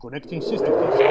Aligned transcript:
Connecting 0.00 0.40
systems. 0.40 1.04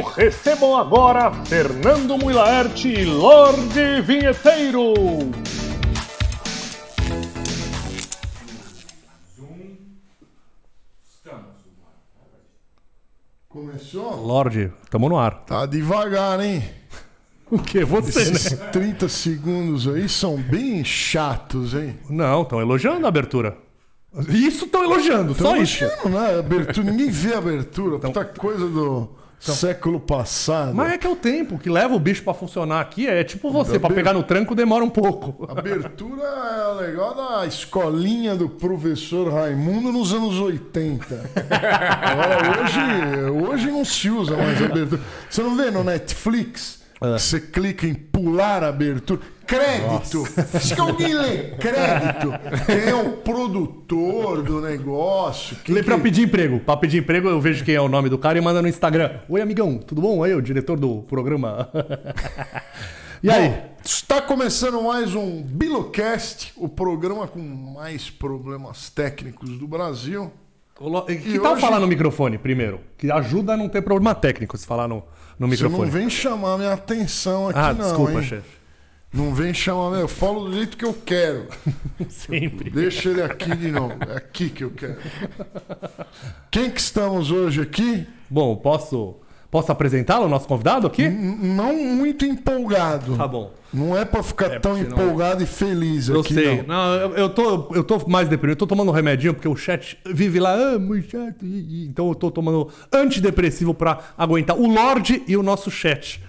Recebam 0.00 0.76
agora 0.76 1.32
Fernando 1.46 2.16
Muilaerte 2.18 2.88
e 2.88 3.04
Lorde 3.04 4.00
Vinheteiro. 4.02 4.94
Começou? 13.48 14.16
Lorde, 14.16 14.72
tamo 14.90 15.08
no 15.08 15.16
ar. 15.16 15.44
Tá 15.46 15.66
devagar, 15.66 16.40
hein? 16.40 16.62
O 17.48 17.60
que? 17.60 17.84
Você, 17.84 18.22
Esses 18.22 18.58
né? 18.58 18.66
30 18.72 19.08
segundos 19.08 19.86
aí 19.86 20.08
são 20.08 20.36
bem 20.36 20.82
chatos, 20.82 21.74
hein? 21.74 21.96
Não, 22.10 22.42
estão 22.42 22.60
elogiando 22.60 23.06
a 23.06 23.08
abertura. 23.08 23.56
Isso 24.30 24.64
estão 24.64 24.82
elogiando, 24.82 25.32
só 25.32 25.52
Tão 25.52 25.62
isso. 25.62 25.84
né? 26.08 26.40
Abertura, 26.40 26.90
ninguém 26.90 27.08
vê 27.08 27.34
a 27.34 27.38
abertura. 27.38 28.00
Puta 28.00 28.24
coisa 28.24 28.66
do 28.66 29.10
século 29.38 30.00
passado. 30.00 30.74
Mas 30.74 30.92
é 30.92 30.98
que 30.98 31.06
é 31.06 31.10
o 31.10 31.16
tempo 31.16 31.58
que 31.58 31.70
leva 31.70 31.94
o 31.94 31.98
bicho 31.98 32.22
pra 32.22 32.34
funcionar 32.34 32.80
aqui. 32.80 33.06
É 33.06 33.22
tipo 33.22 33.50
você, 33.50 33.78
bem. 33.78 33.92
pegar 33.92 34.12
no 34.12 34.22
tranco 34.22 34.54
demora 34.54 34.84
um 34.84 34.90
pouco. 34.90 35.46
A 35.48 35.58
abertura 35.58 36.22
é 36.22 36.86
legal 36.86 37.14
da 37.14 37.46
escolinha 37.46 38.34
do 38.34 38.48
professor 38.48 39.32
Raimundo 39.32 39.92
nos 39.92 40.12
anos 40.12 40.38
80. 40.38 41.30
Agora, 42.02 42.62
hoje, 42.62 43.46
hoje 43.46 43.70
não 43.70 43.84
se 43.84 44.10
usa 44.10 44.36
mais 44.36 44.62
abertura. 44.62 45.00
Você 45.28 45.42
não 45.42 45.56
vê 45.56 45.70
no 45.70 45.84
Netflix? 45.84 46.75
É. 47.00 47.18
Você 47.18 47.38
clica 47.40 47.86
em 47.86 47.94
pular 47.94 48.64
a 48.64 48.68
abertura. 48.68 49.20
Crédito! 49.46 50.24
Se 50.58 50.74
que 50.74 50.80
alguém 50.80 51.14
lê 51.14 51.50
crédito, 51.56 52.32
quem 52.66 52.78
é 52.88 52.94
o 52.94 53.12
produtor 53.18 54.42
do 54.42 54.60
negócio? 54.60 55.56
Quem 55.62 55.74
Lê 55.74 55.82
pra 55.84 55.96
que- 55.96 56.02
pedir 56.02 56.22
emprego. 56.24 56.58
Pra 56.58 56.76
pedir 56.76 56.98
emprego, 56.98 57.28
eu 57.28 57.40
vejo 57.40 57.64
quem 57.64 57.74
é 57.76 57.80
o 57.80 57.88
nome 57.88 58.08
do 58.08 58.18
cara 58.18 58.36
e 58.38 58.40
manda 58.40 58.60
no 58.60 58.66
Instagram. 58.66 59.20
Oi, 59.28 59.40
amigão, 59.40 59.78
tudo 59.78 60.00
bom? 60.00 60.24
Aí, 60.24 60.34
o 60.34 60.42
diretor 60.42 60.76
do 60.78 61.02
programa. 61.02 61.68
e 63.22 63.30
aí? 63.30 63.48
Bom, 63.50 63.68
está 63.84 64.20
começando 64.20 64.82
mais 64.82 65.14
um 65.14 65.42
Bilocast, 65.42 66.52
o 66.56 66.68
programa 66.68 67.28
com 67.28 67.38
mais 67.40 68.10
problemas 68.10 68.90
técnicos 68.90 69.50
do 69.58 69.68
Brasil. 69.68 70.32
Que 71.06 71.12
E 71.30 71.38
tal 71.40 71.52
hoje- 71.52 71.60
falar 71.62 71.80
no 71.80 71.86
microfone 71.86 72.36
primeiro? 72.36 72.80
Que 72.98 73.10
ajuda 73.10 73.54
a 73.54 73.56
não 73.56 73.68
ter 73.68 73.80
problema 73.82 74.14
técnico 74.14 74.56
se 74.58 74.66
falar 74.66 74.86
no, 74.86 74.96
no 74.96 75.02
Você 75.48 75.62
não 75.64 75.70
microfone. 75.70 75.90
vem 75.90 76.10
chamar 76.10 76.58
minha 76.58 76.72
atenção 76.74 77.48
aqui, 77.48 77.58
ah, 77.58 77.72
não. 77.72 77.84
desculpa, 77.84 78.22
chefe. 78.22 78.56
Não 79.12 79.32
vem 79.34 79.54
chamar 79.54 79.88
minha. 79.90 80.02
Eu 80.02 80.08
falo 80.08 80.44
do 80.44 80.52
jeito 80.54 80.76
que 80.76 80.84
eu 80.84 80.92
quero. 80.92 81.46
Sempre. 82.10 82.68
Deixa 82.68 83.08
ele 83.08 83.22
aqui 83.22 83.56
de 83.56 83.72
novo. 83.72 83.94
É 84.06 84.16
aqui 84.18 84.50
que 84.50 84.64
eu 84.64 84.70
quero. 84.70 84.98
Quem 86.50 86.70
que 86.70 86.80
estamos 86.80 87.30
hoje 87.30 87.62
aqui? 87.62 88.06
Bom, 88.28 88.54
posso, 88.56 89.16
posso 89.50 89.70
apresentá-lo, 89.72 90.28
nosso 90.28 90.46
convidado 90.48 90.86
aqui? 90.86 91.02
N- 91.02 91.54
Não 91.54 91.74
muito 91.76 92.24
empolgado. 92.24 93.16
Tá 93.16 93.26
bom. 93.28 93.52
Não 93.72 93.96
é 93.96 94.04
pra 94.04 94.22
ficar 94.22 94.60
tão 94.60 94.72
porque 94.76 94.84
senão- 94.90 95.04
empolgado 95.04 95.42
e 95.42 95.46
feliz 95.46 96.08
Eu 96.08 96.20
aqui, 96.20 96.34
sei. 96.34 96.62
não. 96.62 96.66
Não, 96.68 96.94
eu, 96.94 97.10
eu 97.16 97.28
tô, 97.28 97.68
eu 97.74 97.84
tô 97.84 98.08
mais 98.08 98.28
deprimido. 98.28 98.54
Eu 98.56 98.58
tô 98.60 98.66
tomando 98.66 98.88
um 98.90 98.92
remedinho 98.92 99.34
porque 99.34 99.48
o 99.48 99.56
chat 99.56 99.98
vive 100.06 100.38
lá, 100.40 100.54
ah, 100.54 100.78
muito 100.78 101.10
chato. 101.10 101.36
Então 101.42 102.08
eu 102.08 102.14
tô 102.14 102.30
tomando 102.30 102.68
antidepressivo 102.92 103.74
pra 103.74 103.98
aguentar 104.16 104.56
o 104.58 104.66
Lorde 104.66 105.22
e 105.26 105.36
o 105.36 105.42
nosso 105.42 105.70
chat, 105.70 106.22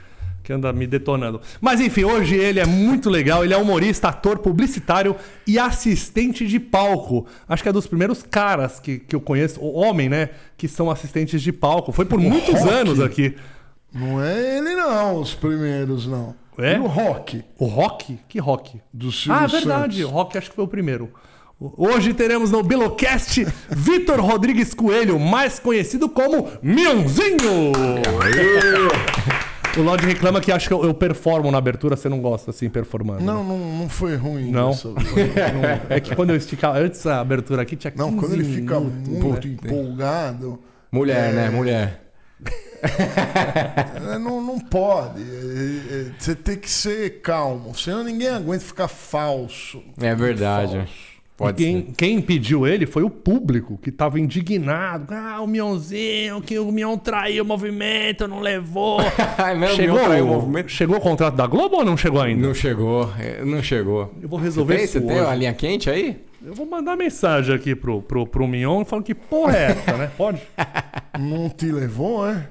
que 0.48 0.54
anda 0.54 0.72
me 0.72 0.88
detonando. 0.88 1.42
Mas 1.60 1.82
enfim, 1.82 2.06
hoje 2.06 2.36
ele 2.38 2.58
é 2.58 2.66
muito 2.66 3.10
legal. 3.10 3.44
Ele 3.44 3.54
é 3.54 3.58
humorista, 3.58 4.08
ator, 4.08 4.38
publicitário 4.38 5.14
e 5.46 5.60
assistente 5.60 6.48
de 6.48 6.58
palco. 6.58 7.26
Acho 7.50 7.62
que 7.62 7.68
é 7.68 7.74
dos 7.74 7.86
primeiros 7.86 8.24
caras 8.24 8.80
que, 8.80 8.98
que 8.98 9.14
eu 9.14 9.20
conheço, 9.20 9.60
o 9.60 9.74
homem, 9.74 10.08
né? 10.08 10.30
Que 10.56 10.70
são 10.70 10.90
assistentes 10.90 11.42
de 11.42 11.52
palco. 11.52 11.92
Foi 11.92 12.06
por 12.06 12.18
muitos 12.18 12.62
rock? 12.62 12.70
anos 12.74 13.02
aqui. 13.02 13.36
Não 13.94 14.24
é 14.24 14.58
ele, 14.58 14.74
não, 14.74 15.20
os 15.20 15.34
primeiros, 15.34 16.08
não. 16.08 16.34
É? 16.58 16.76
E 16.78 16.80
o 16.80 16.88
rock 16.88 17.44
O 17.60 17.66
Rock? 17.66 18.18
Que 18.30 18.40
Rock? 18.40 18.80
do 18.94 19.12
Silvio 19.12 19.34
Ah, 19.44 19.48
verdade. 19.48 19.98
O 19.98 20.08
Santos. 20.08 20.12
Rock 20.14 20.38
acho 20.38 20.50
que 20.50 20.56
foi 20.56 20.64
o 20.64 20.68
primeiro. 20.68 21.12
Hoje 21.60 22.14
teremos 22.14 22.52
no 22.52 22.64
Bilocast 22.64 23.46
Vitor 23.70 24.22
Rodrigues 24.22 24.74
Coelho, 24.74 25.20
mais 25.20 25.60
conhecido 25.60 26.08
como 26.08 26.48
Mionzinho. 26.64 27.74
O 29.78 29.82
Lorde 29.82 30.06
reclama 30.08 30.42
que 30.42 30.52
acha 30.52 30.68
que 30.68 30.74
eu, 30.74 30.84
eu 30.84 30.94
performo 30.94 31.52
na 31.52 31.58
abertura, 31.58 31.96
você 31.96 32.10
não 32.10 32.20
gosta 32.20 32.50
assim, 32.52 32.70
performando. 32.70 33.22
Não, 33.24 33.44
não, 33.44 33.58
não 33.58 33.90
foi 33.90 34.16
ruim. 34.16 34.50
Não. 34.52 34.72
dessa- 34.72 34.88
Não, 34.90 34.96
É 35.90 36.00
que 36.00 36.16
quando 36.16 36.32
eu 36.32 36.36
esticava 36.36 36.80
antes 36.80 37.06
a 37.06 37.20
abertura 37.20 37.62
aqui 37.62 37.76
tinha 37.76 37.92
15 37.92 38.04
Não, 38.04 38.18
quando 38.18 38.34
ele 38.34 38.44
fica 38.44 38.80
minutos, 38.80 39.08
muito 39.08 39.48
né? 39.48 39.54
empolgado, 39.64 40.60
Mulher, 40.92 41.34
né? 41.34 41.50
Mulher. 41.50 42.04
é, 44.14 44.18
não, 44.20 44.42
não 44.42 44.60
pode. 44.60 45.22
É, 45.22 45.26
é, 45.26 46.12
Você 46.18 46.36
tem 46.36 46.56
que 46.58 46.70
ser 46.70 47.22
calmo, 47.22 47.76
senão 47.76 48.04
ninguém 48.04 48.30
aguenta 48.30 48.64
ficar 48.64 48.88
falso. 48.88 49.82
É 50.00 50.14
verdade. 50.16 50.78
Falso. 50.78 51.07
Pode 51.38 51.64
Quem, 51.64 51.82
ser. 51.86 51.94
quem 51.96 52.16
impediu 52.16 52.66
ele 52.66 52.88
foi 52.88 53.04
o 53.04 53.12
público, 53.12 53.78
que 53.78 53.92
tava 53.92 54.20
indignado. 54.20 55.14
Ah, 55.14 55.40
o 55.40 55.46
Mionzinho, 55.46 56.42
que 56.42 56.58
o 56.58 56.72
Mion 56.72 56.98
traiu 56.98 57.44
o 57.44 57.48
movimento, 57.48 58.28
não 58.28 58.40
levou. 58.40 58.98
Meu, 59.56 59.70
chegou, 59.70 60.00
o 60.00 60.24
o, 60.24 60.26
movimento. 60.26 60.70
chegou 60.72 60.98
o 60.98 61.00
contrato 61.00 61.36
da 61.36 61.46
Globo 61.46 61.76
ou 61.78 61.86
não 61.86 61.96
chegou 61.96 62.20
ainda? 62.22 62.42
Não 62.48 62.56
chegou, 62.56 63.14
é, 63.20 63.46
não 63.46 63.62
chegou. 63.62 64.12
Eu 64.20 64.28
vou 64.28 64.40
Você 64.40 64.46
resolver 64.46 64.76
tem, 64.78 64.84
isso 64.86 64.94
você 64.94 65.02
tem 65.02 65.16
hoje. 65.16 65.26
uma 65.26 65.36
linha 65.36 65.54
quente 65.54 65.90
aí? 65.92 66.18
Eu 66.44 66.56
vou 66.56 66.66
mandar 66.66 66.96
mensagem 66.96 67.54
aqui 67.54 67.76
pro, 67.76 68.02
pro, 68.02 68.26
pro 68.26 68.48
Mion 68.48 68.84
falando 68.84 69.06
que 69.06 69.14
porra 69.14 69.56
é 69.58 69.64
essa, 69.72 69.96
né? 69.96 70.10
Pode? 70.18 70.42
Não 71.20 71.50
te 71.50 71.72
levou, 71.72 72.28
é? 72.28 72.48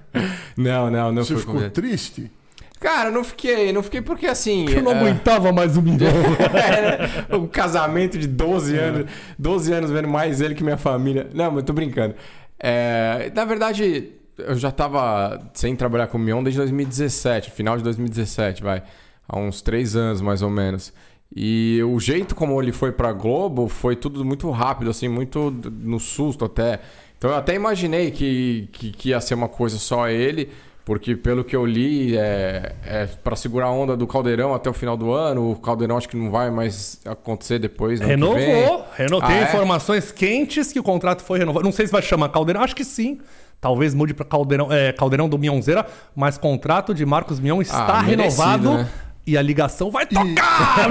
Não, 0.56 0.90
não, 0.92 1.10
não 1.10 1.24
Você 1.24 1.32
foi 1.32 1.40
ficou 1.40 1.54
comigo. 1.56 1.72
triste? 1.72 2.30
Cara, 2.78 3.10
não 3.10 3.24
fiquei, 3.24 3.72
não 3.72 3.82
fiquei 3.82 4.02
porque 4.02 4.26
assim. 4.26 4.68
Eu 4.68 4.82
não 4.82 4.92
é, 4.92 4.98
aguentava 4.98 5.52
mais 5.52 5.76
o 5.76 5.82
Mion. 5.82 5.96
é, 7.30 7.34
um 7.34 7.46
casamento 7.46 8.18
de 8.18 8.26
12 8.26 8.76
anos, 8.76 9.10
12 9.38 9.72
anos 9.72 9.90
vendo 9.90 10.08
mais 10.08 10.40
ele 10.40 10.54
que 10.54 10.62
minha 10.62 10.76
família. 10.76 11.28
Não, 11.32 11.50
mas 11.50 11.64
tô 11.64 11.72
brincando. 11.72 12.14
É, 12.58 13.30
na 13.34 13.44
verdade, 13.44 14.12
eu 14.38 14.56
já 14.56 14.70
tava 14.70 15.50
sem 15.54 15.74
trabalhar 15.74 16.08
com 16.08 16.18
o 16.18 16.20
Mion 16.20 16.42
desde 16.42 16.58
2017, 16.58 17.50
final 17.50 17.76
de 17.76 17.82
2017, 17.82 18.62
vai. 18.62 18.82
Há 19.28 19.38
uns 19.38 19.62
três 19.62 19.96
anos, 19.96 20.20
mais 20.20 20.42
ou 20.42 20.50
menos. 20.50 20.92
E 21.34 21.80
o 21.82 21.98
jeito 21.98 22.34
como 22.34 22.60
ele 22.62 22.72
foi 22.72 22.92
pra 22.92 23.12
Globo 23.12 23.68
foi 23.68 23.96
tudo 23.96 24.24
muito 24.24 24.48
rápido, 24.50 24.90
assim, 24.90 25.08
muito 25.08 25.50
no 25.50 25.98
susto 25.98 26.44
até. 26.44 26.80
Então 27.18 27.30
eu 27.30 27.36
até 27.36 27.54
imaginei 27.54 28.10
que, 28.10 28.68
que, 28.72 28.92
que 28.92 29.08
ia 29.08 29.20
ser 29.20 29.34
uma 29.34 29.48
coisa 29.48 29.78
só 29.78 30.08
ele, 30.08 30.50
porque 30.86 31.16
pelo 31.16 31.42
que 31.42 31.56
eu 31.56 31.66
li, 31.66 32.16
é, 32.16 32.76
é 32.86 33.06
para 33.24 33.34
segurar 33.34 33.66
a 33.66 33.70
onda 33.72 33.96
do 33.96 34.06
Caldeirão 34.06 34.54
até 34.54 34.70
o 34.70 34.72
final 34.72 34.96
do 34.96 35.10
ano. 35.10 35.50
O 35.50 35.56
Caldeirão 35.56 35.98
acho 35.98 36.08
que 36.08 36.16
não 36.16 36.30
vai 36.30 36.48
mais 36.48 37.00
acontecer 37.04 37.58
depois. 37.58 37.98
Renovou. 38.00 38.86
Reno... 38.94 39.18
Ah, 39.20 39.26
Tem 39.26 39.38
é? 39.38 39.42
informações 39.42 40.12
quentes 40.12 40.72
que 40.72 40.78
o 40.78 40.84
contrato 40.84 41.22
foi 41.24 41.40
renovado. 41.40 41.64
Não 41.64 41.72
sei 41.72 41.86
se 41.86 41.92
vai 41.92 42.00
chamar 42.02 42.28
Caldeirão, 42.28 42.62
acho 42.62 42.76
que 42.76 42.84
sim. 42.84 43.18
Talvez 43.60 43.94
mude 43.94 44.14
para 44.14 44.24
Caldeirão, 44.24 44.72
é, 44.72 44.92
Caldeirão 44.92 45.28
do 45.28 45.36
Mionzeira, 45.36 45.84
mas 46.14 46.38
contrato 46.38 46.94
de 46.94 47.04
Marcos 47.04 47.40
Mion 47.40 47.60
está 47.60 47.98
Ah, 47.98 48.02
merecido, 48.04 48.42
renovado. 48.44 48.74
né? 48.74 48.88
E 49.26 49.36
a 49.36 49.42
ligação 49.42 49.90
vai 49.90 50.06
tocar! 50.06 50.88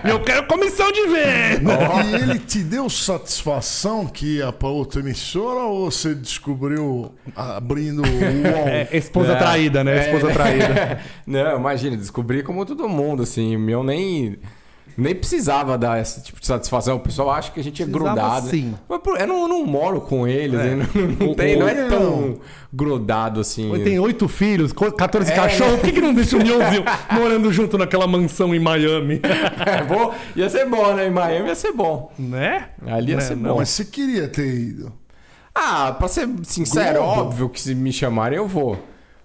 Eu 0.08 0.20
quero 0.22 0.46
comissão 0.46 0.90
de 0.90 1.06
venda! 1.06 1.78
E 2.02 2.14
ele 2.14 2.38
te 2.38 2.60
deu 2.60 2.88
satisfação 2.88 4.06
que 4.06 4.38
ia 4.38 4.50
pra 4.50 4.68
outra 4.70 5.00
emissora 5.00 5.60
ou 5.60 5.90
você 5.90 6.14
descobriu 6.14 7.12
abrindo 7.36 8.00
o 8.02 8.06
UOL? 8.06 8.68
É, 8.68 8.88
esposa 8.92 9.32
É, 9.32 9.36
traída, 9.36 9.84
né? 9.84 10.06
Esposa 10.06 10.30
é. 10.30 10.34
traída. 10.34 11.00
Não, 11.26 11.58
imagina, 11.58 11.94
descobri 11.94 12.42
como 12.42 12.64
todo 12.64 12.88
mundo, 12.88 13.22
assim. 13.22 13.54
O 13.54 13.60
meu 13.60 13.84
nem. 13.84 14.38
Nem 15.00 15.14
precisava 15.14 15.76
dar 15.78 16.00
esse 16.00 16.22
tipo 16.22 16.40
de 16.40 16.46
satisfação. 16.46 16.96
O 16.96 17.00
pessoal 17.00 17.30
acha 17.30 17.50
que 17.50 17.58
a 17.58 17.64
gente 17.64 17.82
é 17.82 17.86
Precisava 17.86 18.14
grudado. 18.14 18.48
sim. 18.50 18.74
Mas 18.88 19.00
eu 19.18 19.26
não, 19.26 19.42
eu 19.42 19.48
não 19.48 19.64
moro 19.66 20.00
com 20.00 20.26
eles, 20.28 20.58
É. 20.60 20.74
né? 20.74 20.88
não, 20.94 21.26
não 21.28 21.34
tem, 21.34 21.58
não 21.58 21.66
é 21.68 21.74
Não. 21.74 21.88
tão 21.88 22.38
grudado 22.72 23.40
assim. 23.40 23.72
Ele 23.72 23.82
tem 23.84 23.98
oito 23.98 24.28
filhos, 24.28 24.72
co- 24.72 24.92
14 24.92 25.32
É, 25.32 25.34
cachorros. 25.34 25.72
né? 25.72 25.78
Por 25.78 25.86
que, 25.86 25.92
que 25.92 26.00
não 26.00 26.14
deixa 26.14 26.36
o 26.36 26.40
Mionzinho 26.42 26.84
morando 27.10 27.52
junto 27.52 27.76
naquela 27.78 28.06
mansão 28.06 28.54
em 28.54 28.58
Miami? 28.60 29.20
É 29.66 29.82
bom, 29.84 30.14
ia 30.36 30.48
ser 30.50 30.66
bom, 30.66 30.94
né? 30.94 31.06
Em 31.06 31.10
Miami 31.10 31.48
ia 31.48 31.54
ser 31.54 31.72
bom. 31.72 32.12
né? 32.18 32.68
Ali 32.86 33.10
ia 33.12 33.16
Né, 33.16 33.22
ser 33.22 33.36
não, 33.36 33.50
bom. 33.52 33.56
Mas 33.58 33.70
você 33.70 33.84
queria 33.84 34.28
ter 34.28 34.46
ido. 34.46 34.92
Ah, 35.54 35.92
pra 35.98 36.08
ser 36.08 36.28
sincero, 36.44 37.00
Globo. 37.02 37.20
óbvio 37.22 37.48
que 37.48 37.60
se 37.60 37.74
me 37.74 37.92
chamarem 37.92 38.36
eu 38.38 38.46
vou. 38.46 38.78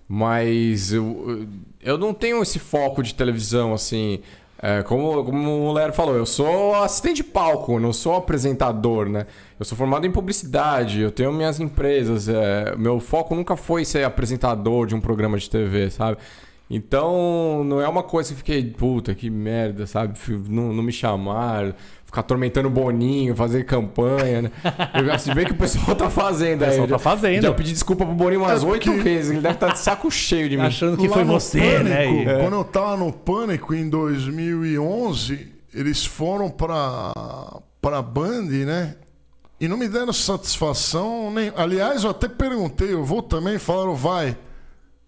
Mas 0.08 0.94
eu, 0.94 1.48
eu 1.82 1.98
não 1.98 2.14
tenho 2.14 2.42
esse 2.42 2.60
foco 2.60 3.02
de 3.02 3.14
televisão, 3.14 3.74
assim. 3.74 4.20
É, 4.68 4.82
como, 4.82 5.24
como 5.24 5.48
o 5.68 5.72
Lero 5.74 5.94
falou, 5.94 6.16
eu 6.16 6.26
sou 6.26 6.74
assistente 6.74 7.18
de 7.18 7.24
palco, 7.24 7.80
não 7.80 7.94
sou 7.94 8.16
apresentador, 8.16 9.08
né? 9.08 9.28
Eu 9.60 9.64
sou 9.64 9.78
formado 9.78 10.08
em 10.08 10.12
publicidade, 10.12 11.02
eu 11.02 11.12
tenho 11.12 11.32
minhas 11.32 11.60
empresas. 11.60 12.28
é, 12.28 12.76
meu 12.76 13.00
foco 13.00 13.36
nunca 13.36 13.56
foi 13.56 13.86
ser 13.86 14.04
apresentador 14.04 14.88
de 14.88 14.96
um 14.96 15.00
programa 15.00 15.38
de 15.38 15.48
TV, 15.48 15.92
sabe? 15.92 16.18
Então, 16.68 17.64
não 17.64 17.80
é 17.80 17.88
uma 17.88 18.02
coisa 18.02 18.30
que 18.30 18.34
eu 18.34 18.38
fiquei, 18.40 18.72
puta, 18.72 19.14
que 19.14 19.30
merda, 19.30 19.86
sabe? 19.86 20.18
Não, 20.50 20.74
não 20.74 20.82
me 20.82 20.92
chamaram, 20.92 21.76
ficar 22.16 22.22
atormentando 22.22 22.68
o 22.68 22.72
Boninho, 22.72 23.36
fazer 23.36 23.66
campanha, 23.66 24.44
né? 24.44 24.52
Eu, 24.94 25.20
se 25.20 25.34
bem 25.34 25.46
que 25.46 25.52
o 25.52 25.56
pessoal 25.56 25.96
tá 25.96 26.10
fazendo 26.10 26.64
aí. 26.64 26.70
pessoal 26.70 26.86
eu 26.86 26.90
já- 26.90 26.96
tá 26.96 27.00
fazendo. 27.00 27.42
Já 27.44 27.54
pedi 27.54 27.74
desculpa 27.74 28.06
pro 28.06 28.16
Boninho 28.16 28.42
umas 28.42 28.64
É 28.64 28.66
oito 28.66 28.86
porque- 28.92 29.04
vezes, 29.04 29.32
ele 29.32 29.42
deve 29.42 29.56
estar 29.56 29.74
de 29.74 29.80
saco 29.80 30.10
cheio 30.10 30.48
de 30.50 30.56
mim. 30.58 30.64
Achando 30.64 30.98
que 30.98 31.08
Lá 31.08 31.14
foi 31.14 31.24
você, 31.26 31.60
Pânico, 31.60 31.84
né? 31.90 32.06
E- 32.12 32.42
Quando 32.42 32.54
eu 32.56 32.64
tava 32.64 32.96
no 32.98 33.12
Pânico 33.12 33.74
em 33.74 33.90
2011, 33.90 35.48
eles 35.74 36.06
foram 36.06 36.50
pra, 36.50 37.12
pra 37.82 38.02
Band, 38.02 38.44
né? 38.66 38.96
E 39.60 39.68
não 39.68 39.78
me 39.78 39.88
deram 39.88 40.12
satisfação 40.14 41.32
nem. 41.32 41.52
Aliás, 41.56 42.04
eu 42.04 42.10
até 42.12 42.28
perguntei, 42.28 42.94
eu 42.94 43.04
vou 43.04 43.22
também, 43.22 43.58
falaram, 43.58 43.96
vai. 43.96 44.38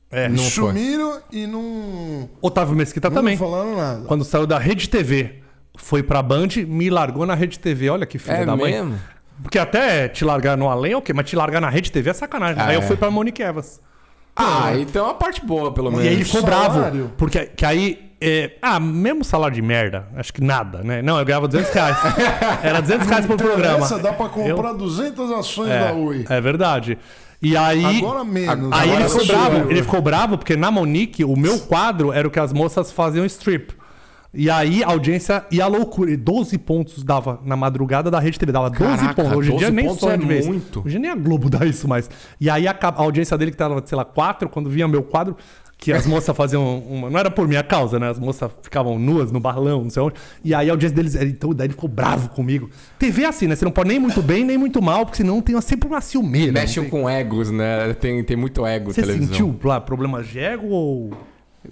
É, 0.10 0.30
Não 0.30 0.38
foi. 0.38 0.50
Sumiram 0.69 1.19
e 1.31 1.45
não, 1.45 2.30
Otávio 2.42 2.74
Mesquita 2.75 3.10
não 3.10 3.18
também. 3.18 3.36
falaram 3.36 3.75
nada. 3.75 4.06
Quando 4.07 4.24
saiu 4.24 4.48
da 4.48 4.57
Rede 4.57 4.88
TV, 4.88 5.42
foi 5.77 6.03
pra 6.03 6.21
Band, 6.21 6.50
me 6.68 6.89
largou 6.89 7.25
na 7.25 7.33
Rede 7.35 7.57
TV. 7.57 7.89
Olha 7.89 8.06
que 8.06 8.19
filho 8.19 8.35
É 8.35 8.45
da 8.45 8.56
mãe. 8.56 8.74
mesmo? 8.74 9.00
Porque 9.41 9.57
até 9.59 10.09
te 10.09 10.25
largar 10.25 10.57
no 10.57 10.68
além 10.68 10.94
é 10.94 10.97
o 10.97 11.01
quê? 11.01 11.13
Mas 11.13 11.29
te 11.29 11.35
largar 11.35 11.62
na 11.62 11.69
Rede 11.69 11.91
TV 11.91 12.09
é 12.09 12.13
sacanagem. 12.13 12.62
Ah, 12.62 12.68
aí 12.68 12.75
eu 12.75 12.81
é. 12.81 12.85
fui 12.85 12.97
pra 12.97 13.09
Monique 13.09 13.41
Evans. 13.41 13.79
Ah, 14.35 14.71
então 14.77 15.07
é 15.07 15.12
a 15.12 15.13
parte 15.13 15.45
boa, 15.45 15.71
pelo 15.71 15.89
menos. 15.89 16.06
E 16.06 16.09
aí 16.09 16.15
ele 16.15 16.25
ficou 16.25 16.41
salário? 16.41 16.74
bravo. 16.91 17.12
Porque 17.18 17.45
que 17.45 17.65
aí. 17.65 18.12
é, 18.19 18.51
ah, 18.62 18.79
mesmo 18.79 19.24
salário 19.24 19.56
de 19.56 19.62
merda, 19.62 20.07
acho 20.15 20.33
que 20.33 20.44
nada, 20.44 20.81
né? 20.83 21.01
Não, 21.01 21.18
eu 21.19 21.25
ganhava 21.25 21.47
200 21.47 21.71
reais. 21.71 21.97
Era 22.63 22.81
200 22.81 23.07
reais 23.07 23.25
por 23.25 23.38
programa. 23.38 23.85
Essa 23.85 24.00
dá 24.00 24.13
pra 24.13 24.27
comprar 24.27 24.74
200 24.74 25.31
ações 25.31 25.69
da 25.69 25.94
Oi. 25.94 26.25
É, 26.29 26.38
é 26.38 26.41
verdade. 26.41 26.97
E 27.41 27.56
aí. 27.56 28.00
Agora 28.00 28.24
menos. 28.24 28.71
Aí 28.71 28.89
ele 28.89 28.97
agora 28.97 29.09
ficou 29.09 29.25
sou 29.25 29.35
bravo. 29.35 29.57
eu. 29.57 29.71
Ele 29.71 29.83
ficou 29.83 30.01
bravo 30.01 30.38
porque 30.38 30.56
na 30.56 30.71
Monique, 30.71 31.24
o 31.24 31.35
meu 31.35 31.59
quadro 31.59 32.12
era 32.12 32.27
o 32.27 32.31
que 32.31 32.39
as 32.39 32.51
moças 32.51 32.91
faziam 32.91 33.25
strip. 33.25 33.75
E 34.33 34.50
aí 34.50 34.83
a 34.83 34.88
audiência 34.88 35.45
ia 35.51 35.63
à 35.63 35.68
loucura. 35.68 36.12
E 36.12 36.18
12 36.18 36.57
pontos 36.57 37.03
dava 37.03 37.39
na 37.44 37.56
madrugada 37.56 38.12
da 38.12 38.19
Rede 38.19 38.38
TV. 38.38 38.51
Dava 38.51 38.69
12 38.69 38.97
Caraca, 38.97 39.24
pontos. 39.24 39.38
Hoje 39.38 39.50
em 39.50 39.53
12 39.53 39.65
dia 39.65 39.71
nem 39.74 39.94
só 39.95 40.12
é 40.12 40.18
de 40.18 40.25
vez. 40.25 40.45
muito. 40.45 40.83
Hoje 40.85 41.00
nem 41.00 41.09
a 41.09 41.15
Globo 41.15 41.50
dá 41.50 41.65
isso 41.65 41.88
mais. 41.88 42.09
E 42.39 42.50
aí 42.50 42.68
a, 42.68 42.71
a 42.79 43.01
audiência 43.01 43.38
dele 43.38 43.51
que 43.51 43.57
tava, 43.57 43.81
sei 43.85 43.97
lá, 43.97 44.06
4, 44.06 44.50
quando 44.50 44.69
vinha 44.69 44.88
meu 44.88 45.01
quadro, 45.01 45.35
que 45.79 45.94
as 45.94 46.06
moças 46.07 46.35
faziam 46.35 46.79
uma. 46.79 47.09
Não 47.09 47.19
era 47.19 47.29
por 47.29 47.47
minha 47.47 47.63
causa, 47.63 48.00
né? 48.00 48.09
As 48.09 48.19
moças 48.19 48.51
ficavam 48.63 48.97
nuas 48.97 49.31
no 49.31 49.39
balão, 49.39 49.83
não 49.83 49.89
sei 49.89 50.01
onde. 50.01 50.15
E 50.44 50.53
aí 50.53 50.69
a 50.69 50.74
audiência 50.74 50.95
deles. 50.95 51.15
Então, 51.15 51.53
daí 51.53 51.68
ele 51.68 51.74
ficou 51.74 51.88
bravo 51.89 52.29
comigo. 52.29 52.69
TV 52.97 53.24
é 53.24 53.27
assim, 53.27 53.47
né? 53.47 53.56
Você 53.56 53.63
não 53.63 53.71
pode 53.71 53.88
nem 53.89 54.00
muito 54.00 54.21
bem, 54.21 54.44
nem 54.44 54.57
muito 54.57 54.81
mal, 54.81 55.06
porque 55.06 55.18
senão 55.18 55.39
tem 55.41 55.59
sempre 55.62 55.88
uma 55.88 56.01
ciumeira. 56.01 56.51
Mexem 56.51 56.83
tem- 56.83 56.89
com 56.89 57.07
egos, 57.09 57.51
né? 57.51 57.94
Tem, 57.94 58.24
tem 58.24 58.35
muito 58.35 58.65
ego 58.65 58.91
você 58.91 59.01
televisão. 59.01 59.27
sentiu 59.27 59.59
lá 59.63 59.79
problemas 59.79 60.27
de 60.27 60.39
ego 60.39 60.68
ou. 60.68 61.12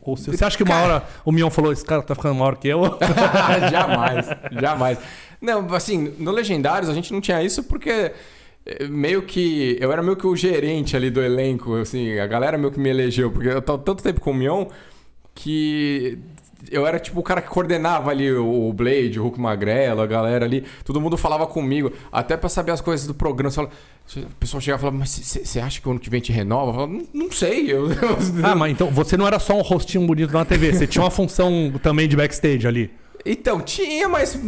Ou 0.02 0.16
você, 0.16 0.32
você 0.32 0.46
acha 0.46 0.58
que 0.58 0.64
uma 0.64 0.76
hora 0.76 1.04
o 1.24 1.32
Mion 1.32 1.50
falou, 1.50 1.72
esse 1.72 1.86
cara 1.86 2.02
tá 2.02 2.16
ficando 2.16 2.36
maior 2.36 2.58
que 2.58 2.68
eu? 2.68 2.82
jamais, 3.72 4.28
jamais. 4.52 4.98
Não, 5.42 5.74
assim, 5.74 6.14
no 6.18 6.32
Legendários 6.32 6.90
a 6.90 6.94
gente 6.94 7.12
não 7.14 7.22
tinha 7.22 7.42
isso 7.44 7.64
porque 7.64 8.12
eh, 8.66 8.88
meio 8.88 9.22
que. 9.22 9.78
Eu 9.80 9.92
era 9.92 10.02
meio 10.02 10.16
que 10.16 10.26
o 10.26 10.36
gerente 10.36 10.96
ali 10.96 11.10
do 11.10 11.22
elenco, 11.22 11.76
assim, 11.76 12.18
a 12.20 12.28
galera 12.28 12.58
meio 12.58 12.72
que 12.72 12.80
me 12.80 12.90
elegeu, 12.90 13.32
porque 13.32 13.50
eu 13.50 13.62
tô 13.62 13.78
tanto 13.78 14.04
tempo 14.04 14.20
com 14.20 14.32
o 14.32 14.34
Mion 14.34 14.66
que. 15.34 16.18
Eu 16.72 16.86
era 16.88 17.00
tipo 17.00 17.20
o 17.20 17.24
cara 17.24 17.42
que 17.42 17.50
coordenava 17.50 18.10
ali 18.12 18.32
o 18.34 18.72
Blade, 18.74 19.20
o 19.20 19.24
Hulk 19.24 19.40
Magrelo, 19.40 20.02
a 20.02 20.06
galera 20.08 20.46
ali. 20.46 20.64
Todo 20.84 21.00
mundo 21.02 21.18
falava 21.18 21.46
comigo, 21.48 21.92
até 22.12 22.36
pra 22.38 22.50
saber 22.50 22.72
as 22.72 22.82
coisas 22.82 23.06
do 23.08 23.14
programa. 23.14 23.50
Você 23.52 23.56
fala- 23.56 23.70
O 24.32 24.36
pessoal 24.40 24.62
chegava 24.62 24.80
e 24.80 24.82
falava, 24.82 24.98
mas 25.00 25.10
você 25.10 25.60
acha 25.60 25.82
que 25.82 25.88
o 25.88 25.92
ano 25.92 26.00
que 26.00 26.10
vem 26.10 26.22
te 26.22 26.32
renova? 26.32 26.70
Eu 26.70 26.74
falava, 26.74 26.94
não, 26.94 27.08
não 27.26 27.32
sei. 27.32 27.72
Eu, 27.72 27.88
ah, 28.44 28.56
mas 28.56 28.72
então 28.72 28.90
você 28.92 29.18
não 29.18 29.26
era 29.28 29.40
só 29.40 29.54
um 29.58 29.62
rostinho 29.62 30.06
bonito 30.06 30.32
na 30.34 30.46
TV, 30.46 30.74
você 30.74 30.86
tinha 30.88 31.04
uma 31.04 31.12
função 31.12 31.74
também 31.82 32.08
de 32.08 32.16
backstage 32.16 32.68
ali. 32.68 32.92
Então, 33.26 33.60
tinha, 33.60 34.08
mas 34.08 34.40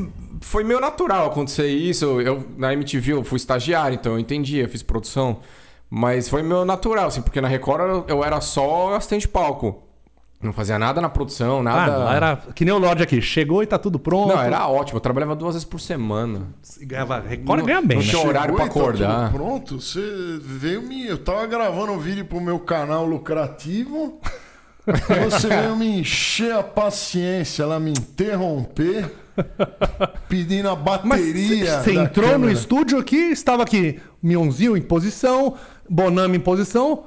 foi 0.41 0.63
meio 0.63 0.79
natural 0.79 1.27
acontecer 1.27 1.67
isso. 1.67 2.21
Eu, 2.21 2.45
na 2.57 2.71
MTV 2.73 3.13
eu 3.13 3.23
fui 3.23 3.37
estagiário, 3.37 3.95
então 3.95 4.13
eu 4.13 4.19
entendi, 4.19 4.57
eu 4.59 4.69
fiz 4.69 4.83
produção. 4.83 5.39
Mas 5.89 6.27
foi 6.29 6.43
meio 6.43 6.63
natural, 6.65 7.07
assim, 7.07 7.21
porque 7.21 7.39
na 7.41 7.47
Record 7.47 7.81
eu, 7.81 8.05
eu 8.07 8.23
era 8.23 8.39
só 8.41 8.93
assistente 8.95 9.21
de 9.21 9.27
palco. 9.29 9.83
Não 10.41 10.53
fazia 10.53 10.77
nada 10.77 11.01
na 11.01 11.09
produção, 11.09 11.59
Ah, 11.61 11.63
nada. 11.63 11.97
lá 11.97 12.15
era 12.15 12.35
que 12.53 12.63
nem 12.63 12.71
o 12.73 12.77
Lorde 12.77 13.01
aqui, 13.01 13.19
chegou 13.21 13.63
e 13.63 13.65
tá 13.65 13.79
tudo 13.79 13.97
pronto. 13.97 14.35
Não, 14.35 14.39
era 14.41 14.67
ótimo. 14.67 14.97
Eu 14.97 15.01
trabalhava 15.01 15.35
duas 15.35 15.55
vezes 15.55 15.65
por 15.67 15.79
semana. 15.79 16.49
E 16.79 16.85
Ganhava, 16.85 17.19
Record 17.19 17.65
ganha 17.65 17.81
bem, 17.81 17.97
não 17.97 18.03
né? 18.05 18.09
tinha 18.11 18.21
horário 18.27 18.53
pra 18.55 18.65
e 18.65 18.69
tá 18.69 18.71
acordar. 18.79 19.31
tudo 19.31 19.37
pronto, 19.43 19.81
você 19.81 19.99
veio 20.39 20.83
me. 20.83 21.07
Eu 21.07 21.17
tava 21.17 21.45
gravando 21.47 21.91
um 21.93 21.97
vídeo 21.97 22.23
pro 22.25 22.39
meu 22.39 22.59
canal 22.59 23.03
lucrativo. 23.05 24.19
Você 25.25 25.47
veio 25.49 25.75
me 25.75 25.99
encher 26.01 26.53
a 26.53 26.61
paciência 26.63 27.65
lá, 27.65 27.79
me 27.79 27.91
interromper, 27.91 29.11
pedindo 30.29 30.69
a 30.69 30.75
Mas 30.75 31.01
bateria. 31.03 31.81
você 31.81 31.93
entrou 31.93 32.25
no 32.27 32.31
câmera. 32.33 32.51
estúdio 32.53 32.97
aqui, 32.99 33.17
estava 33.17 33.63
aqui, 33.63 33.99
Mionzinho 34.21 34.77
em 34.77 34.81
posição, 34.81 35.55
Bonami 35.89 36.37
em 36.37 36.39
posição, 36.39 37.03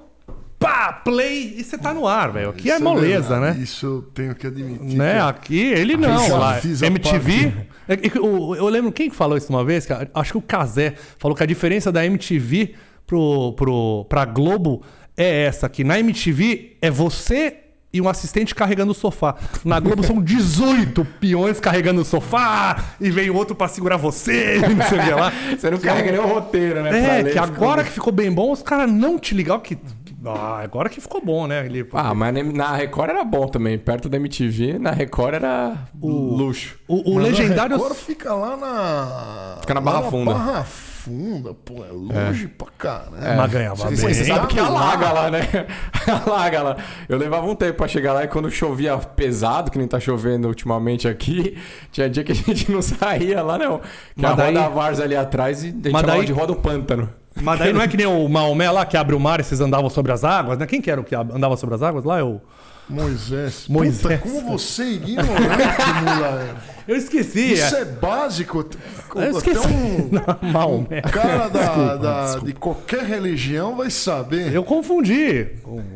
pá, 0.61 0.93
play, 0.93 1.55
e 1.57 1.65
você 1.65 1.77
tá 1.79 1.93
no 1.95 2.07
ar, 2.07 2.31
velho. 2.31 2.51
Aqui 2.51 2.71
é 2.71 2.75
Isso 2.75 2.85
moleza, 2.85 3.29
verdade, 3.31 3.59
né? 3.59 3.65
Isso 3.65 3.87
eu 3.87 4.03
tenho 4.03 4.35
que 4.35 4.47
admitir. 4.47 4.97
Né? 4.97 5.15
que- 5.15 5.21
Aqui 5.21 5.61
ele 5.73 5.97
não. 5.97 6.29
Lá, 6.39 6.57
a 6.59 6.87
MTV. 6.87 7.53
É 7.89 7.97
que 7.97 8.19
o- 8.19 8.55
Eu 8.55 8.69
lembro 8.69 8.93
quem 8.93 9.09
que 9.09 9.17
falou 9.17 9.37
isso 9.39 9.49
uma 9.51 9.65
vez, 9.65 9.87
cara? 9.87 10.09
Acho 10.15 10.33
que 10.33 10.39
o 10.39 10.43
Kazé 10.43 10.95
falou 11.19 11.35
que 11.37 11.43
a 11.43 11.47
diferença 11.47 11.91
da 11.91 12.05
MTV 12.05 12.75
pro, 13.07 13.55
pro, 13.55 14.05
pra 14.09 14.25
Globo 14.27 14.83
é 15.17 15.45
essa: 15.47 15.69
que 15.69 15.83
na 15.83 15.99
MTV 15.99 16.77
é 16.83 16.91
você 16.91 17.57
e 17.93 18.01
um 18.01 18.09
assistente 18.09 18.55
carregando 18.55 18.93
o 18.93 18.95
sofá. 18.95 19.35
Na 19.65 19.81
Globo 19.81 20.05
são 20.05 20.23
18 20.23 21.05
peões 21.19 21.59
carregando 21.59 22.03
o 22.03 22.05
sofá 22.05 22.85
e 23.01 23.11
vem 23.11 23.31
outro 23.31 23.57
pra 23.57 23.67
segurar 23.67 23.97
você, 23.97 24.59
e 24.63 24.75
não 24.75 24.87
sei 24.87 24.99
o 25.01 25.03
que 25.05 25.11
lá. 25.11 25.33
Você 25.59 25.71
não 25.71 25.79
carrega 25.79 26.13
nem 26.13 26.21
o 26.21 26.27
roteiro, 26.27 26.83
né? 26.83 27.19
É, 27.19 27.23
ler, 27.23 27.33
que 27.33 27.39
agora 27.39 27.83
que 27.83 27.91
ficou 27.91 28.13
bem 28.13 28.31
bom, 28.31 28.53
os 28.53 28.63
caras 28.63 28.89
não 28.93 29.19
te 29.19 29.35
ligaram 29.35 29.59
que. 29.61 29.77
Ah, 30.25 30.61
agora 30.63 30.89
que 30.91 31.01
ficou 31.01 31.25
bom, 31.25 31.47
né? 31.47 31.65
Ele, 31.65 31.87
Ah, 31.93 32.13
mas 32.15 32.35
na- 32.35 32.43
na 32.43 32.77
Record 32.77 33.11
era 33.11 33.25
bom 33.25 33.47
também. 33.49 33.79
Perto 33.79 34.09
da 34.09 34.17
MTV, 34.19 34.79
na 34.79 34.91
Record 34.91 35.35
era 35.35 35.75
luxo. 36.03 36.79
o, 36.87 37.13
o 37.13 37.15
Mas 37.15 37.25
a 37.25 37.29
Legendário. 37.29 37.77
Record 37.77 37.97
fica 37.97 38.35
lá 38.35 38.57
na. 38.57 39.57
Fica 39.61 39.75
na 39.75 39.81
lá 39.81 39.93
Barra 39.93 40.11
Funda. 40.11 40.33
Barra 40.35 40.65
Funda, 40.65 41.55
pô, 41.55 41.83
é 41.83 41.91
longe 41.91 42.47
pra 42.49 42.67
caramba. 42.77 43.35
Mas 43.35 43.51
ganhava 43.51 43.75
Você, 43.77 44.05
bem. 44.05 44.15
você 44.15 44.25
sabe 44.27 44.47
que 44.49 44.61
alaga 44.61 45.11
lá, 45.11 45.31
né? 45.31 45.41
alaga 46.27 46.63
lá. 46.63 46.77
Eu 47.09 47.17
levava 47.17 47.47
um 47.47 47.55
tempo 47.55 47.79
pra 47.79 47.89
chegar 47.89 48.13
lá 48.13 48.23
e 48.25 48.29
quando 48.29 48.51
chovia 48.51 48.99
pesado, 48.99 49.71
que 49.71 49.79
nem 49.79 49.89
tá 49.89 49.99
chovendo 49.99 50.47
ultimamente 50.49 51.09
aqui, 51.09 51.57
tinha 51.91 52.11
dia 52.11 52.23
que 52.23 52.33
a 52.33 52.35
gente 52.35 52.71
não 52.71 52.83
saía 52.83 53.43
lá, 53.43 53.57
não. 53.57 53.79
Que 53.79 53.87
Mas 54.17 54.33
a 54.33 54.35
daí- 54.35 54.55
roda 54.55 54.69
Varsa 54.69 55.03
ali 55.05 55.17
atrás 55.17 55.65
e 55.65 55.69
a 55.69 55.71
gente 55.71 56.03
daí- 56.05 56.27
de 56.27 56.33
roda 56.33 56.53
o 56.53 56.57
pântano. 56.57 57.09
Mas 57.43 57.59
daí 57.59 57.73
não 57.73 57.81
é 57.81 57.89
que 57.89 57.97
nem 57.97 58.07
o 58.07 58.29
Maomé 58.29 58.71
lá 58.71 58.85
que 58.85 58.97
abre 58.97 59.15
o 59.15 59.21
mar 59.21 59.41
e 59.41 59.45
vocês 59.45 59.61
andavam 59.61 59.89
sobre 59.89 60.13
as 60.13 60.25
águas, 60.25 60.59
né? 60.59 60.67
Quem 60.67 60.81
que 60.81 60.91
era 60.91 61.01
o 61.01 61.05
que 61.05 61.15
andava 61.15 61.57
sobre 61.57 61.75
as 61.75 61.83
águas 61.83 62.05
lá? 62.05 62.19
Eu, 62.19 62.41
Moisés. 62.91 63.67
Moisés. 63.69 64.01
Puta, 64.03 64.19
como 64.19 64.41
você 64.59 64.83
é 64.83 64.91
ignorante, 64.93 65.87
Mula. 66.05 66.57
eu 66.89 66.97
esqueci. 66.97 67.53
Isso 67.53 67.77
é. 67.77 67.81
é 67.83 67.85
básico. 67.85 68.67
Eu 69.15 69.21
Até 69.23 69.31
esqueci. 69.31 69.69
um 69.69 70.11
Não, 70.43 70.53
Maomé. 70.53 71.01
cara 71.03 71.49
da, 71.49 71.97
da- 71.97 72.39
de 72.41 72.53
qualquer 72.53 73.05
religião 73.05 73.77
vai 73.77 73.91
saber. 73.91 74.53
Eu 74.53 74.65
confundi. 74.65 75.47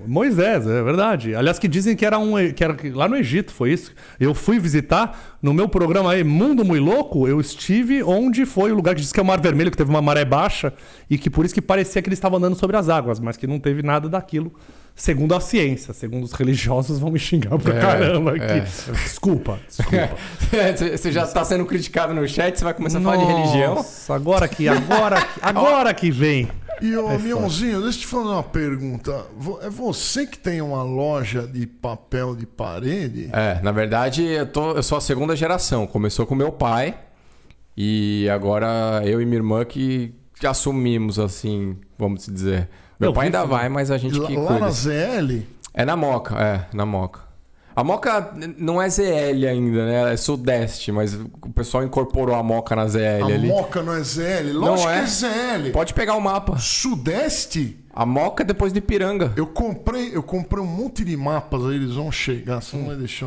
Moisés, 0.06 0.66
é 0.66 0.82
verdade. 0.82 1.34
Aliás, 1.34 1.58
que 1.58 1.66
dizem 1.68 1.96
que 1.96 2.06
era 2.06 2.18
um. 2.18 2.34
Que 2.52 2.62
era 2.64 2.76
lá 2.94 3.08
no 3.08 3.16
Egito, 3.16 3.52
foi 3.52 3.72
isso. 3.72 3.92
Eu 4.18 4.34
fui 4.34 4.58
visitar 4.58 5.36
no 5.42 5.52
meu 5.52 5.68
programa 5.68 6.12
aí, 6.12 6.24
Mundo 6.24 6.64
Muito 6.64 6.82
Louco, 6.84 7.28
eu 7.28 7.40
estive 7.40 8.02
onde 8.02 8.46
foi 8.46 8.72
o 8.72 8.74
lugar 8.74 8.94
que 8.94 9.00
diz 9.02 9.12
que 9.12 9.20
é 9.20 9.22
o 9.22 9.26
Mar 9.26 9.40
Vermelho, 9.40 9.70
que 9.70 9.76
teve 9.76 9.90
uma 9.90 10.00
maré 10.00 10.24
baixa, 10.24 10.72
e 11.10 11.18
que 11.18 11.28
por 11.28 11.44
isso 11.44 11.52
que 11.54 11.60
parecia 11.60 12.00
que 12.00 12.08
eles 12.08 12.18
estavam 12.18 12.38
andando 12.38 12.56
sobre 12.56 12.76
as 12.76 12.88
águas, 12.88 13.20
mas 13.20 13.36
que 13.36 13.46
não 13.46 13.58
teve 13.60 13.82
nada 13.82 14.08
daquilo. 14.08 14.52
Segundo 14.96 15.34
a 15.34 15.40
ciência, 15.40 15.92
segundo 15.92 16.22
os 16.22 16.32
religiosos 16.32 17.00
vão 17.00 17.10
me 17.10 17.18
xingar 17.18 17.58
pra 17.58 17.74
É, 17.76 17.80
caramba 17.80 18.30
aqui. 18.36 18.42
é. 18.44 18.60
Desculpa, 18.60 19.58
desculpa. 19.66 20.10
Você 20.76 20.96
você 20.96 21.10
já 21.12 21.26
tá 21.26 21.44
sendo 21.44 21.66
criticado 21.66 22.14
no 22.14 22.26
chat, 22.28 22.56
você 22.56 22.62
vai 22.64 22.72
começar 22.74 22.98
a 22.98 23.02
falar 23.02 23.16
de 23.16 23.24
religião. 23.24 23.84
Agora 24.08 24.46
que, 24.46 24.68
agora, 24.68 25.20
que- 25.20 25.40
agora 25.42 25.92
que 25.94 26.10
vem. 26.12 26.48
E 26.80 26.96
ô, 26.96 27.18
Mionzinho, 27.18 27.82
deixa 27.82 27.98
eu 27.98 28.00
te 28.02 28.06
fazer 28.06 28.24
uma 28.28 28.42
pergunta. 28.42 29.26
É 29.62 29.70
você 29.70 30.26
que 30.26 30.38
tem 30.38 30.60
uma 30.60 30.82
loja 30.84 31.44
de 31.46 31.66
papel 31.66 32.36
de 32.36 32.46
parede? 32.46 33.30
É, 33.32 33.60
na 33.62 33.72
verdade, 33.72 34.22
eu, 34.24 34.46
tô, 34.46 34.72
eu 34.72 34.82
sou 34.82 34.98
a 34.98 35.00
segunda 35.00 35.34
geração. 35.34 35.86
Começou 35.88 36.24
com 36.26 36.34
meu 36.36 36.52
pai 36.52 36.94
e 37.76 38.28
agora 38.32 39.02
eu 39.04 39.20
e 39.20 39.24
minha 39.24 39.38
irmã 39.38 39.64
que, 39.64 40.14
que 40.38 40.46
assumimos, 40.46 41.18
assim. 41.18 41.76
vamos 41.98 42.26
dizer. 42.26 42.68
Meu 42.98 43.10
Eu 43.10 43.14
pai 43.14 43.26
ainda 43.26 43.38
falar. 43.40 43.58
vai, 43.58 43.68
mas 43.68 43.90
a 43.90 43.98
gente 43.98 44.18
Lá, 44.18 44.26
que 44.28 44.36
lá 44.36 44.46
cuida. 44.46 44.60
na 44.60 44.70
ZL, 44.70 45.42
É 45.72 45.84
na 45.84 45.96
Moca, 45.96 46.34
é, 46.36 46.66
na 46.74 46.86
Moca. 46.86 47.20
A 47.76 47.82
Moca 47.82 48.32
não 48.56 48.80
é 48.80 48.88
ZL 48.88 49.48
ainda, 49.50 49.84
né? 49.84 50.12
É 50.12 50.16
Sudeste, 50.16 50.92
mas 50.92 51.12
o 51.14 51.50
pessoal 51.52 51.82
incorporou 51.82 52.36
a 52.36 52.42
Moca 52.42 52.76
na 52.76 52.86
ZL 52.86 53.22
a 53.22 53.26
ali. 53.26 53.48
Moca 53.48 53.82
não 53.82 53.94
é 53.94 54.00
ZL? 54.02 54.52
Lógico 54.52 54.88
é. 54.90 54.94
que 54.94 55.00
é 55.00 55.06
ZL. 55.06 55.70
Pode 55.72 55.92
pegar 55.92 56.14
o 56.14 56.20
mapa. 56.20 56.56
Sudeste, 56.58 57.76
A 57.92 58.06
Moca 58.06 58.44
é 58.44 58.46
depois 58.46 58.72
de 58.72 58.80
Piranga. 58.80 59.32
eu 59.36 59.46
comprei, 59.48 60.14
eu 60.14 60.22
comprei 60.22 60.62
um 60.62 60.66
monte 60.66 61.04
de 61.04 61.16
mapas 61.16 61.64
aí, 61.66 61.74
eles 61.74 61.94
vão 61.96 62.12
chegar, 62.12 62.60
você 62.62 62.76
não 62.76 62.86
vai 62.86 62.96
deixar 62.96 63.26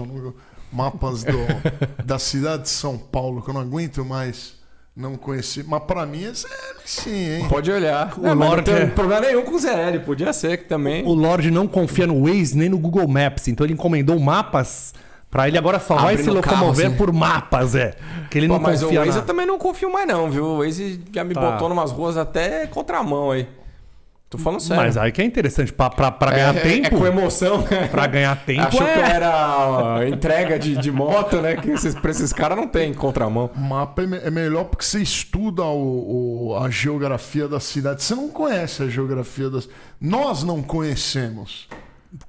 mapas 0.71 1.23
do, 1.25 1.37
da 2.05 2.17
cidade 2.17 2.63
de 2.63 2.69
São 2.69 2.97
Paulo, 2.97 3.41
que 3.41 3.49
eu 3.49 3.53
não 3.53 3.61
aguento 3.61 4.03
mais 4.05 4.53
não 4.97 5.15
conhecer. 5.15 5.63
Mas 5.67 5.83
pra 5.83 6.05
mim 6.05 6.25
é 6.25 6.33
ZL 6.33 6.47
sim, 6.85 7.29
hein? 7.35 7.45
Pode 7.47 7.71
olhar. 7.71 8.13
O 8.17 8.25
É, 8.25 8.29
mas 8.29 8.37
não 8.39 8.47
Lorde 8.47 8.71
tem 8.73 8.89
problema 8.89 9.21
nenhum 9.21 9.43
com 9.43 9.57
ZL. 9.57 9.99
Podia 10.05 10.33
ser 10.33 10.57
que 10.57 10.63
também. 10.65 11.05
O 11.05 11.13
Lorde 11.13 11.51
não 11.51 11.67
confia 11.67 12.07
no 12.07 12.23
Waze 12.25 12.57
nem 12.57 12.67
no 12.67 12.77
Google 12.79 13.07
Maps, 13.07 13.47
então 13.47 13.65
ele 13.65 13.73
encomendou 13.73 14.19
mapas 14.19 14.93
pra 15.29 15.47
ele 15.47 15.57
agora 15.57 15.79
só 15.79 15.95
vai 15.95 16.13
Abre 16.13 16.23
se 16.23 16.29
no 16.29 16.41
carro, 16.41 16.55
locomover 16.55 16.87
assim. 16.87 16.95
por 16.95 17.11
mapas, 17.13 17.75
é. 17.75 17.93
Que 18.31 18.37
ele 18.39 18.47
Pô, 18.47 18.53
não 18.55 18.61
mas 18.61 18.81
o 18.81 18.85
confia 18.85 18.99
Waze 19.01 19.11
na... 19.11 19.17
eu 19.17 19.25
também 19.25 19.45
não 19.45 19.57
confio 19.59 19.91
mais 19.91 20.07
não, 20.07 20.31
viu? 20.31 20.43
O 20.45 20.57
Waze 20.63 20.99
já 21.13 21.23
me 21.23 21.33
Tá. 21.33 21.41
botou 21.51 21.69
numas 21.69 21.91
ruas 21.91 22.17
até 22.17 22.65
contramão 22.67 23.31
aí. 23.31 23.47
Tô 24.29 24.37
falando 24.37 24.59
sério. 24.59 24.83
Mas 24.83 24.97
aí 24.97 25.09
que 25.09 25.21
é 25.21 25.25
interessante, 25.25 25.71
pra, 25.71 25.89
pra, 25.89 26.11
pra 26.11 26.31
é, 26.31 26.35
ganhar 26.35 26.55
é- 26.57 26.59
tempo, 26.59 26.87
É 26.87 26.89
com 26.99 27.05
emoção, 27.07 27.59
né? 27.61 27.87
pra 27.87 28.05
ganhar 28.07 28.35
tempo 28.45 28.61
Achou 28.67 28.85
é... 28.85 28.93
que 28.93 28.99
era 28.99 30.05
entrega 30.09 30.59
de, 30.59 30.75
de 30.75 30.91
moto, 30.91 31.41
né? 31.41 31.55
Que 31.55 31.69
esses, 31.71 31.95
pra 31.95 32.11
esses 32.11 32.33
caras 32.33 32.57
não 32.57 32.67
tem 32.67 32.93
contramão. 32.93 33.49
Mapa 33.55 34.03
é, 34.03 34.05
me- 34.05 34.17
é 34.17 34.29
melhor 34.29 34.65
porque 34.65 34.83
você 34.83 34.99
estuda 35.01 35.63
o, 35.63 36.49
o- 36.49 36.57
a 36.57 36.69
geografia 36.69 37.47
da 37.47 37.59
cidade. 37.61 38.03
Você 38.03 38.15
não 38.15 38.27
conhece 38.27 38.83
a 38.83 38.87
geografia 38.89 39.49
das. 39.49 39.69
Nós 39.99 40.43
não 40.43 40.61
conhecemos. 40.61 41.69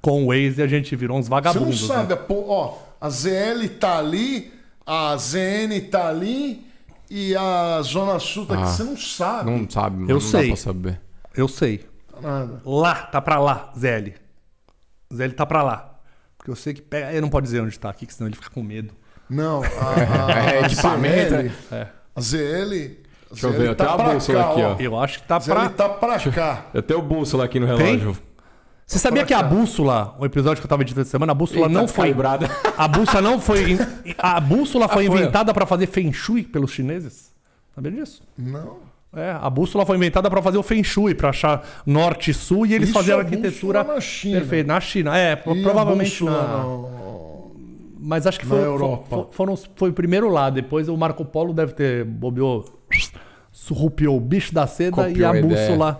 Com 0.01 0.23
o 0.23 0.27
Waze 0.27 0.61
a 0.61 0.67
gente 0.67 0.95
virou 0.95 1.17
uns 1.17 1.25
Você 1.25 1.29
não 1.31 1.35
vagabundos. 1.37 1.81
né? 1.81 1.95
sabe, 1.95 2.13
a 2.13 2.17
po- 2.17 2.45
ó, 2.47 2.77
a 3.01 3.09
ZL 3.09 3.67
tá 3.77 3.97
ali, 3.97 4.53
a 4.85 5.17
ZN 5.17 5.79
tá 5.91 6.07
ali 6.07 6.65
e 7.09 7.35
a 7.35 7.81
Zona 7.83 8.19
Sul 8.19 8.45
tá 8.45 8.53
aqui. 8.53 8.63
Ah, 8.63 8.67
Você 8.67 8.83
não 8.83 8.95
sabe. 8.97 9.51
Não 9.51 9.69
sabe. 9.69 10.03
Eu 10.03 10.07
não 10.15 10.21
sei. 10.21 10.41
dá 10.43 10.47
pra 10.47 10.55
saber. 10.55 11.01
Eu 11.39 11.47
sei. 11.47 11.85
Tá 12.11 12.21
nada. 12.21 12.61
Lá, 12.65 12.95
tá 12.95 13.21
pra 13.21 13.39
lá, 13.39 13.71
ZL. 13.77 14.13
ZL 15.13 15.31
tá 15.35 15.45
pra 15.45 15.63
lá. 15.63 15.99
Porque 16.37 16.51
eu 16.51 16.55
sei 16.55 16.73
que 16.73 16.81
pega. 16.81 17.11
Ele 17.11 17.21
não 17.21 17.29
pode 17.29 17.45
dizer 17.45 17.61
onde 17.61 17.77
tá 17.79 17.89
aqui, 17.89 18.05
que 18.05 18.13
senão 18.13 18.27
ele 18.27 18.35
fica 18.35 18.49
com 18.49 18.61
medo. 18.61 18.93
Não, 19.29 19.61
a, 19.63 19.67
a, 20.27 20.31
É 20.31 20.57
a 20.59 20.61
equipamento, 20.67 21.29
ZL, 21.29 21.43
né? 21.43 21.51
É. 21.71 21.87
a 22.15 22.21
ZL. 22.21 22.69
Deixa 23.31 23.45
eu 23.47 23.51
ZL 23.51 23.57
ver, 23.57 23.67
eu 23.69 23.75
tenho 23.75 23.89
a 23.89 23.97
bússola 23.97 24.43
cá, 24.43 24.49
aqui, 24.51 24.61
ó. 24.63 24.75
Eu 24.79 24.99
acho 24.99 25.19
que 25.21 25.27
tá 25.27 25.39
ZL 25.39 25.51
pra. 25.53 25.69
tá 25.69 25.89
pra 25.89 26.19
cá. 26.31 26.65
Eu 26.73 26.81
tenho 26.83 26.99
o 26.99 27.03
bússola 27.03 27.45
aqui 27.45 27.59
no 27.59 27.67
Tem? 27.77 27.97
relógio. 27.97 28.17
Você 28.85 28.97
sabia 28.97 29.23
que 29.23 29.33
a 29.35 29.43
bússola, 29.43 30.15
o 30.19 30.25
episódio 30.25 30.59
que 30.61 30.65
eu 30.65 30.69
tava 30.69 30.81
editando 30.81 31.01
essa 31.03 31.11
semana, 31.11 31.31
a 31.31 31.35
bússola 31.35 31.67
Eita, 31.67 31.69
não 31.73 31.87
foi. 31.87 32.07
descalibrada. 32.07 32.49
A 32.75 32.87
bússola 32.87 33.21
não 33.21 33.39
foi. 33.39 33.77
A 34.17 34.39
bússola 34.39 34.87
foi 34.89 35.05
Ah, 35.05 35.11
foi. 35.11 35.19
inventada 35.19 35.53
pra 35.53 35.65
fazer 35.67 35.85
Feng 35.87 36.11
Shui 36.11 36.43
pelos 36.43 36.71
chineses? 36.71 37.31
Sabia 37.75 37.91
disso? 37.91 38.23
Não. 38.35 38.88
É, 39.15 39.31
a 39.31 39.49
bússola 39.49 39.85
foi 39.85 39.97
inventada 39.97 40.29
pra 40.29 40.39
fazer 40.41 40.57
o 40.59 40.63
Feng 40.63 40.83
Shui, 40.83 41.15
pra 41.15 41.29
achar 41.29 41.67
norte 41.85 42.29
e 42.29 42.33
sul, 42.33 42.65
e 42.65 42.75
eles 42.75 42.89
Isso 42.89 42.97
faziam 42.97 43.17
a 43.17 43.21
é 43.21 43.23
arquitetura 43.25 43.79
bússola 43.79 43.95
na 43.95 44.01
China. 44.01 44.39
perfeita. 44.39 44.67
Na 44.73 44.79
China, 44.79 45.17
é, 45.17 45.33
E 45.33 45.63
provavelmente 45.63 46.19
bússola 46.23 46.31
na. 46.93 46.99
Mas 48.01 48.25
acho 48.27 48.39
que 48.39 48.45
na 48.45 48.55
foi, 48.55 48.63
Europa. 48.63 49.05
fo- 49.09 49.27
foram, 49.31 49.57
foi 49.75 49.89
o 49.89 49.93
primeiro 49.93 50.29
lá. 50.29 50.49
Depois 50.49 50.87
o 50.87 50.95
Marco 50.95 51.25
Polo 51.25 51.53
deve 51.53 51.73
ter 51.73 52.05
bobeou, 52.05 52.63
surrupiou 53.51 54.15
o 54.15 54.19
bicho 54.21 54.53
da 54.53 54.65
seda 54.67 54.91
Copiou 54.95 55.17
e 55.17 55.25
a 55.25 55.31
a 55.31 55.37
ideia. 55.39 55.99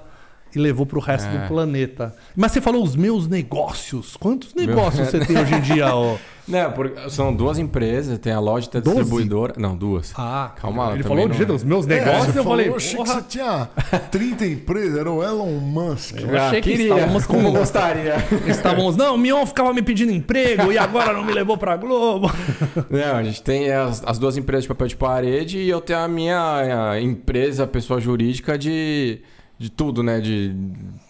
E 0.56 0.60
levou 0.60 0.86
pro 0.86 1.00
resto 1.00 1.28
É. 1.28 1.38
do 1.38 1.48
planeta. 1.48 2.16
Mas 2.36 2.52
você 2.52 2.62
falou 2.62 2.84
os 2.84 2.96
meus 2.96 3.28
negócios. 3.28 4.16
Quantos 4.18 4.54
negócios 4.56 5.08
você 5.10 5.20
tem 5.20 5.38
hoje 5.38 5.54
em 5.56 5.62
dia? 5.62 5.94
Ó? 5.96 6.16
Não, 6.50 6.72
porque 6.72 7.08
são 7.12 7.32
duas 7.32 7.60
empresas, 7.60 8.18
tem 8.18 8.34
a 8.34 8.40
loja 8.40 8.68
tem 8.68 8.82
a 8.82 8.84
Doze? 8.84 8.96
distribuidora. 8.98 9.54
Não, 9.56 9.78
duas. 9.78 10.12
Ah, 10.18 10.52
Calma 10.60 10.88
lá, 10.88 10.94
Ele 10.96 11.04
falou 11.04 11.20
não 11.26 11.30
de 11.30 11.38
jeito, 11.38 11.52
é. 11.52 11.56
os 11.56 11.64
meus 11.64 11.86
É, 11.86 11.90
negócios. 11.90 12.34
você 12.34 12.40
eu 12.40 12.44
falou, 12.44 12.58
falei, 12.58 12.70
eu 12.70 12.76
achei 12.76 12.98
que 12.98 13.06
você 13.08 13.22
tinha 13.22 13.70
30 14.10 14.46
empresas, 14.48 14.98
era 14.98 15.12
o 15.12 15.24
Elon 15.24 15.60
Musk. 15.60 16.16
Eu 16.20 16.36
achei 16.42 16.60
que 16.60 16.72
estávamos 16.72 17.28
com- 17.28 17.34
como 17.38 17.52
gostaria. 17.52 18.16
Estávamos, 18.48 18.98
não, 18.98 19.14
o 19.14 19.18
Mion 19.20 19.46
ficava 19.46 19.72
me 19.72 19.84
pedindo 19.84 20.12
emprego 20.12 20.72
e 20.72 20.78
agora 20.80 21.14
não 21.14 21.24
me 21.24 21.34
levou 21.34 21.56
pra 21.56 21.78
Globo. 21.78 22.32
Não, 22.90 23.18
a 23.18 23.22
gente 23.24 23.44
tem 23.44 23.72
as, 23.72 24.02
as 24.04 24.18
duas 24.18 24.36
empresas 24.36 24.64
de 24.64 24.70
papel 24.70 24.88
de 24.88 24.96
parede 24.96 25.60
e 25.60 25.70
eu 25.70 25.80
tenho 25.80 26.00
a 26.00 26.08
minha 26.08 26.90
a 26.94 27.00
empresa, 27.00 27.68
pessoa 27.68 28.02
jurídica 28.02 28.58
de, 28.58 29.20
de 29.60 29.70
tudo, 29.70 30.02
né? 30.02 30.22
De, 30.22 30.56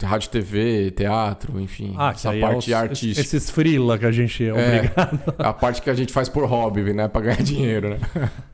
rádio, 0.04 0.28
TV, 0.32 0.90
teatro, 0.92 1.60
enfim. 1.62 1.94
Ah, 1.96 2.10
essa 2.16 2.36
é 2.36 2.40
parte 2.42 2.70
os- 2.72 2.74
artística. 2.76 3.22
Esses 3.22 3.50
frila 3.52 3.96
que 3.98 4.06
a 4.08 4.12
gente 4.12 4.44
é 4.44 4.52
obrigado. 4.52 5.20
É, 5.38 5.46
a 5.48 5.54
parte 5.54 5.82
que 5.84 5.90
a 5.90 5.94
gente 5.94 6.12
faz 6.12 6.28
por 6.28 6.44
hobby, 6.46 6.92
né? 6.92 7.08
Pra 7.08 7.22
ganhar 7.22 7.44
dinheiro, 7.44 7.90
né? 7.92 8.00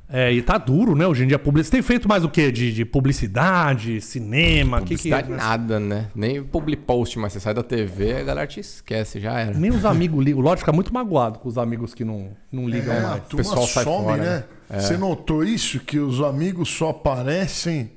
É, 0.07 0.31
e 0.31 0.41
tá 0.41 0.57
duro, 0.57 0.95
né? 0.95 1.07
Hoje 1.07 1.23
em 1.23 1.27
dia, 1.27 1.39
publicidade. 1.39 1.67
Você 1.67 1.71
tem 1.71 1.81
feito 1.81 2.07
mais 2.09 2.23
o 2.25 2.29
quê? 2.29 2.51
De, 2.51 2.71
de 2.73 2.83
publicidade, 2.85 4.01
cinema? 4.01 4.79
Que 4.81 4.95
que... 4.97 5.09
Publicidade 5.09 5.31
nada, 5.31 5.79
né? 5.79 6.07
Nem 6.13 6.43
public 6.43 6.83
post, 6.83 7.17
mas 7.17 7.31
você 7.33 7.39
sai 7.39 7.53
da 7.53 7.63
TV, 7.63 8.17
a 8.17 8.23
galera 8.23 8.45
te 8.47 8.59
esquece, 8.59 9.19
já 9.19 9.39
era. 9.39 9.57
Nem 9.57 9.71
os 9.71 9.85
amigos 9.85 10.23
ligam. 10.23 10.41
Lógico, 10.41 10.59
fica 10.59 10.73
muito 10.73 10.93
magoado 10.93 11.39
com 11.39 11.47
os 11.49 11.57
amigos 11.57 11.93
que 11.93 12.03
não, 12.03 12.29
não 12.51 12.67
ligam 12.69 12.93
É, 12.93 12.99
a 12.99 13.01
mais. 13.01 13.23
turma 13.23 13.43
pessoal 13.45 13.65
sai 13.65 13.83
some, 13.85 14.03
fora, 14.05 14.17
né? 14.17 14.43
né? 14.69 14.79
Você 14.79 14.97
notou 14.97 15.43
isso? 15.43 15.79
Que 15.79 15.97
os 15.99 16.19
amigos 16.21 16.69
só 16.69 16.89
aparecem 16.89 17.91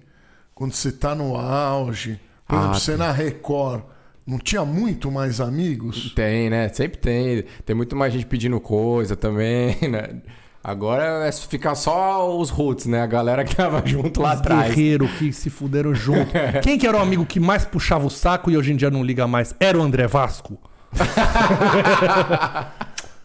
quando 0.59 0.73
você 0.73 0.91
tá 0.91 1.15
no 1.15 1.37
auge. 1.37 2.19
Por 2.49 2.57
Ah, 2.57 2.59
exemplo, 2.63 2.81
você 2.81 2.97
na 2.97 3.13
Record 3.13 3.83
não 4.27 4.39
tinha 4.39 4.65
muito 4.65 5.09
mais 5.09 5.41
amigos? 5.41 6.13
Tem, 6.17 6.51
né? 6.51 6.69
Sempre 6.71 6.99
tem. 6.99 7.45
Tem 7.65 7.77
muito 7.77 7.95
mais 7.95 8.13
gente 8.13 8.27
pedindo 8.27 8.59
coisa 8.59 9.15
também, 9.15 9.77
né? 9.89 10.17
Agora 10.65 11.25
é 11.29 11.31
ficar 11.31 11.77
só 11.77 12.37
os 12.37 12.51
roots, 12.51 12.87
né? 12.87 13.01
A 13.01 13.07
galera 13.07 13.45
que 13.45 13.55
tava 13.55 13.81
junto 13.87 14.21
lá 14.21 14.35
Os 14.35 14.41
atrás. 14.41 14.75
guerreiros 14.75 15.09
que 15.13 15.33
se 15.33 15.49
fuderam 15.49 15.95
junto. 15.95 16.33
Quem 16.61 16.77
que 16.77 16.89
era 16.89 16.97
o 16.99 17.01
amigo 17.01 17.25
que 17.25 17.39
mais 17.39 17.65
puxava 17.65 18.05
o 18.05 18.11
saco 18.11 18.51
e 18.51 18.57
hoje 18.57 18.73
em 18.73 18.77
dia 18.77 18.91
não 18.91 19.05
liga 19.05 19.29
mais? 19.29 19.55
Era 19.61 19.79
o 19.79 19.83
André 19.83 20.09
Vasco. 20.09 20.59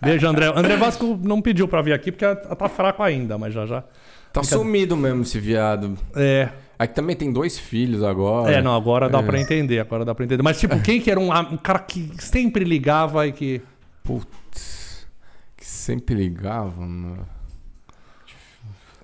Beijo, 0.01 0.27
André. 0.27 0.51
André 0.55 0.77
Vasco 0.77 1.19
não 1.23 1.41
pediu 1.41 1.67
pra 1.67 1.81
vir 1.81 1.93
aqui 1.93 2.11
porque 2.11 2.25
tá 2.35 2.69
fraco 2.69 3.01
ainda, 3.01 3.37
mas 3.39 3.53
já 3.53 3.65
já. 3.65 3.83
Tá 4.31 4.43
sumido 4.43 4.95
mesmo 4.95 5.21
esse 5.23 5.39
viado. 5.39 5.97
É, 6.15 6.49
Aqui 6.77 6.95
também 6.95 7.15
tem 7.15 7.31
dois 7.31 7.57
filhos 7.57 8.03
agora. 8.03 8.51
é 8.51 8.61
não, 8.61 8.75
agora 8.75 9.07
dá 9.09 9.19
É. 9.19 9.23
pra 9.23 9.39
entender, 9.39 9.79
agora 9.79 10.03
dá 10.03 10.13
pra 10.15 10.25
entender. 10.25 10.41
Mas 10.43 10.59
tipo, 10.59 10.79
quem 10.81 10.99
que 10.99 11.09
era 11.11 11.19
um, 11.19 11.31
um 11.31 11.57
cara 11.57 11.79
que 11.79 12.09
sempre 12.19 12.65
ligava 12.65 13.25
e 13.27 13.31
que... 13.31 13.61
Putz. 14.03 15.05
Que 15.55 15.65
sempre 15.65 16.15
ligavam, 16.15 16.85
mano. 16.87 17.27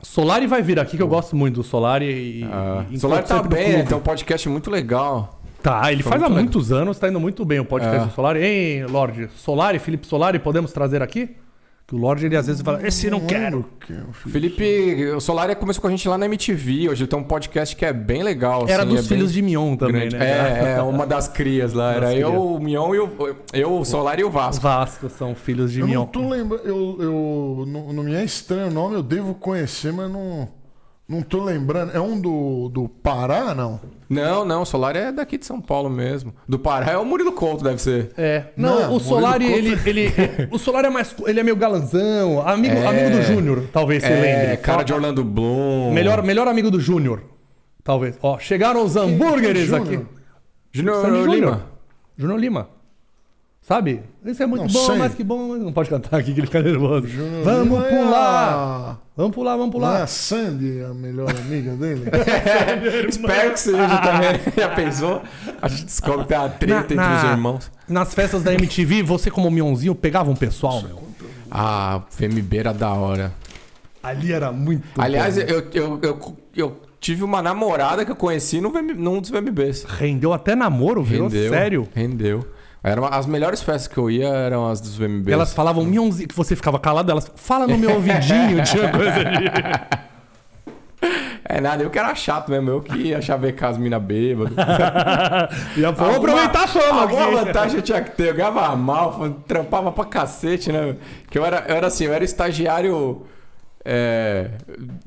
Solari 0.01 0.47
vai 0.47 0.61
vir 0.61 0.79
aqui, 0.79 0.97
que 0.97 1.03
eu 1.03 1.07
gosto 1.07 1.35
muito 1.35 1.55
do 1.55 1.63
Solari. 1.63 2.05
E, 2.41 2.43
Ah, 2.45 2.85
e 2.89 2.97
Solar 2.99 3.23
tá 3.23 3.43
bem? 3.43 3.83
Tem 3.85 3.97
um 3.97 4.01
podcast 4.01 4.47
muito 4.49 4.71
legal. 4.71 5.39
Tá, 5.61 5.91
ele 5.91 6.01
Foi 6.01 6.11
faz 6.11 6.23
há 6.23 6.27
legal. 6.27 6.41
muitos 6.43 6.71
anos, 6.71 6.97
tá 6.97 7.09
indo 7.09 7.19
muito 7.19 7.43
bem 7.43 7.59
o 7.59 7.65
podcast 7.65 8.03
É. 8.03 8.05
do 8.07 8.13
Solari. 8.13 8.41
Hein, 8.43 8.85
Lorde? 8.85 9.29
Solari, 9.35 9.77
Felipe 9.77 10.07
Solari, 10.07 10.39
podemos 10.39 10.71
trazer 10.71 11.01
aqui? 11.01 11.35
Que 11.89 11.95
o 11.95 11.97
Lorde, 11.97 12.27
ele 12.27 12.35
às 12.35 12.45
vezes 12.45 12.61
fala, 12.61 12.85
esse 12.85 13.09
não 13.09 13.19
quero. 13.21 13.43
lembro 13.43 13.65
que 13.79 13.93
eu 13.93 14.13
fiz. 14.13 14.31
Felipe, 14.31 15.07
o 15.07 15.19
Solar 15.19 15.55
começou 15.55 15.81
com 15.81 15.87
a 15.87 15.89
gente 15.89 16.07
lá 16.07 16.19
na 16.19 16.27
MTV. 16.27 16.87
Hoje 16.87 17.01
ele 17.01 17.09
tem 17.09 17.17
um 17.17 17.23
podcast 17.23 17.75
que 17.75 17.83
é 17.83 17.91
bem 17.91 18.21
legal. 18.21 18.67
Era 18.69 18.83
assim, 18.83 18.91
dos 18.93 19.05
é 19.05 19.07
filhos 19.07 19.31
bem 19.31 19.41
de 19.41 19.41
Mion 19.41 19.75
também, 19.75 20.01
grande. 20.01 20.17
né? 20.17 20.75
É, 20.75 20.77
é, 20.77 20.81
uma 20.83 21.07
das 21.07 21.27
crias 21.27 21.73
lá. 21.73 21.95
Era 21.95 22.13
eu, 22.13 22.31
o 22.31 22.59
Mion 22.59 22.93
e 22.93 22.99
o. 22.99 23.35
Eu, 23.51 23.73
o 23.73 23.83
Solar 23.83 24.19
e 24.19 24.23
o 24.23 24.29
Vasco. 24.29 24.61
Vasco 24.61 25.09
são 25.09 25.33
filhos 25.33 25.71
de 25.71 25.79
Eu 25.79 25.87
Mion. 25.87 26.01
não 26.01 26.05
tô 26.05 26.29
lembrando. 26.29 26.61
Eu, 26.63 26.97
eu, 26.99 27.65
não, 27.67 27.91
não 27.91 28.03
me 28.03 28.13
é 28.13 28.23
estranho 28.23 28.67
o 28.67 28.71
nome, 28.71 28.93
eu 28.93 29.01
devo 29.01 29.33
conhecer, 29.33 29.91
mas 29.91 30.11
não, 30.11 30.47
não 31.09 31.21
tô 31.23 31.43
lembrando. 31.43 31.91
É 31.95 31.99
um 31.99 32.19
do, 32.21 32.69
do 32.69 32.87
Pará, 32.87 33.53
não? 33.55 33.81
Não, 34.09 34.45
não, 34.45 34.61
o 34.61 34.65
Solar 34.65 34.95
é 34.95 35.11
daqui 35.11 35.37
de 35.37 35.45
São 35.45 35.59
Paulo 35.59 35.89
mesmo. 35.89 36.33
Do 36.47 36.57
Pará 36.57 36.91
é 36.93 36.97
o 36.97 37.03
Murilo 37.05 37.31
Couto, 37.31 37.63
deve 37.63 37.79
ser. 37.81 38.11
É. 38.17 38.45
Não, 38.55 38.81
Não, 38.81 38.95
o 38.95 38.99
Solari, 38.99 39.47
Murilo 39.49 39.79
ele, 39.85 40.01
ele. 40.05 40.47
O 40.51 40.57
Solari 40.57 40.87
é 40.87 40.89
mais. 40.89 41.13
Ele 41.25 41.39
é 41.39 41.43
meio 41.43 41.55
galanzão. 41.55 42.41
Amigo, 42.47 42.75
É. 42.75 42.85
amigo 42.87 43.17
do 43.17 43.21
Júnior, 43.23 43.63
talvez 43.73 44.03
você 44.03 44.09
É, 44.13 44.21
lembre. 44.41 44.57
cara 44.57 44.83
de 44.83 44.93
Orlando 44.93 45.23
Bloom. 45.23 45.91
Melhor, 45.91 46.23
melhor 46.23 46.47
amigo 46.47 46.71
do 46.71 46.79
Júnior. 46.79 47.23
Talvez. 47.83 48.17
Ó, 48.21 48.37
chegaram 48.39 48.83
os 48.83 48.95
hambúrgueres 48.95 49.73
aqui. 49.73 49.99
Júnior 50.71 51.27
Lima. 51.29 51.65
Júnior 52.17 52.39
Lima. 52.39 52.69
Sabe? 53.69 54.01
Esse 54.25 54.41
é 54.41 54.47
muito 54.47 54.61
Não 54.63 54.67
bom, 54.67 54.85
sei. 54.87 54.97
mas 54.97 55.13
que 55.13 55.23
bom. 55.23 55.49
mas 55.49 55.61
Não 55.61 55.71
pode 55.71 55.91
cantar 55.91 56.17
aqui 56.17 56.33
que 56.33 56.39
ele 56.39 56.47
fica 56.47 56.59
nervoso. 56.63 57.05
Júnior 57.07 57.43
Vamos 57.43 57.77
Lima 57.77 57.87
é 57.87 57.89
pular! 58.03 58.53
a- 58.53 58.97
Vamos 59.15 59.35
pular, 59.35 59.57
vamos 59.57 59.75
Não 59.75 59.81
é 59.81 59.91
pular. 59.91 60.01
a 60.03 60.07
Sandy 60.07 60.81
a 60.89 60.91
melhor 60.91 61.29
amiga 61.29 61.73
dele? 61.75 62.05
Espero 63.07 63.51
que 63.53 63.59
seja 63.59 63.97
também. 63.99 64.39
Já 64.57 64.69
pensou? 64.69 65.21
A 65.61 65.67
gente 65.67 65.85
descobre 65.85 66.23
que 66.23 66.29
tem 66.29 66.37
uma 66.39 66.49
treta 66.49 66.73
Na- 66.73 66.81
entre 66.81 66.95
na- 66.95 67.17
os 67.17 67.23
irmãos. 67.31 67.71
Nas 67.87 68.11
festas 68.15 68.41
da 68.41 68.51
MTV, 68.55 69.03
você 69.03 69.29
como 69.29 69.51
Mionzinho 69.51 69.93
pegava 69.93 70.31
um 70.31 70.35
pessoal, 70.35 70.81
meu. 70.81 71.03
Ah, 71.51 72.01
FMB 72.09 72.57
era 72.57 72.73
da 72.73 72.89
hora. 72.91 73.31
Ali 74.01 74.31
era 74.33 74.51
muito 74.51 74.83
Aliás, 74.97 75.35
bom. 75.35 75.41
eu, 75.41 75.67
eu, 75.73 75.99
eu, 76.01 76.37
eu 76.55 76.81
tive 76.99 77.23
uma 77.23 77.39
namorada 77.43 78.03
que 78.03 78.11
eu 78.11 78.15
conheci 78.15 78.59
num, 78.59 79.19
dos 79.21 79.29
VMBs. 79.29 79.83
Rendeu 79.83 80.33
até 80.33 80.55
namoro, 80.55 81.03
virou 81.03 81.27
Rendeu. 81.27 81.51
sério. 81.51 81.87
Rendeu. 81.93 82.47
Era 82.83 83.01
uma- 83.01 83.09
as 83.09 83.25
melhores 83.25 83.61
festas 83.61 83.87
que 83.87 83.97
eu 83.97 84.09
ia 84.09 84.27
eram 84.29 84.67
as 84.69 84.79
dos 84.79 84.95
VMBs. 84.95 85.33
Elas 85.33 85.53
falavam 85.53 85.83
mionzinho, 85.83 86.27
que 86.27 86.35
você 86.35 86.55
ficava 86.55 86.79
calado, 86.79 87.11
elas 87.11 87.29
fala 87.35 87.67
no 87.67 87.77
meu 87.77 87.91
ouvidinho, 87.95 88.63
tinha 88.63 88.89
coisa 88.89 89.23
de. 89.25 89.99
É 91.51 91.59
nada, 91.59 91.81
eu 91.83 91.89
que 91.89 91.97
era 91.97 92.13
chato 92.13 92.49
mesmo. 92.51 92.69
Eu 92.69 92.81
que 92.81 92.95
ia 92.95 93.21
chavecar 93.21 93.71
as 93.71 93.77
minas 93.77 94.01
bêbadas. 94.01 94.53
Já 95.75 95.91
vamos 95.91 96.17
aproveitar 96.17 96.63
a 96.63 96.67
fama 96.67 97.01
Alguma 97.01 97.23
aqui. 97.25 97.35
vantagem 97.35 97.75
eu 97.77 97.81
tinha 97.81 98.01
que 98.01 98.11
ter. 98.11 98.29
Eu 98.29 98.35
ganhava 98.35 98.75
mal, 98.75 99.29
trampava 99.47 99.91
pra 99.91 100.05
cacete, 100.05 100.71
né? 100.71 100.95
Que 101.29 101.39
eu 101.39 101.45
era, 101.45 101.65
eu 101.67 101.75
era 101.75 101.87
assim, 101.87 102.05
eu 102.05 102.13
era 102.13 102.23
estagiário 102.23 103.23
é, 103.85 104.51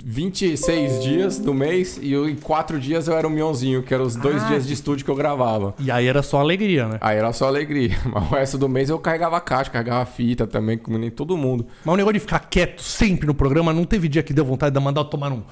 26 0.05 1.03
dias 1.03 1.39
do 1.39 1.53
mês 1.55 1.99
e 2.01 2.13
eu, 2.13 2.29
em 2.29 2.35
4 2.37 2.79
dias 2.81 3.07
eu 3.09 3.17
era 3.17 3.27
o 3.27 3.31
Mionzinho, 3.31 3.83
que 3.83 3.93
eram 3.93 4.05
os 4.05 4.17
dois 4.17 4.43
Ah. 4.43 4.49
dias 4.49 4.67
de 4.67 4.73
estúdio 4.73 5.05
que 5.05 5.11
eu 5.11 5.15
gravava. 5.15 5.75
E 5.79 5.91
aí 5.91 6.07
era 6.07 6.23
só 6.23 6.41
alegria, 6.41 6.87
né? 6.89 6.99
Aí 7.01 7.17
era 7.19 7.33
só 7.33 7.47
alegria. 7.47 7.97
Mas 8.13 8.23
o 8.31 8.35
resto 8.35 8.59
do 8.59 8.69
mês 8.69 8.89
eu 8.91 8.99
carregava 8.99 9.41
caixa, 9.41 9.71
carregava 9.71 10.05
fita 10.07 10.47
também, 10.47 10.77
como 10.79 10.99
nem 10.99 11.11
todo 11.11 11.37
mundo. 11.37 11.67
Mas 11.85 11.93
o 11.93 11.97
negócio 11.97 12.15
de 12.15 12.21
ficar 12.21 12.41
quieto 12.41 12.83
sempre 12.83 13.27
no 13.27 13.35
programa, 13.35 13.73
não 13.73 13.85
teve 13.85 14.09
dia 14.09 14.23
que 14.23 14.33
deu 14.33 14.45
vontade 14.45 14.75
de 14.75 14.81
mandar 14.81 15.03
eu 15.03 15.05
tomar 15.07 15.33
um. 15.33 15.43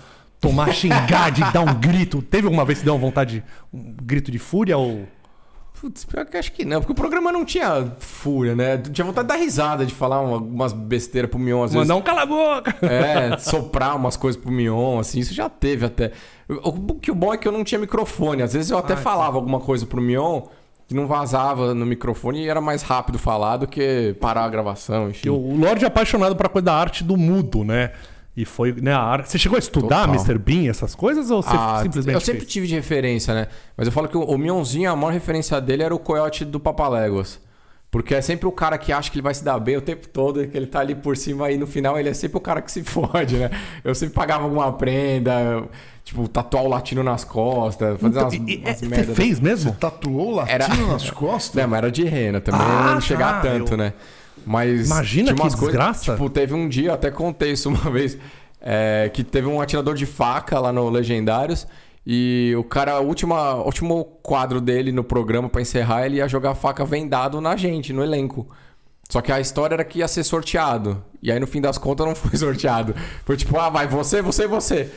Tomar 0.41 0.73
xingar, 0.73 1.31
de 1.31 1.43
dar 1.53 1.61
um 1.61 1.75
grito. 1.79 2.23
Teve 2.23 2.47
alguma 2.47 2.65
vez 2.65 2.79
que 2.79 2.85
deu 2.87 2.95
uma 2.95 3.01
vontade 3.01 3.41
de. 3.41 3.45
um 3.77 3.95
grito 4.03 4.31
de 4.33 4.39
fúria 4.39 4.79
ou. 4.79 5.07
Putz, 5.81 6.05
pior 6.05 6.27
que 6.27 6.37
acho 6.37 6.53
que 6.53 6.63
não, 6.65 6.79
porque 6.81 6.93
o 6.93 6.95
programa 6.95 7.33
não 7.33 7.43
tinha 7.45 7.93
fúria, 7.99 8.55
né? 8.55 8.77
Tinha 8.77 9.05
vontade 9.05 9.27
de 9.29 9.35
dar 9.35 9.41
risada, 9.41 9.87
de 9.87 9.95
falar 9.95 10.21
uma- 10.21 10.37
umas 10.37 10.73
besteiras 10.75 11.31
pro 11.31 11.39
Mion, 11.39 11.63
às 11.65 11.73
vezes. 11.73 11.89
Mandar 11.89 11.99
um 11.99 12.03
cala 12.03 12.23
a 12.23 12.27
boca! 12.27 12.77
É, 12.87 13.39
soprar 13.39 13.97
umas 13.97 14.15
coisas 14.17 14.41
pro 14.41 14.53
Mion, 14.53 14.99
assim, 14.99 15.21
isso 15.21 15.33
já 15.33 15.49
teve 15.49 15.87
até. 15.87 16.13
O, 16.49 16.73
que 16.97 17.11
o 17.11 17.15
bom 17.15 17.33
é 17.33 17.39
que 17.39 17.49
eu 17.49 17.53
não 17.53 17.65
tinha 17.65 17.79
microfone. 17.79 18.43
Às 18.43 18.53
vezes 18.53 18.71
eu 18.71 18.77
até 18.79 18.95
falava 18.95 19.37
alguma 19.39 19.59
coisa 19.61 19.87
pro 19.87 20.03
Mion 20.03 20.43
que 20.87 20.95
não 20.95 21.07
vazava 21.07 21.73
no 21.73 21.87
microfone 21.87 22.43
e 22.45 22.49
era 22.49 22.61
mais 22.61 22.83
rápido 22.83 23.17
falar 23.19 23.57
do 23.59 23.67
que 23.69 24.15
parar 24.21 24.45
a 24.45 24.49
gravação, 24.49 25.09
enfim. 25.09 25.29
O 25.29 25.57
Lorde 25.57 25.85
é 25.85 25.89
apaixonado 25.89 26.35
por 26.37 26.49
coisa 26.49 26.67
da 26.67 26.75
arte 26.75 27.05
do 27.05 27.17
mudo, 27.17 27.63
né? 27.65 27.93
E 28.41 28.45
foi, 28.45 28.73
né, 28.73 28.93
a 28.93 29.01
arte. 29.01 29.31
Você 29.31 29.39
chegou 29.39 29.57
a 29.57 29.59
estudar 29.59 30.07
Total. 30.07 30.15
Mr. 30.15 30.39
Bean, 30.39 30.71
essas 30.71 30.95
coisas, 30.95 31.31
ou 31.31 31.43
você 31.43 31.51
Ah, 31.53 31.81
simplesmente. 31.83 32.15
eu 32.15 32.21
sempre 32.21 32.41
fez? 32.41 32.53
tive 32.53 32.67
de 32.67 32.75
referência, 32.75 33.35
né? 33.35 33.47
Mas 33.77 33.87
eu 33.87 33.93
falo 33.93 34.09
que 34.09 34.17
o, 34.17 34.23
o 34.23 34.39
Mionzinho, 34.39 34.91
a 34.91 34.97
maior 34.97 35.13
referência 35.13 35.61
dele 35.61 35.83
era 35.83 35.95
o 35.95 35.99
coiote 35.99 36.45
do 36.45 36.59
Papaléguas. 36.59 37.39
Porque 37.91 38.15
é 38.15 38.21
sempre 38.23 38.47
o 38.47 38.53
cara 38.53 38.79
que 38.79 38.93
acha 38.93 39.11
que 39.11 39.17
ele 39.17 39.23
vai 39.23 39.35
se 39.35 39.43
dar 39.43 39.59
bem 39.59 39.77
o 39.77 39.81
tempo 39.81 40.07
todo, 40.09 40.47
que 40.47 40.57
ele 40.57 40.67
tá 40.67 40.79
ali 40.79 40.95
por 40.95 41.17
cima 41.17 41.51
e 41.51 41.59
no 41.59 41.67
final 41.67 41.99
ele 41.99 42.09
é 42.09 42.15
sempre 42.15 42.39
o 42.39 42.41
cara 42.41 42.63
que 42.63 42.71
se 42.71 42.83
fode, 42.85 43.37
né? 43.37 43.51
Eu 43.83 43.95
sempre 43.97 44.15
pagava 44.15 44.45
alguma 44.45 44.73
prenda, 44.73 45.65
tipo, 46.05 46.29
tatuar 46.29 46.63
o 46.65 46.69
latino 46.69 47.03
nas 47.03 47.25
costas, 47.25 48.01
fazer 48.01 48.17
Então, 48.19 48.23
umas, 48.29 48.35
e- 48.35 48.57
umas 48.65 48.77
você 48.79 48.87
merda. 48.87 49.13
fez 49.15 49.41
mesmo? 49.41 49.73
Tatuou 49.73 50.29
o 50.33 50.35
latino 50.37 50.55
Era- 50.55 50.69
nas 50.69 51.11
costas? 51.11 51.55
Não, 51.61 51.69
mas 51.69 51.79
era 51.79 51.91
de 51.91 52.05
rena 52.05 52.41
também, 52.41 52.61
Ah, 52.63 52.93
não 52.95 53.01
chegava 53.01 53.35
tá, 53.43 53.51
tanto, 53.51 53.73
eu- 53.73 53.77
né? 53.77 53.93
Mas. 54.47 54.87
Imagina 54.87 55.33
que 55.35 55.41
coisas- 55.41 55.59
desgraça. 55.61 56.13
Tipo, 56.13 56.29
teve 56.31 56.55
um 56.55 56.69
dia, 56.69 56.95
até 56.95 57.11
contei 57.11 57.53
isso 57.53 57.69
uma 57.71 57.91
vez, 57.91 58.17
é, 58.61 59.11
que 59.13 59.23
teve 59.25 59.47
um 59.47 59.61
atirador 59.61 59.95
de 59.95 60.07
faca 60.07 60.59
lá 60.59 60.73
no 60.73 60.89
Legendários. 60.89 61.67
E 62.07 62.55
o 62.59 62.65
cara, 62.65 62.99
o 63.01 63.07
último 63.07 64.05
quadro 64.23 64.61
dele 64.61 64.91
no 64.91 65.05
programa 65.05 65.49
pra 65.49 65.61
encerrar, 65.61 66.07
ele 66.07 66.17
ia 66.17 66.27
jogar 66.27 66.55
faca 66.55 66.85
vendado 66.85 67.41
na 67.41 67.57
gente, 67.57 67.93
no 67.93 68.03
elenco. 68.03 68.49
Só 69.09 69.21
que 69.21 69.31
a 69.31 69.41
história 69.41 69.75
era 69.75 69.85
que 69.85 69.99
ia 69.99 70.09
ser 70.09 70.23
sorteado. 70.25 71.05
E 71.23 71.31
aí, 71.31 71.39
no 71.39 71.47
fim 71.47 71.61
das 71.61 71.77
contas, 71.77 72.07
não 72.07 72.15
foi 72.15 72.37
sorteado. 72.39 72.95
Foi 73.25 73.37
tipo, 73.37 73.59
ah, 73.59 73.69
vai 73.69 73.87
você, 73.87 74.23
você 74.23 74.45
e 74.45 74.49
você. 74.49 74.91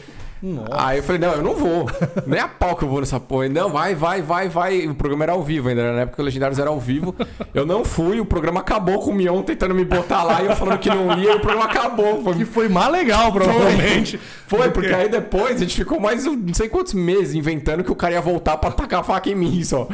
Aí 0.71 0.97
eu 0.97 1.03
falei, 1.03 1.22
não, 1.22 1.31
eu 1.33 1.41
não 1.41 1.55
vou. 1.55 1.85
Nem 2.27 2.39
a 2.39 2.48
pau 2.48 2.75
que 2.75 2.83
eu 2.83 2.89
vou 2.89 3.00
nessa 3.00 3.20
porra. 3.20 3.48
Não, 3.48 3.70
vai, 3.70 3.96
vai, 3.96 4.22
vai, 4.22 4.50
vai. 4.50 4.87
O 4.87 4.94
programa 4.96 5.24
era 5.24 5.31
ao 5.31 5.41
vivo 5.44 5.70
ainda, 5.70 5.94
na 5.94 6.01
época 6.01 6.22
o 6.22 6.25
Legendários 6.25 6.59
era 6.59 6.70
ao 6.70 6.79
vivo. 6.79 7.15
Eu 7.53 7.65
não 7.65 7.85
fui, 7.85 8.20
o 8.20 8.25
programa 8.25 8.59
acabou 8.59 9.00
com 9.00 9.11
o 9.11 9.13
Mion 9.15 9.41
tentando 9.41 9.74
me 9.74 9.85
botar 9.85 10.24
lá 10.24 10.41
e 10.41 10.48
eu 10.48 10.55
falando 10.55 10.79
que 10.79 10.89
não 10.89 11.18
ia 11.18 11.31
e 11.31 11.35
o 11.35 11.39
programa 11.39 11.65
acabou. 11.65 12.22
Foi, 12.24 12.33
Que 12.35 12.46
foi 12.46 12.68
mais 12.68 12.91
legal, 12.91 13.31
provavelmente. 13.31 14.20
foi, 14.48 14.70
porque 14.70 14.94
aí 14.94 15.07
depois 15.07 15.55
a 15.55 15.59
gente 15.59 15.75
ficou 15.75 16.00
mais 16.00 16.25
não 16.25 16.53
sei 16.53 16.68
quantos 16.68 16.94
meses 16.94 17.35
inventando 17.35 17.83
que 17.83 17.91
o 17.91 17.96
cara 17.96 18.13
ia 18.15 18.22
voltar 18.22 18.57
pra 18.57 18.72
tacar 18.72 19.00
a 19.00 19.03
faca 19.03 19.29
em 19.29 19.35
mim 19.35 19.63
só. 19.63 19.87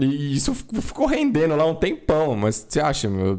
E 0.00 0.34
isso 0.34 0.52
ficou 0.54 1.06
rendendo 1.06 1.54
lá 1.54 1.64
um 1.66 1.74
tempão, 1.74 2.34
mas 2.34 2.66
você 2.68 2.80
acha, 2.80 3.08
meu, 3.08 3.38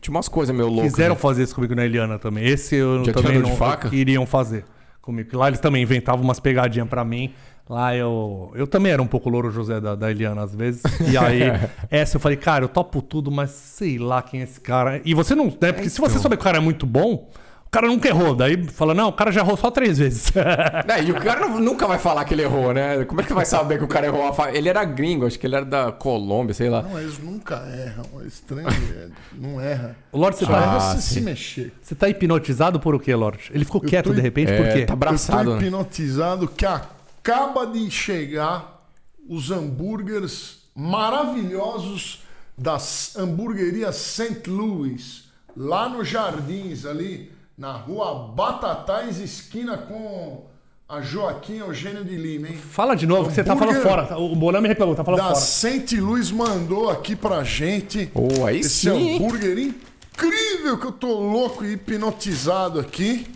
tinha 0.00 0.14
umas 0.14 0.28
coisas 0.28 0.54
meio 0.56 0.68
loucas. 0.68 0.92
Quiseram 0.92 1.14
né? 1.14 1.20
fazer 1.20 1.42
isso 1.42 1.54
comigo 1.54 1.74
na 1.74 1.84
Eliana 1.84 2.18
também. 2.18 2.46
Esse 2.46 2.76
eu 2.76 3.02
De 3.02 3.12
também 3.12 3.38
não 3.38 3.50
de 3.50 3.56
faca? 3.56 3.94
iriam 3.94 4.24
fazer 4.24 4.64
comigo. 5.10 5.36
Lá 5.36 5.48
eles 5.48 5.60
também 5.60 5.82
inventavam 5.82 6.22
umas 6.24 6.40
pegadinhas 6.40 6.88
pra 6.88 7.04
mim. 7.04 7.32
Lá 7.68 7.94
eu. 7.94 8.50
Eu 8.54 8.66
também 8.66 8.90
era 8.90 9.00
um 9.00 9.06
pouco 9.06 9.28
louro 9.30 9.50
José 9.50 9.80
da, 9.80 9.94
da 9.94 10.10
Eliana 10.10 10.42
às 10.42 10.54
vezes. 10.54 10.82
E 11.08 11.16
aí, 11.16 11.42
essa 11.90 12.16
eu 12.16 12.20
falei, 12.20 12.36
cara, 12.36 12.64
eu 12.64 12.68
topo 12.68 13.00
tudo, 13.00 13.30
mas 13.30 13.50
sei 13.50 13.96
lá 13.98 14.20
quem 14.22 14.40
é 14.40 14.44
esse 14.44 14.60
cara. 14.60 15.00
E 15.04 15.14
você 15.14 15.34
não. 15.36 15.46
Né? 15.46 15.70
Porque 15.72 15.88
se 15.88 16.00
você 16.00 16.12
Então. 16.12 16.22
souber 16.22 16.36
que 16.36 16.42
o 16.42 16.44
cara 16.44 16.58
é 16.58 16.60
muito 16.60 16.84
bom, 16.84 17.28
o 17.70 17.72
cara 17.72 17.86
nunca 17.86 18.08
errou. 18.08 18.34
Daí 18.34 18.66
fala, 18.66 18.92
não, 18.94 19.10
o 19.10 19.12
cara 19.12 19.30
já 19.30 19.42
errou 19.42 19.56
só 19.56 19.70
três 19.70 19.96
vezes. 19.98 20.32
É, 20.88 21.04
e 21.04 21.12
o 21.12 21.14
cara 21.14 21.46
nunca 21.48 21.86
vai 21.86 21.98
falar 22.00 22.24
que 22.24 22.34
ele 22.34 22.42
errou, 22.42 22.74
né? 22.74 23.04
Como 23.04 23.20
é 23.20 23.24
que 23.24 23.32
vai 23.32 23.44
saber 23.46 23.78
que 23.78 23.84
o 23.84 23.88
cara 23.88 24.06
errou? 24.08 24.34
Ele 24.52 24.68
era 24.68 24.84
gringo, 24.84 25.24
acho 25.24 25.38
que 25.38 25.46
ele 25.46 25.54
era 25.54 25.64
da 25.64 25.92
Colômbia, 25.92 26.52
sei 26.52 26.68
lá. 26.68 26.82
Não, 26.82 26.98
eles 26.98 27.18
nunca 27.20 27.54
erram. 27.68 28.04
É 28.22 28.26
estranho, 28.26 28.66
é, 28.68 29.08
não 29.34 29.60
erra. 29.60 29.96
o 30.10 30.18
Lorde, 30.18 30.38
você 30.38 30.46
Só 30.46 30.50
tá, 30.52 30.58
erra 30.60 30.76
Ah, 30.78 30.96
se 30.96 31.14
se 31.14 31.20
mexer. 31.20 31.72
você 31.80 31.94
tá 31.94 32.08
hipnotizado 32.08 32.80
por 32.80 32.92
o 32.94 32.98
quê, 32.98 33.14
Lorde? 33.14 33.50
Ele 33.54 33.64
ficou 33.64 33.80
quieto 33.80 34.06
tô- 34.08 34.14
de 34.14 34.20
repente, 34.20 34.50
É, 34.50 34.56
por 34.56 34.72
quê? 34.72 34.84
tá 34.86 34.92
Eu 34.92 34.94
abraçado, 34.94 35.44
tô 35.50 35.56
né? 35.56 35.62
hipnotizado 35.62 36.48
que 36.48 36.66
acaba 36.66 37.66
de 37.66 37.88
chegar 37.88 38.82
os 39.28 39.50
hambúrgueres 39.52 40.58
maravilhosos 40.74 42.22
das 42.58 43.16
hamburguerias 43.16 43.94
St. 43.96 44.48
Louis, 44.48 45.24
lá 45.56 45.88
no 45.88 46.04
Jardins, 46.04 46.84
ali 46.84 47.30
na 47.60 47.72
rua 47.72 48.32
Batatais, 48.34 49.18
esquina 49.18 49.76
com 49.76 50.46
a 50.88 51.02
Joaquim 51.02 51.58
Eugênio 51.58 52.02
de 52.02 52.16
Lima, 52.16 52.48
hein? 52.48 52.56
Fala 52.56 52.94
de 52.96 53.06
novo, 53.06 53.28
que 53.28 53.34
você 53.34 53.44
tá 53.44 53.54
falando 53.54 53.82
fora. 53.82 54.18
O 54.18 54.34
Bonan 54.34 54.62
me 54.62 54.68
reclamou, 54.68 54.94
tá 54.96 55.04
falando 55.04 55.20
Da 55.20 55.26
fora. 55.34 55.40
St. 55.40 56.00
Louis 56.00 56.30
mandou 56.30 56.88
aqui 56.88 57.14
pra 57.14 57.44
gente 57.44 58.10
Oh, 58.14 58.46
aí 58.46 58.60
esse 58.60 58.70
sim. 58.90 59.16
hambúrguer 59.16 59.58
incrível 59.58 60.78
que 60.78 60.86
eu 60.86 60.92
tô 60.92 61.20
louco 61.20 61.62
e 61.62 61.74
hipnotizado 61.74 62.80
aqui. 62.80 63.26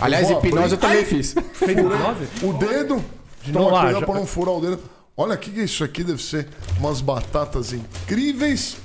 Aliás, 0.00 0.30
hipnose 0.30 0.74
eu 0.74 0.78
também 0.78 0.98
Ai! 0.98 1.04
fiz. 1.04 1.34
O 2.42 2.52
dedo. 2.52 3.04
De 3.42 3.52
Toma 3.52 3.64
novo, 3.64 3.76
ah, 3.76 3.80
cuidado 3.82 4.00
já- 4.00 4.06
pra 4.06 4.14
não 4.14 4.26
furar 4.26 4.54
o 4.54 4.60
dedo. 4.60 4.78
Olha 5.16 5.34
o 5.34 5.38
que 5.38 5.50
que 5.50 5.60
é 5.60 5.64
isso 5.64 5.82
aqui, 5.82 6.04
deve 6.04 6.22
ser 6.22 6.46
umas 6.78 7.00
batatas 7.00 7.72
incríveis. 7.72 8.76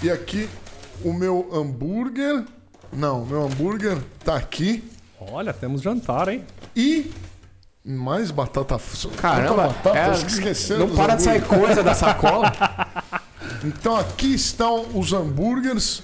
E 0.00 0.08
aqui 0.10 0.48
o 1.04 1.12
meu 1.12 1.48
hambúrguer. 1.52 2.44
Não, 2.92 3.24
meu 3.24 3.44
hambúrguer 3.44 3.98
tá 4.24 4.36
aqui. 4.36 4.84
Olha, 5.18 5.52
temos 5.52 5.80
jantar, 5.80 6.28
hein? 6.28 6.44
E 6.76 7.10
mais 7.84 8.30
batata. 8.30 8.78
Caramba, 9.16 9.48
tanta 9.48 9.92
batata, 9.94 9.98
é, 9.98 10.26
esqueceram 10.26 10.86
não 10.86 10.94
para 10.94 11.16
de 11.16 11.22
sair 11.22 11.42
coisa 11.42 11.82
da 11.82 11.94
sacola. 11.94 12.52
Então 13.64 13.96
aqui 13.96 14.34
estão 14.34 14.86
os 14.94 15.12
hambúrgueres. 15.12 16.02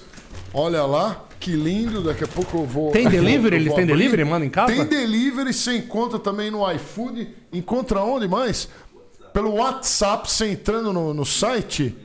Olha 0.53 0.83
lá, 0.85 1.25
que 1.39 1.51
lindo. 1.51 2.01
Daqui 2.03 2.23
a 2.23 2.27
pouco 2.27 2.59
eu 2.59 2.65
vou. 2.65 2.91
Tem 2.91 3.07
delivery? 3.09 3.57
Eles 3.57 3.73
têm 3.73 3.85
delivery? 3.85 4.23
Manda 4.23 4.45
em 4.45 4.49
casa? 4.49 4.73
Tem 4.73 4.85
delivery, 4.85 5.53
você 5.53 5.77
encontra 5.77 6.19
também 6.19 6.49
no 6.51 6.69
iFood. 6.71 7.33
Encontra 7.51 8.01
onde 8.01 8.27
mais? 8.27 8.69
Pelo 9.33 9.55
WhatsApp, 9.55 10.29
você 10.29 10.51
entrando 10.51 10.93
no, 10.93 11.13
no 11.13 11.25
site, 11.25 11.95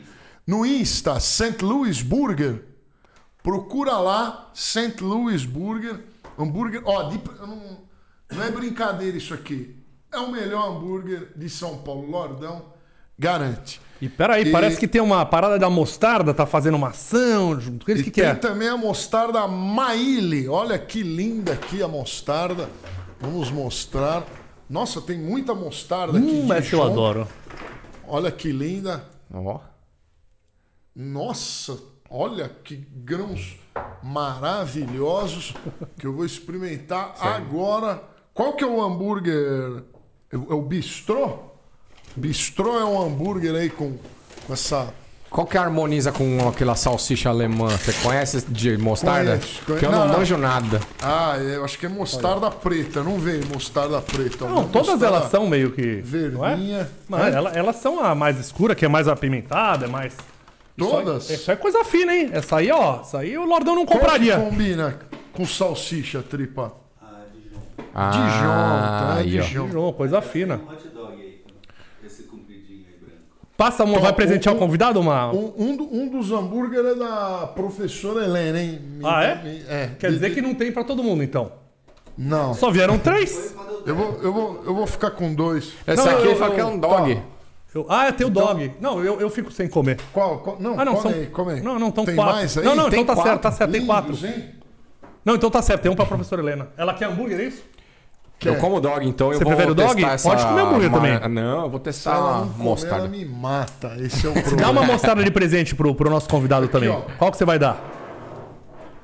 no 0.47 0.67
Insta, 0.67 1.21
St. 1.21 1.65
Louis 1.65 2.03
Burger. 2.03 2.63
Procura 3.45 3.99
lá, 3.99 4.51
St. 4.55 5.05
Louis 5.05 5.45
Burger. 5.45 6.01
Hambúrguer. 6.39 6.81
Ó, 6.87 7.03
de- 7.11 7.21
não, 7.47 7.79
não 8.33 8.43
é 8.43 8.51
brincadeira 8.51 9.17
isso 9.19 9.35
aqui. 9.35 9.77
É 10.11 10.19
o 10.19 10.33
melhor 10.33 10.67
hambúrguer 10.71 11.29
de 11.37 11.49
São 11.51 11.77
Paulo. 11.79 12.11
Lordão, 12.11 12.65
garante. 13.19 13.83
E 14.01 14.09
peraí, 14.09 14.49
E- 14.49 14.51
parece 14.51 14.79
que 14.81 14.89
tem 14.89 15.01
uma 15.03 15.27
parada 15.27 15.59
da 15.59 15.69
mostarda, 15.69 16.33
tá 16.33 16.47
fazendo 16.47 16.75
uma 16.77 16.89
ação 16.89 17.61
junto 17.61 17.85
com 17.85 17.91
eles. 17.93 18.01
O 18.01 18.05
que, 18.07 18.11
que 18.11 18.21
tem 18.23 18.31
é? 18.31 18.35
também 18.35 18.67
a 18.69 18.79
mostarda 18.79 19.47
Maile. 19.47 20.49
Olha 20.49 20.79
que 20.79 21.03
linda 21.03 21.53
aqui 21.53 21.83
a 21.83 21.87
mostarda. 21.89 22.69
Vamos 23.21 23.51
mostrar. 23.51 24.25
Nossa, 24.71 25.03
tem 25.03 25.19
muita 25.19 25.55
mostarda 25.55 26.17
aqui. 26.19 26.27
Hum, 26.27 26.51
essa 26.51 26.75
eu 26.75 26.83
adoro. 26.83 27.29
Olha 28.09 28.31
que 28.33 28.51
linda. 28.51 29.05
Ó. 29.33 29.61
Nossa, 30.97 31.79
olha 32.17 32.49
que 32.63 32.77
grãos 32.95 33.59
maravilhosos 34.03 35.53
que 35.99 36.07
eu 36.07 36.13
vou 36.15 36.25
experimentar 36.25 37.15
agora. 37.21 38.01
Qual 38.33 38.53
que 38.55 38.63
é 38.63 38.67
o 38.67 38.81
hambúrguer? 38.81 39.83
É 40.33 40.37
o 40.37 40.47
é 40.51 40.55
o 40.55 40.63
bistrô? 40.63 41.39
Bistrô 42.17 42.79
é 42.79 42.85
um 42.85 43.03
hambúrguer 43.03 43.55
aí 43.57 43.69
com, 43.71 43.97
com 44.47 44.53
essa 44.53 44.93
Qual 45.31 45.45
que 45.47 45.59
harmoniza 45.59 46.13
com 46.13 46.49
aquela 46.49 46.77
salsicha 46.77 47.29
alemã? 47.29 47.69
Você 47.69 47.93
conhece 47.95 48.45
de 48.49 48.77
mostarda? 48.79 49.33
Conheço, 49.39 49.63
conheço. 49.65 49.81
Que 49.81 49.87
eu 49.87 49.91
não, 49.93 50.07
Não, 50.09 50.19
manjo 50.19 50.37
nada. 50.39 50.81
Ah, 51.03 51.37
eu 51.39 51.65
acho 51.65 51.77
que 51.79 51.87
é 51.87 51.89
mostarda 51.89 52.49
preta. 52.51 53.03
Não 53.03 53.19
vem 53.19 53.41
mostarda 53.53 54.01
preta. 54.01 54.47
Não, 54.47 54.69
todas 54.69 54.89
mostarda 54.91 55.07
elas 55.07 55.31
são 55.31 55.49
meio 55.49 55.73
que. 55.73 56.03
Não 56.33 56.45
é? 56.47 56.51
Verdinha. 56.55 56.91
Mano, 57.09 57.25
ela- 57.37 57.51
elas 57.51 57.77
são 57.77 57.99
a 57.99 58.15
mais 58.15 58.39
escura, 58.39 58.75
que 58.77 58.85
é 58.85 58.89
mais 58.89 59.09
apimentada, 59.09 59.87
é 59.87 59.89
mais. 59.89 60.15
Isso 60.77 60.91
Todas? 60.91 61.31
Isso 61.31 61.51
é 61.51 61.57
coisa 61.57 61.85
fina, 61.85 62.15
hein? 62.15 62.31
Essa 62.33 62.57
aí, 62.57 62.71
ó. 62.71 63.01
Essa 63.01 63.19
aí 63.21 63.39
o 63.39 63.45
Lordão 63.45 63.75
não 63.77 63.87
Qual 63.87 63.99
que 63.99 64.05
compraria. 64.05 64.37
combina 64.37 64.99
com 65.33 65.47
salsicha, 65.47 66.23
tripa? 66.23 66.73
Ah, 67.97 68.11
Dijon, 68.11 68.49
tá? 68.49 69.15
aí, 69.19 69.39
ó. 69.41 69.43
Dijon. 69.45 69.93
Coisa 69.93 70.21
fina. 70.21 70.57
Um 70.57 70.73
hot 70.73 70.89
dog 70.89 71.13
aí, 71.23 71.43
esse 72.05 72.25
compridinho 72.25 72.87
aí 72.89 72.99
branco. 72.99 73.23
Passa 73.57 73.85
uma, 73.85 74.01
vai 74.01 74.13
presentear 74.13 74.53
o 74.55 74.59
convidado 74.59 74.99
uma. 74.99 75.31
Um, 75.33 75.53
um 75.57 75.89
um 75.93 76.09
dos 76.09 76.33
hambúrguer 76.33 76.85
é 76.85 76.95
da 76.97 77.47
professora 77.55 78.25
Helena, 78.25 78.61
hein? 78.61 78.81
Me- 78.83 79.05
Ah, 79.07 79.23
é? 79.23 79.35
me- 79.45 79.63
é. 79.69 79.91
Quer 79.97 80.11
dizer 80.11 80.35
que 80.35 80.43
não 80.43 80.55
tem 80.55 80.73
pra 80.73 80.83
todo 80.83 81.05
mundo, 81.05 81.23
então. 81.23 81.53
Não. 82.19 82.53
Só 82.55 82.69
vieram 82.71 82.99
três? 82.99 83.55
Eu 83.87 83.95
vou, 83.95 84.21
eu, 84.23 84.33
vou, 84.33 84.63
eu 84.67 84.75
vou 84.75 84.87
ficar 84.89 85.11
com 85.13 85.33
dois. 85.35 85.73
Essa 85.87 86.11
Não, 86.11 86.19
aqui 86.19 86.29
eu- 86.29 86.51
que 86.55 86.61
é 86.61 86.65
um 86.65 86.79
dog. 86.79 87.15
Tá. 87.15 87.23
Eu- 87.75 87.87
ah, 87.89 88.13
tem 88.13 88.27
o 88.27 88.31
dog. 88.31 88.73
Não, 88.81 89.03
eu, 89.03 89.21
eu 89.21 89.29
fico 89.29 89.51
sem 89.51 89.69
comer. 89.69 89.99
Qual? 90.13 90.39
qual? 90.39 90.57
Não, 90.61 90.79
Ah, 90.79 90.85
não, 90.85 90.95
come 90.95 91.03
são. 91.13 91.21
aí, 91.21 91.27
come 91.27 91.53
aí. 91.55 91.61
Não, 91.61 91.79
não, 91.79 91.89
estão 91.89 92.05
Tem 92.05 92.15
quatro. 92.15 92.35
mais 92.35 92.57
aí? 92.59 92.65
Não, 92.65 92.75
não, 92.77 92.89
Tem 92.91 93.01
então 93.01 93.15
tá 93.17 93.23
quatro? 93.23 93.31
certo, 93.33 93.43
tá 93.43 93.53
certo, 93.53 93.71
tem 93.73 93.85
quatro. 93.87 94.27
Hein? 94.27 94.45
Não, 95.25 95.35
então 95.35 95.51
tá 95.51 95.61
certo, 95.63 95.83
tem 95.83 95.91
um 95.91 95.97
pra 95.97 96.07
professora 96.07 96.41
Helena. 96.41 96.69
Ela 96.77 96.95
quer 96.95 97.07
hambúrguer, 97.07 97.41
é 97.41 97.45
isso? 97.45 97.63
Eu 98.45 98.57
como 98.57 98.79
dog, 98.81 99.07
então 99.09 99.29
eu 99.33 99.39
Você 99.39 99.45
vou 99.45 99.53
prefere 99.55 99.71
o 99.73 99.75
dog? 99.75 100.05
essa... 100.05 100.29
Pode 100.29 100.45
comer 100.45 100.61
hambúrguer 100.61 100.93
também. 100.93 101.19
Não, 101.31 101.63
eu 101.63 101.71
vou 101.71 101.79
Se 101.79 101.85
testar 101.85 102.15
ela 102.17 102.29
a 102.29 102.33
não 102.41 102.41
comer, 102.49 102.55
ela 102.57 102.65
mostarda. 102.65 103.09
me 103.09 103.25
mata. 103.25 103.97
Esse 103.99 104.27
é 104.27 104.29
o 104.29 104.33
problema. 104.35 104.57
Dá 104.57 104.71
uma 104.71 104.83
mostrada 104.83 105.25
de 105.25 105.31
presente 105.31 105.75
pro, 105.75 105.95
pro 105.95 106.11
nosso 106.11 106.29
convidado 106.29 106.69
também. 106.69 106.91
ó. 106.91 107.01
Qual 107.17 107.31
que 107.31 107.39
você 107.39 107.45
vai 107.45 107.59
dar? 107.59 107.94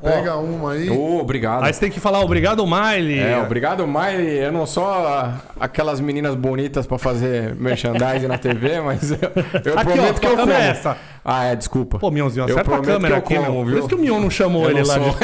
Pega 0.03 0.37
uma 0.37 0.73
aí. 0.73 0.89
Ô, 0.89 1.19
obrigado. 1.21 1.65
Aí 1.65 1.73
você 1.73 1.81
tem 1.81 1.91
que 1.91 2.01
falar 2.01 2.21
obrigado, 2.21 2.65
Miley. 2.67 3.19
É, 3.21 3.39
obrigado, 3.39 3.87
Miley. 3.87 4.39
Eu 4.39 4.51
não 4.53 4.65
sou 4.67 4.87
ah, 4.87 5.35
aquelas 5.59 6.01
meninas 6.01 6.35
bonitas 6.35 6.87
pra 6.87 6.97
fazer 6.99 7.55
merchandising 7.55 8.27
na 8.27 8.39
TV, 8.39 8.81
mas 8.81 9.11
eu, 9.11 9.19
eu 9.65 9.79
Aqui, 9.79 9.91
ó, 9.91 9.93
prometo 9.93 10.15
que 10.15 10.21
tua 10.27 10.31
eu 10.31 10.37
como. 10.39 10.53
é 10.53 10.69
essa. 10.69 10.97
Ah, 11.23 11.45
é, 11.45 11.55
desculpa. 11.57 11.99
Pô, 11.99 12.11
Mionzinho, 12.11 12.49
Eu 12.49 12.55
acerta 12.55 12.75
a 12.77 12.81
câmera 12.81 13.21
que 13.21 13.35
aqui, 13.35 13.45
como, 13.45 13.53
meu. 13.59 13.65
viu? 13.65 13.73
Por 13.75 13.79
isso 13.81 13.89
que 13.89 13.95
o 13.95 13.99
Mion 13.99 14.21
não 14.21 14.31
chamou 14.31 14.65
Eu 14.65 14.71
ele 14.71 14.81
não 14.81 14.89
lá. 14.89 14.95
sou. 14.95 15.17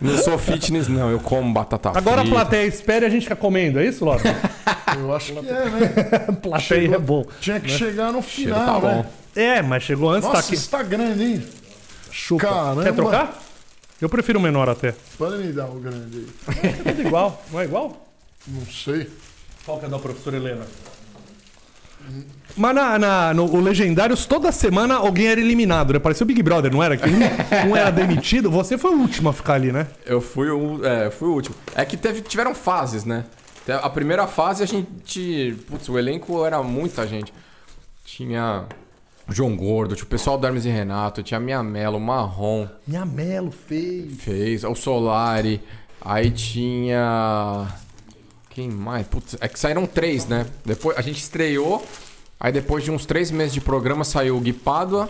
Não 0.00 0.16
sou 0.16 0.38
fitness, 0.38 0.88
não. 0.88 1.10
Eu 1.10 1.20
como 1.20 1.52
batata 1.52 1.90
Agora 1.90 2.22
a 2.22 2.24
frita. 2.24 2.34
plateia 2.36 2.66
espera 2.66 3.04
e 3.04 3.08
a 3.08 3.10
gente 3.10 3.24
fica 3.24 3.36
comendo, 3.36 3.78
é 3.78 3.84
isso, 3.84 4.04
Lorde? 4.04 4.24
Eu 4.98 5.14
acho 5.14 5.32
que 5.34 5.38
é, 5.48 5.52
né? 5.52 5.88
plateia 6.42 6.94
é 6.94 6.98
bom. 6.98 7.24
Tinha 7.40 7.60
que 7.60 7.68
chegar 7.70 8.12
no 8.12 8.22
Cheiro 8.22 8.54
final, 8.54 8.80
tá 8.80 8.88
né? 8.88 9.04
É, 9.36 9.62
mas 9.62 9.82
chegou 9.82 10.10
antes, 10.10 10.26
tá 10.26 10.34
Nossa, 10.34 10.46
aqui. 10.46 10.54
isso 10.54 10.70
tá 10.70 10.82
grande, 10.82 11.22
hein? 11.22 11.42
Chupa. 12.10 12.46
caramba. 12.48 12.82
Quer 12.84 12.94
trocar? 12.94 13.42
Eu 14.00 14.08
prefiro 14.08 14.38
o 14.38 14.42
menor 14.42 14.68
até. 14.68 14.94
Pode 15.18 15.38
me 15.38 15.52
dar 15.52 15.66
o 15.66 15.78
grande 15.78 16.26
aí. 16.48 16.72
Tudo 16.84 17.02
igual. 17.06 17.42
Não 17.52 17.60
é 17.60 17.64
igual? 17.64 18.06
Não 18.46 18.64
sei. 18.66 19.10
Qual 19.64 19.78
que 19.78 19.86
é 19.86 19.88
da 19.88 19.98
professora 19.98 20.36
Helena? 20.36 20.64
Mas 22.56 22.74
na, 22.74 22.98
na- 22.98 23.34
no 23.34 23.44
o 23.44 23.60
Legendários, 23.60 24.26
toda 24.26 24.50
semana 24.50 24.94
alguém 24.96 25.26
era 25.28 25.40
eliminado, 25.40 25.92
né? 25.92 25.98
Parecia 25.98 26.24
o 26.24 26.26
Big 26.26 26.42
Brother, 26.42 26.72
não 26.72 26.82
era? 26.82 26.96
Que 26.96 27.08
um, 27.08 27.70
um 27.70 27.76
era 27.76 27.90
demitido. 27.90 28.50
Você 28.50 28.76
foi 28.78 28.90
o 28.94 28.98
último 28.98 29.28
a 29.28 29.32
ficar 29.32 29.54
ali, 29.54 29.70
né? 29.70 29.86
Eu 30.04 30.20
fui 30.20 30.50
o, 30.50 30.84
é, 30.84 31.10
fui 31.10 31.28
o 31.28 31.32
último. 31.32 31.54
É 31.74 31.84
que 31.84 31.96
teve, 31.96 32.22
tiveram 32.22 32.54
fases, 32.54 33.04
né? 33.04 33.24
A 33.68 33.88
primeira 33.90 34.26
fase 34.26 34.62
a 34.62 34.66
gente. 34.66 35.56
Putz, 35.68 35.88
o 35.88 35.98
elenco 35.98 36.44
era 36.44 36.60
muita 36.62 37.06
gente. 37.06 37.32
Tinha 38.04 38.64
João 39.28 39.56
Gordo, 39.56 39.94
tinha 39.94 40.04
o 40.04 40.08
pessoal 40.08 40.36
do 40.36 40.46
Hermes 40.46 40.64
e 40.64 40.68
Renato, 40.68 41.22
tinha 41.22 41.38
a 41.38 41.40
Minha 41.40 41.62
Melo, 41.62 41.98
o 41.98 42.00
Marrom, 42.00 42.66
Minha 42.86 43.04
Melo 43.06 43.50
fez. 43.50 44.20
fez, 44.20 44.64
o 44.64 44.74
Solari, 44.74 45.60
aí 46.00 46.30
tinha. 46.30 47.68
Quem 48.50 48.68
mais? 48.68 49.06
Putz, 49.06 49.36
é 49.40 49.46
que 49.48 49.58
saíram 49.58 49.86
três, 49.86 50.26
né? 50.26 50.46
Depois 50.64 50.96
a 50.98 51.00
gente 51.00 51.18
estreou, 51.18 51.84
aí 52.38 52.50
depois 52.50 52.82
de 52.82 52.90
uns 52.90 53.06
três 53.06 53.30
meses 53.30 53.52
de 53.52 53.60
programa 53.60 54.02
saiu 54.02 54.36
o 54.36 54.40
Gui 54.40 54.52
Pádua. 54.52 55.08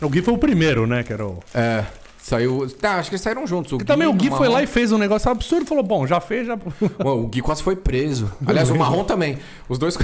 O 0.00 0.08
Gui 0.08 0.22
foi 0.22 0.34
o 0.34 0.38
primeiro, 0.38 0.86
né? 0.86 1.02
Que 1.02 1.12
era 1.12 1.26
o... 1.26 1.42
É. 1.54 1.84
Saiu. 2.26 2.68
Tá, 2.68 2.96
acho 2.96 3.08
que 3.08 3.14
eles 3.14 3.22
saíram 3.22 3.46
juntos. 3.46 3.70
O 3.70 3.76
E 3.76 3.84
também 3.84 4.08
o 4.08 4.12
Gui 4.12 4.30
foi 4.30 4.48
lá 4.48 4.60
e 4.60 4.66
fez 4.66 4.90
um 4.90 4.98
negócio 4.98 5.30
absurdo 5.30 5.64
e 5.64 5.68
falou: 5.68 5.84
bom, 5.84 6.08
já 6.08 6.20
fez, 6.20 6.44
já. 6.44 6.56
Mano, 6.98 7.22
o 7.22 7.28
Gui 7.28 7.40
quase 7.40 7.62
foi 7.62 7.76
preso. 7.76 8.32
Aliás, 8.44 8.68
o 8.68 8.74
Marrom 8.74 9.04
também. 9.04 9.38
Os 9.68 9.78
dois. 9.78 9.96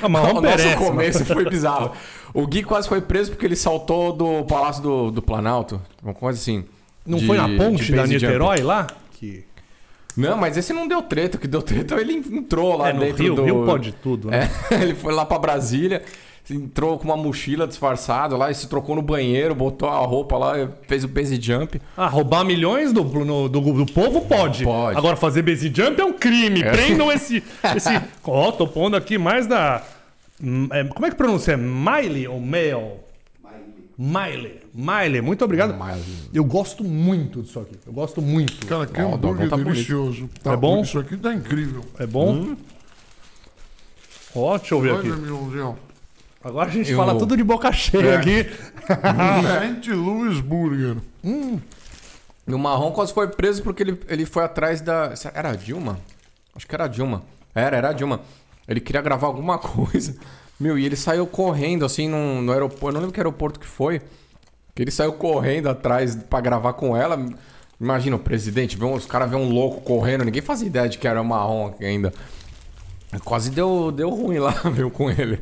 Ah, 0.00 0.08
Marrom 0.08 0.38
o 0.38 0.40
merece, 0.40 0.74
nosso 0.74 0.86
começo 0.86 1.24
foi 1.26 1.44
bizarro. 1.44 1.92
O 2.32 2.46
Gui 2.46 2.62
quase 2.62 2.88
foi 2.88 3.02
preso 3.02 3.32
porque 3.32 3.44
ele 3.44 3.54
saltou 3.54 4.14
do 4.14 4.44
Palácio 4.46 4.82
do, 4.82 5.10
do 5.10 5.20
Planalto. 5.20 5.78
Uma 6.02 6.14
coisa 6.14 6.38
assim. 6.38 6.64
Não 7.04 7.18
de- 7.18 7.26
foi 7.26 7.36
na 7.36 7.46
ponte 7.50 7.92
da 7.92 8.06
Niterói 8.06 8.62
lá? 8.62 8.86
Que... 9.12 9.44
Não, 10.16 10.38
mas 10.38 10.56
esse 10.56 10.72
não 10.72 10.88
deu 10.88 11.02
treta. 11.02 11.36
O 11.36 11.40
que 11.40 11.46
deu 11.46 11.60
treta 11.60 11.96
ele 11.96 12.14
entrou 12.14 12.78
lá 12.78 12.88
É, 12.88 12.92
no 12.94 13.00
dentro 13.00 13.22
Rio, 13.24 13.34
do. 13.34 13.44
Rio 13.44 13.64
pode 13.66 13.92
tudo, 13.92 14.30
né? 14.30 14.48
É, 14.70 14.74
ele 14.80 14.94
foi 14.94 15.12
lá 15.12 15.26
pra 15.26 15.38
Brasília. 15.38 16.02
Entrou 16.50 16.98
com 16.98 17.04
uma 17.04 17.16
mochila 17.16 17.66
disfarçada 17.68 18.36
lá 18.36 18.50
e 18.50 18.54
se 18.54 18.68
trocou 18.68 18.96
no 18.96 19.00
banheiro, 19.02 19.54
botou 19.54 19.88
a 19.88 19.98
roupa 19.98 20.36
lá, 20.36 20.54
fez 20.88 21.04
o 21.04 21.08
base 21.08 21.40
jump. 21.40 21.80
Ah, 21.96 22.08
roubar 22.08 22.44
milhões 22.44 22.92
do, 22.92 23.04
no- 23.04 23.48
do, 23.48 23.60
do 23.60 23.86
povo 23.86 24.22
pode. 24.22 24.64
Pode. 24.64 24.98
Agora 24.98 25.16
fazer 25.16 25.42
base 25.42 25.72
jump 25.74 26.00
é 26.00 26.04
um 26.04 26.12
crime. 26.12 26.60
Prendam 26.62 27.10
esse. 27.12 27.42
esse... 27.76 28.00
Ó, 28.24 28.50
tô 28.52 28.66
pondo 28.66 28.96
aqui 28.96 29.16
mais 29.18 29.46
da. 29.46 29.82
Hum, 30.42 30.68
é, 30.72 30.82
como 30.84 31.06
é 31.06 31.10
que 31.10 31.16
pronuncia? 31.16 31.56
Miley 31.56 32.26
ou 32.26 32.40
Mail? 32.40 32.94
Miley. 33.96 34.58
Miley, 34.74 35.20
muito 35.20 35.44
obrigado. 35.44 35.72
Miley. 35.74 36.02
Eu 36.34 36.44
gosto 36.44 36.82
muito 36.82 37.40
disso 37.42 37.60
aqui. 37.60 37.76
Eu 37.86 37.92
gosto 37.92 38.20
muito. 38.20 38.66
Cara, 38.66 38.84
que 38.86 39.00
Ó, 39.00 39.10
o 39.10 39.14
hambúrguer 39.14 39.48
tá 39.48 39.56
delicioso. 39.56 40.28
Tá 40.42 40.54
É 40.54 40.56
bom? 40.56 40.82
Isso 40.82 40.98
aqui 40.98 41.16
tá 41.16 41.32
incrível. 41.32 41.84
É 42.00 42.06
bom? 42.06 42.32
Hum. 42.32 42.56
Ó, 44.34 44.58
deixa 44.58 44.74
eu 44.74 44.80
ver 44.80 44.92
Olha, 44.94 45.12
aqui. 45.12 45.20
Mionzinho. 45.22 45.76
Agora 46.44 46.68
a 46.68 46.72
gente 46.72 46.90
Eu- 46.90 46.96
fala 46.96 47.16
tudo 47.18 47.36
de 47.36 47.44
boca 47.44 47.70
cheia 47.72 48.10
É. 48.10 48.16
aqui. 48.16 48.46
St. 49.80 49.92
Louis 49.92 50.40
Burger. 50.40 50.96
E 51.24 52.52
o 52.54 52.58
Marrom 52.58 52.90
quase 52.90 53.12
foi 53.12 53.28
preso 53.28 53.62
porque 53.62 53.82
ele, 53.82 54.00
ele 54.08 54.26
foi 54.26 54.42
atrás 54.44 54.80
da. 54.80 55.12
Era 55.34 55.50
a 55.50 55.56
Dilma? 55.56 55.98
Acho 56.54 56.66
que 56.66 56.74
era 56.74 56.84
a 56.84 56.88
Dilma. 56.88 57.22
Era, 57.54 57.76
era 57.76 57.88
a 57.90 57.92
Dilma. 57.92 58.20
Ele 58.66 58.80
queria 58.80 59.00
gravar 59.00 59.26
alguma 59.28 59.58
coisa. 59.58 60.16
Meu, 60.58 60.78
e 60.78 60.84
ele 60.84 60.96
saiu 60.96 61.26
correndo 61.26 61.84
assim 61.84 62.08
no, 62.08 62.42
no 62.42 62.52
aeroporto. 62.52 62.88
Eu 62.88 62.92
não 62.92 63.00
lembro 63.00 63.14
que 63.14 63.20
aeroporto 63.20 63.60
que 63.60 63.66
foi. 63.66 64.00
Que 64.74 64.82
ele 64.82 64.90
saiu 64.90 65.12
correndo 65.12 65.68
atrás 65.68 66.16
pra 66.16 66.40
gravar 66.40 66.72
com 66.72 66.96
ela. 66.96 67.18
Imagina 67.80 68.16
o 68.16 68.18
presidente, 68.18 68.76
vê 68.76 68.84
um- 68.84 68.94
os 68.94 69.06
caras 69.06 69.28
vê 69.30 69.36
um 69.36 69.48
louco 69.50 69.80
correndo. 69.80 70.24
Ninguém 70.24 70.40
fazia 70.42 70.66
ideia 70.66 70.88
de 70.88 70.98
que 70.98 71.06
era 71.06 71.20
o 71.20 71.24
Marrom 71.24 71.74
ainda. 71.80 72.12
Quase 73.24 73.50
deu, 73.50 73.92
deu 73.92 74.08
ruim 74.10 74.38
lá, 74.38 74.52
viu, 74.72 74.90
com 74.90 75.10
ele. 75.10 75.38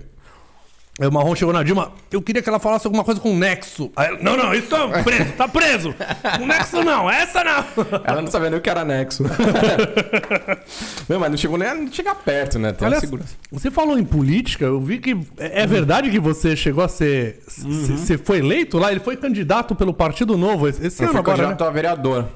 Aí 1.00 1.08
o 1.08 1.12
Marrom 1.12 1.34
chegou 1.34 1.54
na 1.54 1.62
Dilma. 1.62 1.92
Eu 2.12 2.20
queria 2.20 2.42
que 2.42 2.48
ela 2.48 2.58
falasse 2.58 2.86
alguma 2.86 3.02
coisa 3.02 3.18
com 3.18 3.32
o 3.32 3.36
Nexo. 3.36 3.90
Aí 3.96 4.08
ela, 4.08 4.18
não, 4.20 4.36
não, 4.36 4.52
isso 4.52 4.74
é 4.76 5.02
preso, 5.02 5.32
tá 5.32 5.48
preso. 5.48 5.94
O 6.38 6.46
Nexo 6.46 6.84
não, 6.84 7.08
essa 7.08 7.42
não. 7.42 7.64
Ela 8.04 8.20
não 8.20 8.30
sabia 8.30 8.50
nem 8.50 8.58
o 8.58 8.62
que 8.62 8.68
era 8.68 8.82
anexo. 8.82 9.24
não, 11.08 11.18
mas 11.18 11.30
não 11.30 11.38
chegou 11.38 11.56
nem 11.56 11.68
a 11.68 11.74
não 11.74 11.90
chegar 11.90 12.14
perto, 12.16 12.58
né? 12.58 12.72
Tem 12.72 12.84
Aliás, 12.84 13.02
segurança. 13.02 13.34
você 13.50 13.70
falou 13.70 13.98
em 13.98 14.04
política, 14.04 14.66
eu 14.66 14.78
vi 14.78 14.98
que 14.98 15.16
é 15.38 15.62
é 15.62 15.66
verdade 15.66 16.10
que 16.10 16.20
você 16.20 16.54
chegou 16.54 16.84
a 16.84 16.88
ser. 16.88 17.42
Você 17.46 18.18
foi 18.18 18.38
eleito 18.38 18.76
lá? 18.76 18.90
Ele 18.90 19.00
foi 19.00 19.16
candidato 19.16 19.74
pelo 19.74 19.94
Partido 19.94 20.36
Novo 20.36 20.68
esse 20.68 21.02
Eu 21.02 21.08
ano 21.08 21.12
fui 21.12 21.18
agora, 21.20 21.36
né? 21.38 21.44
candidato 21.44 21.68
a 21.68 21.70
vereador. 21.70 22.28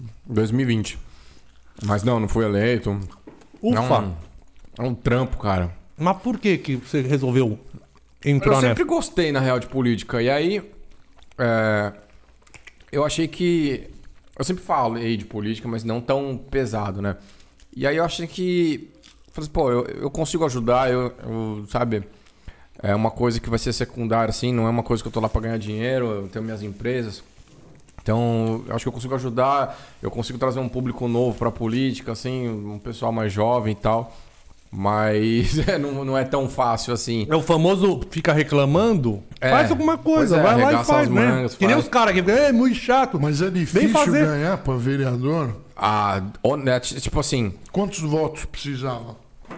em 0.00 0.34
2020. 0.34 0.98
Mas 1.84 2.02
não, 2.02 2.18
não 2.18 2.28
fui 2.28 2.44
eleito. 2.44 2.98
Ufa. 3.62 3.78
É 3.78 3.80
um, 3.80 4.12
é 4.78 4.82
um 4.88 4.94
trampo, 4.94 5.38
cara. 5.38 5.70
Mas 5.96 6.16
por 6.16 6.38
que, 6.38 6.58
que 6.58 6.76
você 6.76 7.00
resolveu 7.00 7.58
entrar 8.24 8.50
Eu 8.50 8.54
nessa? 8.56 8.68
sempre 8.68 8.84
gostei, 8.84 9.32
na 9.32 9.40
real, 9.40 9.58
de 9.58 9.66
política. 9.66 10.22
E 10.22 10.30
aí, 10.30 10.62
é, 11.38 11.92
eu 12.90 13.04
achei 13.04 13.28
que... 13.28 13.88
Eu 14.38 14.44
sempre 14.44 14.62
falei 14.62 15.16
de 15.16 15.24
política, 15.24 15.68
mas 15.68 15.84
não 15.84 16.00
tão 16.00 16.36
pesado, 16.36 17.02
né? 17.02 17.16
E 17.76 17.86
aí 17.86 17.96
eu 17.96 18.04
achei 18.04 18.26
que... 18.26 18.90
Falei 19.32 19.44
assim, 19.44 19.52
pô, 19.52 19.70
eu, 19.70 19.84
eu 19.86 20.10
consigo 20.10 20.44
ajudar, 20.44 20.90
eu, 20.90 21.12
eu, 21.22 21.64
sabe... 21.68 22.02
É 22.82 22.94
uma 22.96 23.12
coisa 23.12 23.38
que 23.38 23.48
vai 23.48 23.60
ser 23.60 23.72
secundária, 23.72 24.30
assim, 24.30 24.52
não 24.52 24.66
é 24.66 24.70
uma 24.70 24.82
coisa 24.82 25.00
que 25.00 25.06
eu 25.06 25.12
tô 25.12 25.20
lá 25.20 25.28
pra 25.28 25.40
ganhar 25.42 25.56
dinheiro, 25.56 26.06
eu 26.06 26.28
tenho 26.28 26.44
minhas 26.44 26.62
empresas. 26.64 27.22
Então, 28.02 28.64
eu 28.66 28.74
acho 28.74 28.84
que 28.84 28.88
eu 28.88 28.92
consigo 28.92 29.14
ajudar, 29.14 29.78
eu 30.02 30.10
consigo 30.10 30.36
trazer 30.36 30.58
um 30.58 30.68
público 30.68 31.06
novo 31.06 31.38
pra 31.38 31.52
política, 31.52 32.10
assim, 32.10 32.48
um 32.48 32.80
pessoal 32.80 33.12
mais 33.12 33.32
jovem 33.32 33.72
e 33.72 33.76
tal. 33.76 34.12
Mas 34.74 35.58
é, 35.68 35.76
não, 35.78 36.02
não 36.04 36.16
é 36.16 36.24
tão 36.24 36.48
fácil 36.48 36.94
assim. 36.94 37.26
É 37.28 37.36
o 37.36 37.42
famoso 37.42 38.00
fica 38.10 38.32
reclamando, 38.32 39.22
É. 39.40 39.50
faz 39.50 39.70
alguma 39.70 39.98
coisa, 39.98 40.38
é, 40.38 40.42
vai 40.42 40.60
lá 40.60 40.80
e 40.80 40.84
faz, 40.84 41.08
né? 41.10 41.26
mangas, 41.26 41.54
que 41.54 41.66
nem 41.66 41.74
faz. 41.74 41.84
os 41.84 41.90
caras 41.90 42.14
que 42.14 42.22
ficam, 42.22 42.34
é 42.36 42.52
muito 42.52 42.76
chato. 42.76 43.20
Mas 43.20 43.42
é 43.42 43.50
difícil 43.50 43.90
fazer. 43.90 44.24
ganhar 44.26 44.56
pra 44.58 44.74
vereador. 44.76 45.54
Ah, 45.76 46.22
honet- 46.42 46.98
tipo 47.00 47.20
assim, 47.20 47.52
Quantos 47.70 48.00
votos 48.00 48.44
precisava? 48.46 49.16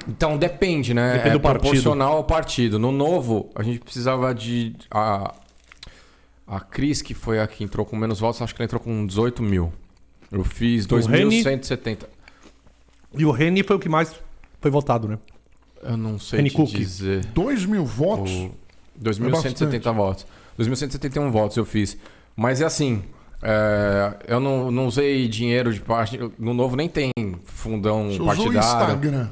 Então 0.09 0.37
depende, 0.37 0.93
né? 0.93 1.13
Depende 1.13 1.29
é 1.29 1.33
do 1.35 1.41
partido. 1.41 1.61
proporcional 1.63 2.17
ao 2.17 2.25
partido. 2.25 2.79
No 2.81 2.91
novo, 2.91 3.51
a 3.55 3.63
gente 3.63 3.79
precisava 3.79 4.35
de. 4.35 4.75
A, 4.91 5.33
a 6.47 6.59
Cris, 6.61 7.01
que 7.01 7.15
foi 7.15 7.39
a 7.39 7.47
que 7.47 7.63
entrou 7.63 7.87
com 7.87 7.95
menos 7.97 8.19
votos, 8.19 8.43
acho 8.43 8.53
que 8.55 8.61
ela 8.61 8.67
entrou 8.67 8.81
com 8.81 9.07
18 9.07 9.43
mil. 9.43 9.73
Eu 10.33 10.43
fiz 10.43 10.87
O 10.87 10.97
Reni- 10.97 11.43
2.170. 11.45 11.99
E 13.17 13.25
o 13.25 13.31
Reni 13.31 13.63
foi 13.63 13.77
o 13.77 13.79
que 13.79 13.89
mais 13.89 14.13
foi 14.65 14.71
votado, 14.71 15.07
né? 15.07 15.19
Eu 15.83 15.95
não 15.99 16.19
sei 16.19 16.43
te 16.45 16.51
Cook. 16.55 16.71
dizer. 16.71 17.23
2 17.27 17.67
mil 17.67 17.85
votos? 17.85 18.33
O 18.33 18.51
2.170 19.05 19.93
votos. 19.95 20.27
2.171 20.59 21.31
votos 21.31 21.57
eu 21.59 21.67
fiz. 21.67 21.99
Mas 22.35 22.63
é 22.63 22.65
assim. 22.65 23.03
é, 23.43 24.15
eu 24.27 24.41
não, 24.41 24.71
não 24.71 24.87
usei 24.87 25.29
dinheiro 25.29 25.71
de 25.71 25.81
parte. 25.81 26.19
No 26.39 26.55
novo 26.55 26.77
nem 26.77 26.89
tem 26.89 27.11
fundão 27.45 28.05
Você 28.07 28.13
usou 28.15 28.23
o 28.23 28.27
partidário. 28.27 28.59
Instagram. 28.95 29.29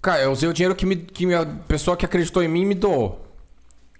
Cara, 0.00 0.22
eu 0.22 0.30
usei 0.30 0.48
o 0.48 0.52
dinheiro 0.52 0.76
que, 0.76 0.86
me, 0.86 0.94
que 0.94 1.34
a 1.34 1.44
pessoa 1.66 1.96
que 1.96 2.04
acreditou 2.06 2.40
em 2.40 2.46
mim 2.48 2.64
me 2.64 2.76
doou. 2.76 3.24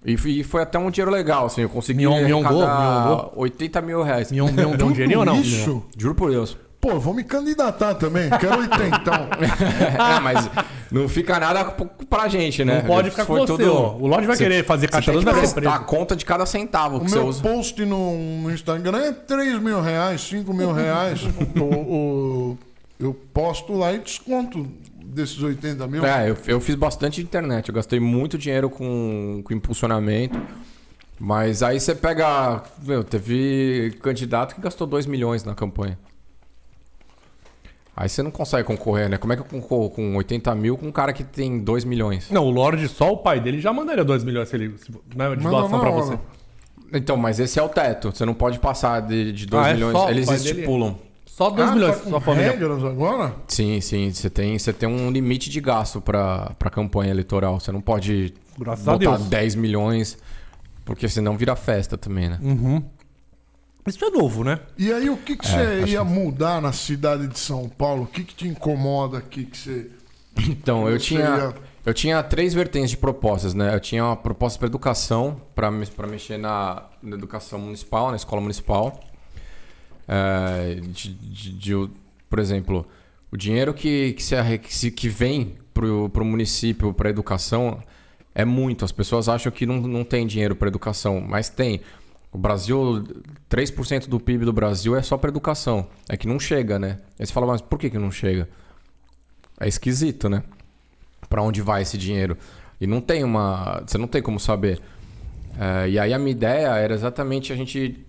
E 0.04 0.16
foi, 0.16 0.30
e 0.30 0.44
foi 0.44 0.62
até 0.62 0.78
um 0.78 0.92
dinheiro 0.92 1.10
legal, 1.10 1.46
assim. 1.46 1.62
Eu 1.62 1.68
consegui 1.68 1.98
Mion- 1.98 2.22
Miongou? 2.24 3.32
80 3.34 3.82
mil 3.82 4.00
reais. 4.04 4.30
Mion, 4.30 4.46
Mion 4.52 4.76
deu 4.76 4.86
um 4.86 4.92
dinheirinho 4.92 5.18
ou 5.18 5.24
não? 5.24 5.40
isso? 5.40 5.82
Juro 5.98 6.14
por 6.14 6.30
Deus. 6.30 6.56
Pô, 6.80 6.98
vou 7.00 7.12
me 7.12 7.24
candidatar 7.24 7.94
também. 7.94 8.30
Quero 8.30 8.60
oitentão. 8.60 9.28
é, 10.16 10.20
mas 10.20 10.48
não 10.92 11.08
fica 11.08 11.38
nada 11.40 11.64
pra 12.08 12.28
gente, 12.28 12.64
né? 12.64 12.76
Não 12.80 12.84
pode 12.86 13.10
ficar 13.10 13.26
com 13.26 13.34
você. 13.34 13.52
O 13.64 14.06
Lorde 14.06 14.26
vai 14.28 14.36
Você- 14.36 14.44
querer 14.44 14.64
fazer 14.64 14.86
Você 14.86 14.92
caixa 14.92 15.12
ser 15.12 15.24
prestar 15.24 15.60
preso. 15.60 15.84
conta 15.86 16.14
de 16.14 16.24
cada 16.24 16.46
centavo 16.46 16.98
O 16.98 17.00
que 17.00 17.10
você 17.10 17.16
meu 17.16 17.26
usa. 17.26 17.42
post 17.42 17.84
no, 17.84 18.16
no 18.42 18.50
Instagram 18.52 18.98
é 18.98 19.12
3 19.12 19.60
mil 19.60 19.80
reais, 19.80 20.20
5 20.20 20.54
mil 20.54 20.72
reais. 20.72 21.20
o, 21.56 21.64
o- 21.64 22.58
eu 23.00 23.12
posto 23.34 23.72
lá 23.74 23.92
e 23.92 23.98
desconto 23.98 24.66
desses 25.04 25.42
80 25.42 25.86
mil. 25.88 26.04
É, 26.06 26.30
eu, 26.30 26.36
eu 26.46 26.60
fiz 26.60 26.74
bastante 26.76 27.20
internet. 27.20 27.68
Eu 27.68 27.74
gastei 27.74 27.98
muito 27.98 28.38
dinheiro 28.38 28.70
com, 28.70 29.40
com 29.44 29.52
impulsionamento. 29.52 30.40
Mas 31.18 31.62
aí 31.64 31.80
você 31.80 31.92
pega. 31.94 32.62
Meu, 32.84 33.02
teve 33.02 33.98
candidato 34.00 34.54
que 34.54 34.60
gastou 34.60 34.86
2 34.86 35.06
milhões 35.06 35.42
na 35.42 35.54
campanha. 35.54 35.98
Aí 38.00 38.08
você 38.08 38.22
não 38.22 38.30
consegue 38.30 38.62
concorrer, 38.62 39.08
né? 39.08 39.16
Como 39.18 39.32
é 39.32 39.36
que 39.36 39.42
eu 39.42 39.46
concorro 39.46 39.90
com 39.90 40.14
80 40.14 40.54
mil 40.54 40.76
com 40.78 40.86
um 40.86 40.92
cara 40.92 41.12
que 41.12 41.24
tem 41.24 41.58
2 41.58 41.82
milhões? 41.84 42.30
Não, 42.30 42.44
o 42.46 42.50
Lorde, 42.50 42.86
só 42.86 43.12
o 43.12 43.16
pai 43.16 43.40
dele 43.40 43.60
já 43.60 43.72
mandaria 43.72 44.04
2 44.04 44.22
milhões 44.22 44.48
se 44.48 44.54
ele, 44.54 44.78
se, 44.78 44.88
né, 45.16 45.34
de 45.34 45.42
doação 45.42 45.80
hora. 45.80 45.90
você. 45.90 46.18
Então, 46.92 47.16
mas 47.16 47.40
esse 47.40 47.58
é 47.58 47.62
o 47.62 47.68
teto. 47.68 48.12
Você 48.14 48.24
não 48.24 48.34
pode 48.34 48.60
passar 48.60 49.00
de, 49.02 49.32
de 49.32 49.46
2 49.46 49.66
Ah, 49.66 49.70
é 49.70 49.74
milhões. 49.74 49.92
só 49.96 50.06
o 50.06 50.10
Eles 50.10 50.26
pai 50.26 50.38
dele? 50.38 50.50
estipulam. 50.50 50.96
Só 51.26 51.50
2 51.50 51.68
Ah, 51.70 51.74
milhões, 51.74 51.96
tá 51.96 52.02
com 52.04 52.10
sua 52.10 52.20
família. 52.20 52.50
regras 52.52 52.84
agora? 52.84 53.34
Sim, 53.48 53.80
sim. 53.80 54.12
Você 54.12 54.30
tem, 54.30 54.56
você 54.56 54.72
tem 54.72 54.88
um 54.88 55.10
limite 55.10 55.50
de 55.50 55.60
gasto 55.60 56.00
pra, 56.00 56.52
pra 56.56 56.70
campanha 56.70 57.10
eleitoral. 57.10 57.58
Você 57.58 57.72
não 57.72 57.80
pode 57.80 58.32
Graças 58.56 58.86
a 58.86 58.92
botar 58.92 59.16
Deus. 59.16 59.28
10 59.28 59.54
milhões, 59.56 60.16
porque 60.84 61.08
senão 61.08 61.36
vira 61.36 61.56
festa 61.56 61.98
também, 61.98 62.28
né? 62.28 62.38
Isso 63.88 64.04
é 64.04 64.10
novo, 64.10 64.44
né? 64.44 64.60
E 64.76 64.92
aí, 64.92 65.08
o 65.10 65.16
que, 65.16 65.36
que 65.36 65.46
É, 65.46 65.80
você 65.80 65.92
ia 65.92 66.04
mudar 66.04 66.60
na 66.62 66.72
cidade 66.72 67.26
de 67.26 67.38
São 67.38 67.68
Paulo? 67.68 68.04
O 68.04 68.06
que, 68.06 68.22
que 68.24 68.34
te 68.34 68.46
incomoda 68.48 69.18
aqui 69.18 69.44
que 69.44 69.56
você. 69.56 69.90
Então, 70.48 70.88
eu 70.88 70.98
Você 70.98 71.06
tinha, 71.06 71.20
ia- 71.20 71.54
eu 71.84 71.92
tinha 71.94 72.22
três 72.22 72.54
vertentes 72.54 72.90
de 72.90 72.96
propostas, 72.96 73.54
né? 73.54 73.74
Eu 73.74 73.80
tinha 73.80 74.04
uma 74.04 74.16
proposta 74.16 74.58
para 74.58 74.68
educação, 74.68 75.40
para 75.54 75.70
mexer 75.70 76.38
na, 76.38 76.84
na 77.02 77.16
educação 77.16 77.58
municipal, 77.58 78.10
na 78.10 78.16
escola 78.16 78.40
municipal. 78.40 79.00
É, 80.06 80.76
de, 80.80 81.12
de- 81.12 81.52
de- 81.52 81.90
por 82.30 82.38
exemplo, 82.38 82.86
o 83.30 83.36
dinheiro 83.36 83.74
que, 83.74 84.12
que, 84.14 84.22
se, 84.22 84.34
que, 84.58 84.74
se- 84.74 84.90
que 84.90 85.08
vem 85.08 85.56
para 85.74 85.84
o 85.86 86.24
município 86.24 86.92
para 86.94 87.10
educação 87.10 87.82
é 88.34 88.44
muito. 88.44 88.84
As 88.84 88.92
pessoas 88.92 89.28
acham 89.28 89.50
que 89.52 89.66
não, 89.66 89.76
não 89.80 90.04
tem 90.04 90.26
dinheiro 90.26 90.54
para 90.56 90.68
educação, 90.68 91.20
mas 91.20 91.48
tem. 91.48 91.80
O 92.38 92.40
Brasil, 92.40 93.04
3% 93.50 94.06
do 94.06 94.20
PIB 94.20 94.44
do 94.44 94.52
Brasil 94.52 94.94
é 94.94 95.02
só 95.02 95.18
para 95.18 95.28
educação. 95.28 95.88
É 96.08 96.16
que 96.16 96.28
não 96.28 96.38
chega, 96.38 96.78
né? 96.78 97.00
Aí 97.18 97.26
você 97.26 97.32
fala, 97.32 97.48
mas 97.48 97.60
por 97.60 97.76
que, 97.76 97.90
que 97.90 97.98
não 97.98 98.12
chega? 98.12 98.48
É 99.58 99.66
esquisito, 99.66 100.28
né? 100.28 100.44
Pra 101.28 101.42
onde 101.42 101.60
vai 101.60 101.82
esse 101.82 101.98
dinheiro? 101.98 102.38
E 102.80 102.86
não 102.86 103.00
tem 103.00 103.24
uma. 103.24 103.82
Você 103.84 103.98
não 103.98 104.06
tem 104.06 104.22
como 104.22 104.38
saber. 104.38 104.80
É, 105.58 105.88
e 105.88 105.98
aí 105.98 106.14
a 106.14 106.18
minha 106.18 106.30
ideia 106.30 106.68
era 106.76 106.94
exatamente 106.94 107.52
a 107.52 107.56
gente 107.56 108.06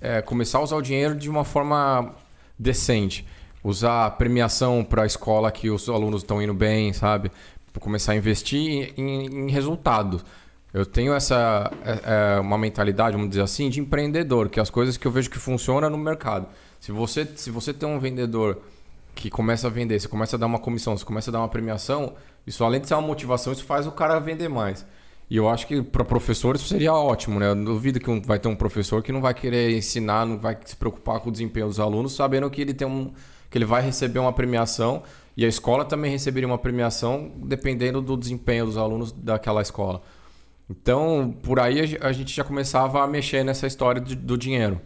é, 0.00 0.22
começar 0.22 0.58
a 0.58 0.62
usar 0.62 0.76
o 0.76 0.82
dinheiro 0.82 1.16
de 1.16 1.28
uma 1.28 1.42
forma 1.42 2.14
decente. 2.56 3.26
Usar 3.64 4.06
a 4.06 4.10
premiação 4.12 4.84
para 4.84 5.02
a 5.02 5.06
escola 5.06 5.50
que 5.50 5.68
os 5.68 5.88
alunos 5.88 6.22
estão 6.22 6.40
indo 6.40 6.54
bem, 6.54 6.92
sabe? 6.92 7.32
Começar 7.80 8.12
a 8.12 8.14
investir 8.14 8.94
em, 8.96 9.26
em 9.26 9.50
resultados. 9.50 10.24
Eu 10.72 10.86
tenho 10.86 11.12
essa 11.12 11.70
é, 11.84 12.36
é, 12.36 12.40
uma 12.40 12.56
mentalidade, 12.56 13.12
vamos 13.12 13.28
dizer 13.28 13.42
assim, 13.42 13.68
de 13.68 13.78
empreendedor, 13.78 14.48
que 14.48 14.58
é 14.58 14.62
as 14.62 14.70
coisas 14.70 14.96
que 14.96 15.06
eu 15.06 15.10
vejo 15.10 15.28
que 15.28 15.38
funcionam 15.38 15.90
no 15.90 15.98
mercado. 15.98 16.46
Se 16.80 16.90
você, 16.90 17.26
se 17.36 17.50
você 17.50 17.74
tem 17.74 17.86
um 17.88 17.98
vendedor 17.98 18.58
que 19.14 19.28
começa 19.28 19.66
a 19.66 19.70
vender, 19.70 20.00
você 20.00 20.08
começa 20.08 20.36
a 20.36 20.38
dar 20.38 20.46
uma 20.46 20.58
comissão, 20.58 20.96
você 20.96 21.04
começa 21.04 21.30
a 21.30 21.32
dar 21.32 21.40
uma 21.40 21.48
premiação, 21.48 22.14
isso 22.46 22.64
além 22.64 22.80
de 22.80 22.88
ser 22.88 22.94
uma 22.94 23.06
motivação, 23.06 23.52
isso 23.52 23.64
faz 23.64 23.86
o 23.86 23.92
cara 23.92 24.18
vender 24.18 24.48
mais. 24.48 24.86
E 25.28 25.36
eu 25.36 25.48
acho 25.48 25.66
que 25.66 25.82
para 25.82 26.04
professor 26.04 26.56
isso 26.56 26.68
seria 26.68 26.92
ótimo, 26.92 27.38
né? 27.38 27.50
Eu 27.50 27.54
duvido 27.54 28.00
que 28.00 28.20
vai 28.20 28.38
ter 28.38 28.48
um 28.48 28.56
professor 28.56 29.02
que 29.02 29.12
não 29.12 29.20
vai 29.20 29.32
querer 29.34 29.76
ensinar, 29.76 30.26
não 30.26 30.38
vai 30.38 30.58
se 30.64 30.76
preocupar 30.76 31.20
com 31.20 31.28
o 31.28 31.32
desempenho 31.32 31.66
dos 31.68 31.80
alunos, 31.80 32.14
sabendo 32.14 32.50
que 32.50 32.60
ele 32.60 32.74
tem 32.74 32.86
um 32.86 33.12
que 33.50 33.58
ele 33.58 33.64
vai 33.66 33.82
receber 33.82 34.18
uma 34.18 34.32
premiação 34.32 35.02
e 35.36 35.44
a 35.44 35.48
escola 35.48 35.84
também 35.84 36.10
receberia 36.10 36.46
uma 36.46 36.58
premiação 36.58 37.30
dependendo 37.36 38.00
do 38.00 38.16
desempenho 38.16 38.64
dos 38.64 38.78
alunos 38.78 39.12
daquela 39.12 39.60
escola. 39.60 40.02
Então, 40.70 41.34
por 41.42 41.60
aí 41.60 41.80
a 41.80 41.86
ge- 41.86 41.98
a 42.00 42.12
gente 42.12 42.34
já 42.34 42.44
começava 42.44 43.02
a 43.02 43.06
mexer 43.06 43.44
nessa 43.44 43.66
história 43.66 44.00
de- 44.00 44.14
do 44.16 44.38
dinheiro. 44.38 44.80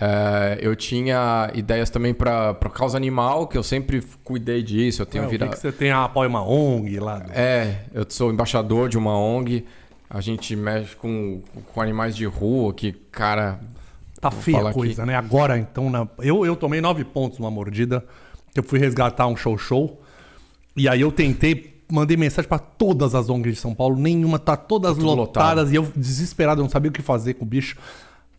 É, 0.00 0.58
eu 0.60 0.74
tinha 0.74 1.50
ideias 1.54 1.88
também 1.90 2.12
para 2.12 2.54
causa 2.74 2.96
animal, 2.96 3.46
que 3.46 3.56
eu 3.56 3.62
sempre 3.62 4.02
cuidei 4.24 4.62
disso. 4.62 5.02
Eu 5.02 5.06
tenho 5.06 5.24
É, 5.24 5.28
virado. 5.28 5.50
que 5.50 5.58
você 5.58 5.70
tem 5.70 5.90
a 5.90 6.04
apoio 6.04 6.28
uma 6.28 6.42
ONG 6.44 6.98
lá. 6.98 7.18
do- 7.20 7.32
É, 7.32 7.84
eu 7.94 8.04
sou 8.08 8.32
embaixador 8.32 8.88
de 8.88 8.98
uma 8.98 9.16
ONG. 9.16 9.64
A 10.10 10.20
gente 10.20 10.54
mexe 10.56 10.94
com, 10.96 11.40
com 11.72 11.80
animais 11.80 12.16
de 12.16 12.24
rua, 12.24 12.72
que, 12.74 12.92
cara. 12.92 13.60
Tá 14.20 14.30
feia 14.30 14.68
a 14.68 14.72
coisa, 14.72 15.04
né? 15.04 15.16
Agora, 15.16 15.58
então, 15.58 15.90
na- 15.90 16.06
eu, 16.20 16.44
eu 16.46 16.54
tomei 16.54 16.80
nove 16.80 17.04
pontos 17.04 17.38
numa 17.38 17.50
mordida. 17.50 18.04
Eu 18.54 18.62
fui 18.62 18.78
resgatar 18.78 19.26
um 19.26 19.36
show-show. 19.36 20.00
E 20.76 20.88
aí 20.88 21.00
eu 21.00 21.10
tentei, 21.10 21.71
mandei 21.92 22.16
mensagem 22.16 22.48
pra 22.48 22.58
todas 22.58 23.14
as 23.14 23.28
ONGs 23.28 23.54
de 23.54 23.60
São 23.60 23.74
Paulo. 23.74 23.96
Nenhuma, 23.96 24.38
tá 24.38 24.56
todas 24.56 24.96
tudo 24.96 25.14
lotadas. 25.14 25.70
E 25.70 25.76
eu, 25.76 25.86
desesperado, 25.94 26.60
eu 26.60 26.64
não 26.64 26.70
sabia 26.70 26.88
o 26.90 26.92
que 26.92 27.02
fazer 27.02 27.34
com 27.34 27.44
o 27.44 27.48
bicho. 27.48 27.76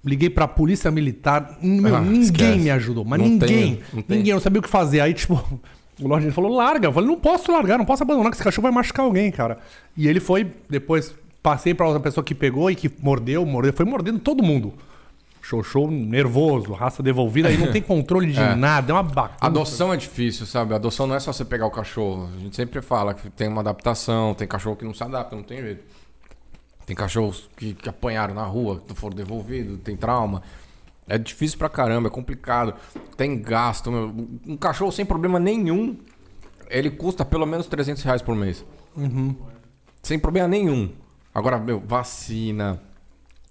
Liguei 0.03 0.29
pra 0.29 0.47
polícia 0.47 0.91
militar. 0.91 1.57
Meu, 1.61 1.95
Ah, 1.95 2.01
ninguém 2.01 2.21
esquece. 2.21 2.57
me 2.59 2.69
ajudou. 2.71 3.05
Mas 3.05 3.19
Não 3.19 3.27
ninguém. 3.29 3.47
tem, 3.47 3.79
não 3.93 4.01
tem. 4.01 4.17
ninguém, 4.17 4.31
eu 4.31 4.35
não 4.35 4.41
sabia 4.41 4.59
o 4.59 4.63
que 4.63 4.69
fazer. 4.69 4.99
Aí, 4.99 5.13
tipo, 5.13 5.35
o 6.01 6.07
Lorde 6.07 6.29
falou, 6.31 6.53
larga. 6.55 6.87
Eu 6.87 6.91
falei, 6.91 7.07
não 7.09 7.17
posso 7.19 7.51
largar, 7.51 7.77
não 7.77 7.85
posso 7.85 8.03
abandonar, 8.03 8.29
que 8.31 8.35
esse 8.35 8.43
cachorro 8.43 8.63
vai 8.63 8.71
machucar 8.71 9.05
alguém, 9.05 9.31
cara. 9.31 9.59
E 9.95 10.07
ele 10.07 10.19
foi, 10.19 10.51
depois 10.69 11.13
passei 11.41 11.73
pra 11.73 11.85
outra 11.85 12.01
pessoa 12.01 12.23
que 12.23 12.33
pegou 12.35 12.69
e 12.71 12.75
que 12.75 12.89
mordeu, 13.01 13.45
mordeu, 13.45 13.71
foi 13.73 13.85
mordendo 13.85 14.19
todo 14.19 14.43
mundo. 14.43 14.73
Show, 15.45 15.61
show 15.61 15.91
nervoso, 15.91 16.71
raça 16.71 17.03
devolvida, 17.03 17.49
aí 17.49 17.57
não 17.57 17.69
tem 17.69 17.81
controle 17.81 18.31
de 18.31 18.39
É. 18.39 18.55
nada, 18.55 18.91
é 18.91 18.95
uma 18.95 19.03
bagunça. 19.03 19.35
Adoção 19.41 19.93
é 19.93 19.97
difícil, 19.97 20.45
sabe? 20.45 20.73
Adoção 20.73 21.05
não 21.05 21.15
é 21.15 21.19
só 21.19 21.33
você 21.33 21.43
pegar 21.43 21.65
o 21.65 21.69
cachorro. 21.71 22.29
A 22.33 22.39
gente 22.39 22.55
sempre 22.55 22.81
fala 22.81 23.13
que 23.13 23.29
tem 23.29 23.49
uma 23.49 23.59
adaptação, 23.59 24.33
tem 24.33 24.47
cachorro 24.47 24.77
que 24.77 24.85
não 24.85 24.93
se 24.93 25.03
adapta, 25.03 25.35
não 25.35 25.43
tem 25.43 25.61
jeito. 25.61 25.83
Tem 26.85 26.95
cachorros 26.95 27.49
que, 27.57 27.73
que 27.73 27.89
apanharam 27.89 28.33
na 28.33 28.45
rua, 28.45 28.81
que 28.87 28.93
foram 28.95 29.17
devolvidos, 29.17 29.79
tem 29.83 29.97
trauma. 29.97 30.41
É 31.09 31.17
difícil 31.17 31.57
pra 31.57 31.67
caramba, 31.67 32.07
é 32.07 32.09
complicado. 32.09 32.73
Tem 33.17 33.37
gasto. 33.37 33.91
meu. 33.91 34.15
Um 34.47 34.55
cachorro 34.55 34.93
sem 34.93 35.05
problema 35.05 35.41
nenhum, 35.41 35.97
ele 36.69 36.89
custa 36.89 37.25
pelo 37.25 37.45
menos 37.45 37.67
300 37.67 38.01
reais 38.03 38.21
por 38.21 38.33
mês. 38.33 38.63
Sem 40.01 40.17
problema 40.17 40.47
nenhum. 40.47 40.89
Agora, 41.35 41.57
meu, 41.57 41.81
vacina. 41.85 42.81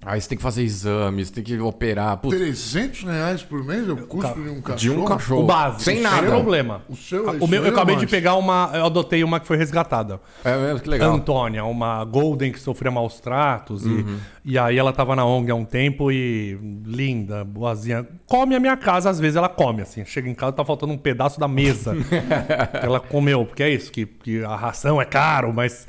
Aí 0.04 0.20
você 0.20 0.30
tem 0.30 0.36
que 0.36 0.42
fazer 0.42 0.62
exames, 0.64 1.30
tem 1.30 1.44
que 1.44 1.56
operar. 1.60 2.16
Putz, 2.16 2.36
300 2.36 3.04
reais 3.04 3.42
por 3.42 3.64
mês 3.64 3.88
é 3.88 3.92
o 3.92 3.96
custo 3.98 4.34
de 4.34 4.48
um 4.48 4.60
cachorro? 4.60 4.76
de 4.76 4.90
um 4.90 5.04
cachorro. 5.04 5.42
O 5.42 5.46
básico, 5.46 5.82
Sem 5.82 5.94
sem 5.94 6.02
nada. 6.02 6.26
problema. 6.26 6.82
O 6.88 6.96
seu 6.96 7.28
é 7.28 7.36
o 7.38 7.46
meu, 7.46 7.64
eu 7.64 7.70
acabei 7.70 7.94
é 7.94 7.98
de 7.98 8.06
pegar 8.08 8.34
uma, 8.34 8.70
eu 8.74 8.86
adotei 8.86 9.22
uma 9.22 9.38
que 9.38 9.46
foi 9.46 9.56
resgatada. 9.56 10.20
É 10.44 10.56
mesmo, 10.56 10.80
que 10.80 10.88
legal. 10.88 11.14
Antônia, 11.14 11.64
uma 11.64 12.04
Golden 12.04 12.50
que 12.50 12.58
sofria 12.58 12.90
maus 12.90 13.20
tratos. 13.20 13.84
Uhum. 13.84 14.18
E, 14.44 14.54
e 14.54 14.58
aí 14.58 14.76
ela 14.76 14.92
tava 14.92 15.14
na 15.14 15.24
ONG 15.24 15.52
há 15.52 15.54
um 15.54 15.64
tempo 15.64 16.10
e 16.10 16.58
linda, 16.84 17.44
boazinha. 17.44 18.04
Come 18.26 18.56
a 18.56 18.60
minha 18.60 18.76
casa, 18.76 19.08
às 19.08 19.20
vezes 19.20 19.36
ela 19.36 19.48
come, 19.48 19.82
assim. 19.82 20.04
Chega 20.04 20.28
em 20.28 20.34
casa, 20.34 20.52
tá 20.52 20.64
faltando 20.64 20.92
um 20.92 20.98
pedaço 20.98 21.38
da 21.38 21.46
mesa. 21.46 21.94
ela 22.82 22.98
comeu, 22.98 23.46
porque 23.46 23.62
é 23.62 23.70
isso, 23.70 23.92
que, 23.92 24.04
que 24.04 24.42
a 24.42 24.56
ração 24.56 25.00
é 25.00 25.04
caro, 25.04 25.52
mas... 25.54 25.86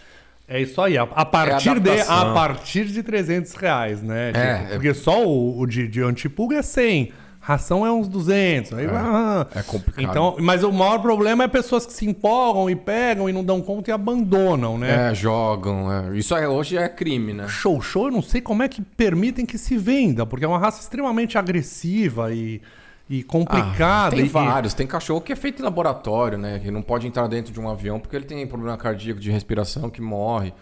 É 0.55 0.61
isso 0.61 0.79
aí, 0.81 0.97
a, 0.97 1.03
a 1.03 1.25
partir 1.25 1.79
de 1.81 1.89
adaptação. 1.91 2.31
a 2.31 2.33
partir 2.33 2.85
de 2.85 3.01
300 3.03 3.53
reais, 3.55 4.03
né? 4.03 4.29
É, 4.29 4.31
Tipo, 4.33 4.43
é- 4.45 4.73
Porque 4.75 4.93
só 4.93 5.25
o, 5.25 5.59
o 5.59 5.65
de, 5.65 5.87
de 5.87 6.01
antipulga 6.01 6.57
é 6.57 6.61
100. 6.61 7.11
ração 7.39 7.85
é 7.85 7.91
uns 7.91 8.07
200. 8.07 8.71
Aí, 8.73 8.85
ah, 8.89 9.45
é 9.55 9.61
complicado. 9.63 10.03
Então, 10.09 10.35
mas 10.39 10.63
o 10.63 10.71
maior 10.71 10.99
problema 10.99 11.43
é 11.43 11.47
pessoas 11.47 11.85
que 11.85 11.91
se 11.91 12.05
empolgam 12.05 12.69
e 12.69 12.75
pegam 12.75 13.27
e 13.27 13.33
não 13.33 13.43
dão 13.43 13.61
conta 13.61 13.89
e 13.89 13.93
abandonam, 13.93 14.77
né? 14.77 15.09
É, 15.11 15.15
jogam. 15.15 15.91
é. 15.91 16.17
Isso 16.17 16.33
é- 16.35 16.47
hoje 16.47 16.77
é 16.77 16.87
crime, 16.87 17.33
né? 17.33 17.47
Show 17.49 17.81
show, 17.81 18.05
eu 18.05 18.11
não 18.11 18.21
sei 18.21 18.39
como 18.39 18.63
é 18.63 18.67
que 18.69 18.81
permitem 18.81 19.45
que 19.45 19.57
se 19.57 19.75
venda, 19.77 20.25
porque 20.25 20.45
é 20.45 20.47
uma 20.47 20.59
raça 20.59 20.79
extremamente 20.81 21.37
agressiva 21.37 22.31
e, 22.33 22.61
e 23.09 23.21
complicada. 23.23 24.07
Ah, 24.07 24.17
tem 24.17 24.25
e- 24.25 24.29
vários. 24.29 24.73
Tem 24.73 24.87
cachorro 24.87 25.21
que 25.21 25.31
é 25.33 25.35
feito 25.35 25.61
em 25.61 25.65
laboratório, 25.65 26.37
né? 26.37 26.59
Que 26.59 26.71
não 26.71 26.81
pode 26.81 27.05
entrar 27.07 27.27
dentro 27.27 27.51
de 27.53 27.59
um 27.59 27.69
avião 27.69 27.99
porque 27.99 28.15
ele 28.15 28.25
tem 28.25 28.45
problema 28.47 28.77
cardíaco 28.77 29.19
de 29.19 29.29
respiração 29.31 29.89
que 29.89 30.01
morre. 30.01 30.53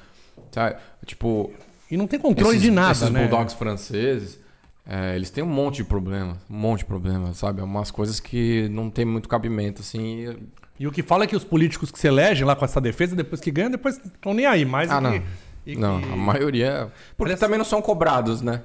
Sabe? 0.52 0.76
Tipo. 1.06 1.52
E, 1.90 1.98
não 1.98 2.08
tem 2.08 2.20
controle 2.20 2.52
esses, 2.56 2.62
de 2.62 2.72
nada, 2.72 2.92
esses 2.94 3.10
né? 3.10 3.20
bulldogs 3.28 3.54
franceses, 3.54 4.40
é, 4.88 5.14
eles 5.16 5.30
têm 5.30 5.44
um 5.44 5.48
monte 5.48 5.78
de 5.78 5.84
problema. 5.84 6.38
Um 6.50 6.56
monte 6.58 6.80
de 6.80 6.86
problema, 6.86 7.34
sabe? 7.34 7.60
É 7.60 7.64
umas 7.64 7.92
coisas 7.92 8.20
que 8.20 8.68
não 8.70 8.90
tem 8.90 9.04
muito 9.06 9.28
cabimento, 9.28 9.82
assim. 9.82 10.26
e- 10.30 10.38
E 10.80 10.88
o 10.88 10.92
que 10.92 11.04
fala 11.04 11.26
é 11.26 11.28
que 11.28 11.36
os 11.36 11.44
políticos 11.44 11.92
que 11.92 12.00
se 12.00 12.08
elegem 12.08 12.44
lá 12.46 12.56
com 12.56 12.66
essa 12.66 12.82
defesa, 12.82 13.16
depois 13.16 13.40
que 13.42 13.52
ganham, 13.52 13.70
depois 13.70 13.98
estão 13.98 14.34
nem 14.34 14.46
aí. 14.48 14.66
Mais 14.66 14.90
Ah, 14.90 14.98
e 14.98 15.02
não. 15.02 15.12
que- 15.12 15.24
e 15.68 15.76
Não, 15.76 16.02
que- 16.02 16.12
a 16.12 16.16
maioria. 16.16 16.66
é- 16.66 16.80
Porque 16.86 16.94
Parece- 17.18 17.40
também 17.42 17.58
não 17.58 17.66
são 17.66 17.82
cobrados, 17.82 18.42
né? 18.42 18.62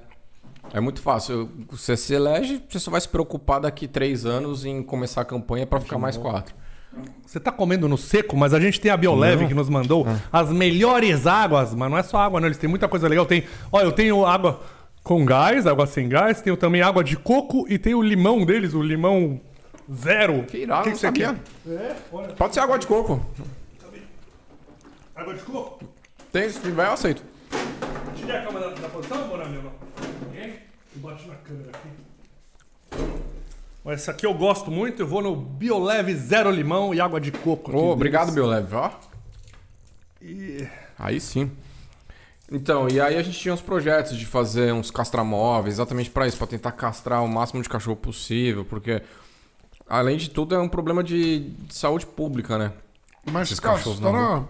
É 0.73 0.81
muito 0.81 1.01
fácil. 1.01 1.51
Você 1.71 1.97
se 1.97 2.15
elege, 2.15 2.63
você 2.69 2.79
só 2.79 2.91
vai 2.91 3.01
se 3.01 3.09
preocupar 3.09 3.61
daqui 3.61 3.87
três 3.89 4.27
anos 4.27 4.65
em 4.65 4.83
começar 4.83 5.23
a 5.23 5.25
campanha 5.25 5.67
pra 5.67 5.81
ficar 5.81 5.99
mais 5.99 6.17
quatro. 6.17 6.55
Você 7.27 7.39
tá 7.39 7.53
comendo 7.53 7.89
no 7.89 7.99
seco, 7.99 8.37
mas 8.37 8.55
a 8.55 8.61
gente 8.61 8.81
tem 8.81 8.91
a 8.91 8.97
Bioleve 8.97 9.47
que 9.47 9.55
nos 9.55 9.69
mandou 9.69 10.07
as 10.33 10.51
melhores 10.51 11.27
águas, 11.27 11.75
mas 11.75 11.91
não 11.91 11.99
é 11.99 12.03
só 12.03 12.19
água, 12.19 12.41
não. 12.41 12.47
Eles 12.49 12.59
têm 12.59 12.71
muita 12.71 12.89
coisa 12.89 13.07
legal. 13.07 13.27
Tem, 13.27 13.45
ó, 13.71 13.81
eu 13.81 13.93
tenho 13.93 14.25
água 14.25 14.61
com 15.03 15.25
gás, 15.25 15.67
água 15.67 15.87
sem 15.87 16.09
gás, 16.09 16.41
tenho 16.41 16.57
também 16.57 16.83
água 16.83 17.05
de 17.05 17.17
coco 17.17 17.67
e 17.69 17.79
tem 17.79 17.95
o 17.95 18.03
limão 18.03 18.45
deles, 18.45 18.73
o 18.73 18.83
limão 18.83 19.41
zero. 19.95 20.45
Que 20.45 20.59
irado, 20.59 20.85
que 20.85 20.89
não 20.89 20.95
que 20.95 21.01
você 21.01 21.07
sabia. 21.07 21.37
quer? 21.65 21.73
É, 21.73 21.97
olha. 22.13 22.29
Pode 22.29 22.55
ser 22.55 22.61
água 22.61 22.79
de 22.79 22.87
coco. 22.87 23.25
Água 25.15 25.35
de 25.35 25.41
coco? 25.43 25.85
Tem, 26.33 26.49
se 26.51 26.61
tiver, 26.61 26.87
eu 26.87 26.93
aceito. 26.93 27.23
Tirei 28.17 28.37
a 28.37 28.43
câmera 28.47 28.71
da, 28.71 28.75
da 28.81 28.89
posição, 28.89 29.29
Bonami? 29.29 29.59
ou 29.59 29.63
não? 29.65 29.86
Bati 30.99 31.29
na 31.29 31.35
câmera 31.37 31.71
aqui. 31.71 31.89
Essa 33.87 34.11
aqui 34.11 34.27
eu 34.27 34.35
gosto 34.35 34.71
muito, 34.71 35.01
eu 35.03 35.07
vou 35.07 35.23
no 35.23 35.37
Bioleve 35.37 36.15
Zero 36.17 36.51
Limão 36.51 36.93
e 36.93 37.01
água 37.01 37.21
de 37.21 37.31
coco. 37.31 37.71
deles. 37.71 37.87
obrigado, 37.87 38.33
Bioleve, 38.33 38.75
ó. 38.75 38.91
E- 40.21 40.67
Aí 40.99 41.21
sim. 41.21 41.51
Então, 42.51 42.89
e 42.89 43.01
aí 43.01 43.17
a 43.17 43.23
gente 43.23 43.39
tinha 43.39 43.53
uns 43.55 43.61
projetos 43.61 44.17
de 44.17 44.25
fazer 44.27 44.73
uns 44.73 44.91
castramóveis, 44.91 45.75
exatamente 45.75 46.11
pra 46.11 46.27
isso, 46.27 46.37
pra 46.39 46.47
tentar 46.47 46.73
castrar 46.73 47.23
o 47.23 47.29
máximo 47.29 47.63
de 47.63 47.69
cachorro 47.69 47.97
possível, 47.97 48.65
porque 48.65 49.03
além 49.89 50.17
de 50.17 50.31
tudo 50.31 50.55
é 50.55 50.59
um 50.59 50.69
problema 50.69 51.03
de, 51.05 51.41
de 51.51 51.75
saúde 51.75 52.07
pública, 52.07 52.57
né? 52.59 52.73
Mas 53.31 53.49
Esses 53.49 53.61
castrar, 53.61 54.45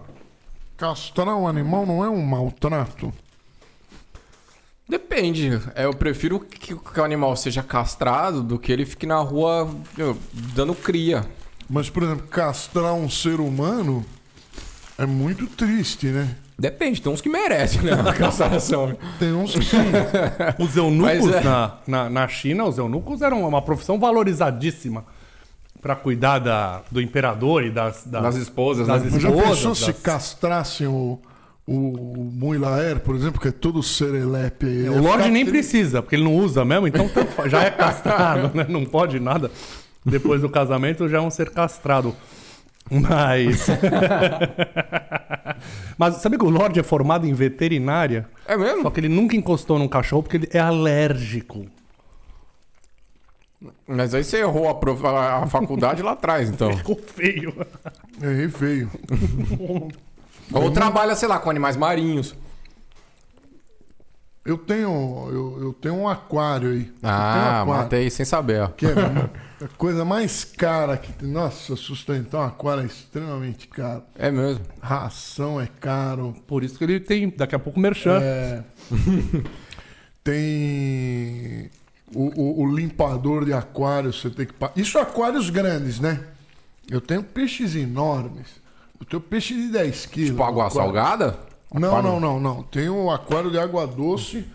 castrar 0.77 1.35
um 1.35 1.47
animal 1.47 1.85
não 1.85 2.03
é 2.03 2.09
um 2.09 2.21
maltrato? 2.23 3.11
Depende. 4.87 5.61
É, 5.75 5.85
eu 5.85 5.93
prefiro 5.93 6.39
que, 6.39 6.73
o 6.73 7.03
animal 7.03 7.35
seja 7.35 7.61
castrado 7.61 8.41
do 8.41 8.57
que 8.57 8.71
ele 8.71 8.85
fique 8.85 9.05
na 9.05 9.17
rua 9.17 9.69
meu, 9.97 10.17
dando 10.55 10.73
cria. 10.73 11.25
Mas, 11.69 11.89
por 11.89 12.03
exemplo, 12.03 12.25
castrar 12.27 12.93
um 12.93 13.09
ser 13.09 13.39
humano 13.41 14.05
é 14.97 15.05
muito 15.05 15.45
triste, 15.47 16.07
né? 16.07 16.35
Depende, 16.57 17.01
tem 17.01 17.11
uns 17.11 17.21
que 17.21 17.29
merecem, 17.29 17.81
né? 17.81 17.91
A 17.93 18.13
castração. 18.13 18.97
Tem 19.19 19.31
uns 19.31 19.51
que 19.53 19.63
sim. 19.63 19.77
Os 20.57 20.75
eunucos 20.75 21.31
é. 21.31 21.41
na, 21.43 21.77
na, 21.85 22.09
na 22.09 22.27
China, 22.27 22.65
os 22.65 22.79
eunucos 22.79 23.21
eram 23.21 23.47
uma 23.47 23.61
profissão 23.61 23.99
valorizadíssima 23.99 25.05
para 25.79 25.95
cuidar 25.95 26.39
da, 26.39 26.81
do 26.89 26.99
imperador 26.99 27.63
e 27.63 27.69
das, 27.69 28.05
das, 28.07 28.23
Das 28.23 28.35
esposas, 28.37 28.87
das 28.87 29.03
né? 29.03 29.09
Mas 29.11 29.21
já 29.21 29.29
esposas, 29.29 29.49
pensou 29.57 29.75
se 29.75 29.91
das- 29.91 30.01
castrassem 30.01 30.87
o, 30.87 31.21
o 31.67 32.31
Muilaer, 32.33 32.99
por 33.01 33.13
exemplo, 33.15 33.41
que 33.41 33.49
é 33.49 33.51
todo 33.51 33.83
serelepe? 33.83 34.65
Ele 34.65 34.89
O 34.89 35.01
Lorde 35.01 35.29
nem 35.29 35.43
tri- 35.43 35.51
precisa, 35.51 36.01
porque 36.01 36.15
ele 36.15 36.23
não 36.23 36.35
usa 36.37 36.63
mesmo, 36.63 36.87
então 36.87 37.09
tanto 37.09 37.31
faz, 37.33 37.51
já 37.51 37.63
é 37.63 37.69
castrado, 37.71 38.55
né? 38.55 38.65
Não 38.69 38.85
pode 38.85 39.19
nada. 39.19 39.51
Depois 40.05 40.39
do 40.41 40.49
casamento 40.49 41.09
já 41.09 41.17
é 41.17 41.21
um 41.21 41.29
ser 41.29 41.49
castrado. 41.49 42.15
Mas. 42.89 43.67
Mas 45.97 46.15
sabe 46.21 46.37
que 46.37 46.45
o 46.45 46.49
Lorde 46.49 46.79
é 46.79 46.83
formado 46.83 47.27
em 47.27 47.33
veterinária? 47.33 48.29
É 48.47 48.55
mesmo? 48.55 48.83
Só 48.83 48.89
que 48.89 49.01
ele 49.01 49.09
nunca 49.09 49.35
encostou 49.35 49.77
num 49.77 49.89
cachorro 49.89 50.23
porque 50.23 50.37
ele 50.37 50.49
é 50.53 50.59
alérgico. 50.59 51.65
Mas 53.87 54.13
aí 54.13 54.23
você 54.23 54.37
errou 54.37 54.69
a, 54.69 54.75
prof- 54.75 55.03
a- 55.05 55.43
a 55.43 55.47
faculdade 55.47 56.01
lá 56.01 56.11
atrás, 56.11 56.49
então. 56.49 56.71
Ficou 56.77 56.95
feio. 56.95 57.53
Errei 58.21 58.47
feio. 58.47 58.89
Ou 60.53 60.71
trabalha, 60.71 61.15
sei 61.15 61.27
lá, 61.27 61.39
com 61.39 61.49
animais 61.49 61.75
marinhos. 61.75 62.35
Eu 64.45 64.57
tenho, 64.57 64.87
eu, 65.29 65.57
eu 65.61 65.73
tenho 65.73 65.95
um 65.95 66.07
aquário 66.07 66.69
aí. 66.69 66.83
Tenho 66.85 66.95
um 67.03 67.07
Ah, 67.15 67.61
aquário, 67.63 67.83
matei 67.83 68.09
sem 68.09 68.25
saber, 68.25 68.61
ó. 68.61 68.67
Que 68.69 68.85
é 68.85 68.91
a 68.91 69.67
coisa 69.77 70.05
mais 70.05 70.45
cara 70.45 70.95
que 70.95 71.11
tem. 71.11 71.27
Nossa, 71.29 71.75
sustentar 71.75 72.39
um 72.39 72.45
aquário 72.45 72.83
é 72.83 72.85
extremamente 72.85 73.67
caro. 73.67 74.03
É 74.15 74.31
mesmo. 74.31 74.63
Ração 74.81 75.59
é 75.59 75.67
caro. 75.81 76.33
Por 76.47 76.63
isso 76.63 76.77
que 76.77 76.83
ele 76.85 76.97
tem, 77.01 77.29
daqui 77.29 77.55
a 77.55 77.59
pouco, 77.59 77.77
merchan. 77.77 78.19
É, 78.21 78.63
tem 80.23 81.69
o, 82.13 82.41
o- 82.41 82.61
o 82.63 82.73
limpador 82.75 83.43
de 83.43 83.51
aquário, 83.53 84.13
você 84.13 84.29
tem 84.29 84.45
que. 84.45 84.53
Isso 84.77 84.97
aquários 84.97 85.49
grandes, 85.49 85.99
né? 85.99 86.21
Eu 86.89 87.01
tenho 87.01 87.21
peixes 87.21 87.75
enormes. 87.75 88.47
Eu 88.99 89.05
tenho 89.05 89.21
peixe 89.21 89.53
de 89.53 89.69
10 89.69 90.05
quilos. 90.07 90.29
Tipo 90.31 90.43
água 90.43 90.67
aquário. 90.67 90.75
salgada? 90.93 91.39
Não, 91.73 91.89
Aquário- 91.89 92.09
não, 92.11 92.19
não, 92.19 92.39
não. 92.39 92.63
Tem 92.63 92.89
um 92.89 93.09
aquário 93.11 93.51
de 93.51 93.59
água 93.59 93.85
doce, 93.85 94.45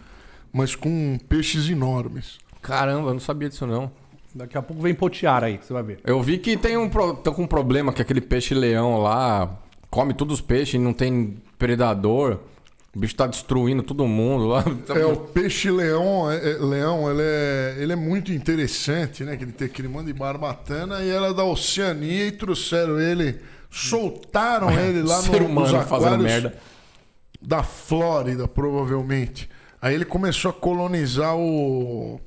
mas 0.52 0.74
com 0.74 1.18
peixes 1.28 1.68
enormes. 1.68 2.38
Caramba, 2.60 3.08
eu 3.10 3.12
não 3.14 3.20
sabia 3.20 3.48
disso 3.48 3.66
não. 3.66 3.90
Daqui 4.34 4.56
a 4.56 4.62
pouco 4.62 4.82
vem 4.82 4.94
potear 4.94 5.44
aí, 5.44 5.58
você 5.62 5.72
vai 5.72 5.82
ver. 5.82 6.00
Eu 6.04 6.22
vi 6.22 6.38
que 6.38 6.56
tem 6.56 6.76
um, 6.78 6.88
pro- 6.88 7.14
tô 7.14 7.32
com 7.34 7.42
um 7.42 7.46
problema 7.46 7.92
que 7.92 8.00
aquele 8.00 8.20
peixe-leão 8.20 8.96
lá 8.98 9.58
come 9.90 10.14
todos 10.14 10.36
os 10.36 10.40
peixes 10.40 10.74
e 10.74 10.78
não 10.78 10.94
tem 10.94 11.36
predador. 11.58 12.38
O 12.96 12.98
bicho 12.98 13.14
tá 13.14 13.26
destruindo 13.26 13.82
todo 13.82 14.06
mundo 14.06 14.46
lá. 14.46 14.64
É, 14.98 15.04
o 15.04 15.16
peixe-leão, 15.16 16.30
é, 16.30 16.52
é- 16.52 16.56
leão, 16.58 17.10
ele 17.10 17.20
é, 17.22 17.76
ele 17.78 17.92
é 17.92 17.96
muito 17.96 18.32
interessante, 18.32 19.22
né? 19.22 19.36
Que 19.36 19.44
ele 19.44 19.52
tem 19.52 19.66
aquele 19.66 19.88
mano 19.88 20.06
de 20.06 20.14
barbatana 20.14 21.02
e 21.02 21.10
era 21.10 21.34
da 21.34 21.44
Oceania 21.44 22.26
e 22.28 22.32
trouxeram 22.32 22.98
ele, 22.98 23.38
soltaram 23.72 24.70
ele 24.78 25.02
lá 25.02 25.20
Ser 25.22 25.40
no, 25.40 25.46
humano 25.48 25.78
nos 25.78 25.88
fazendo 25.88 26.22
merda. 26.22 26.56
da 27.40 27.62
Flórida, 27.62 28.46
provavelmente. 28.46 29.48
Aí 29.80 29.94
ele 29.94 30.04
começou 30.04 30.50
a 30.50 30.54
colonizar 30.54 31.34
o, 31.36 32.20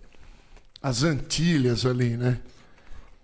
as 0.81 1.03
Antilhas 1.03 1.85
ali, 1.85 2.17
né? 2.17 2.39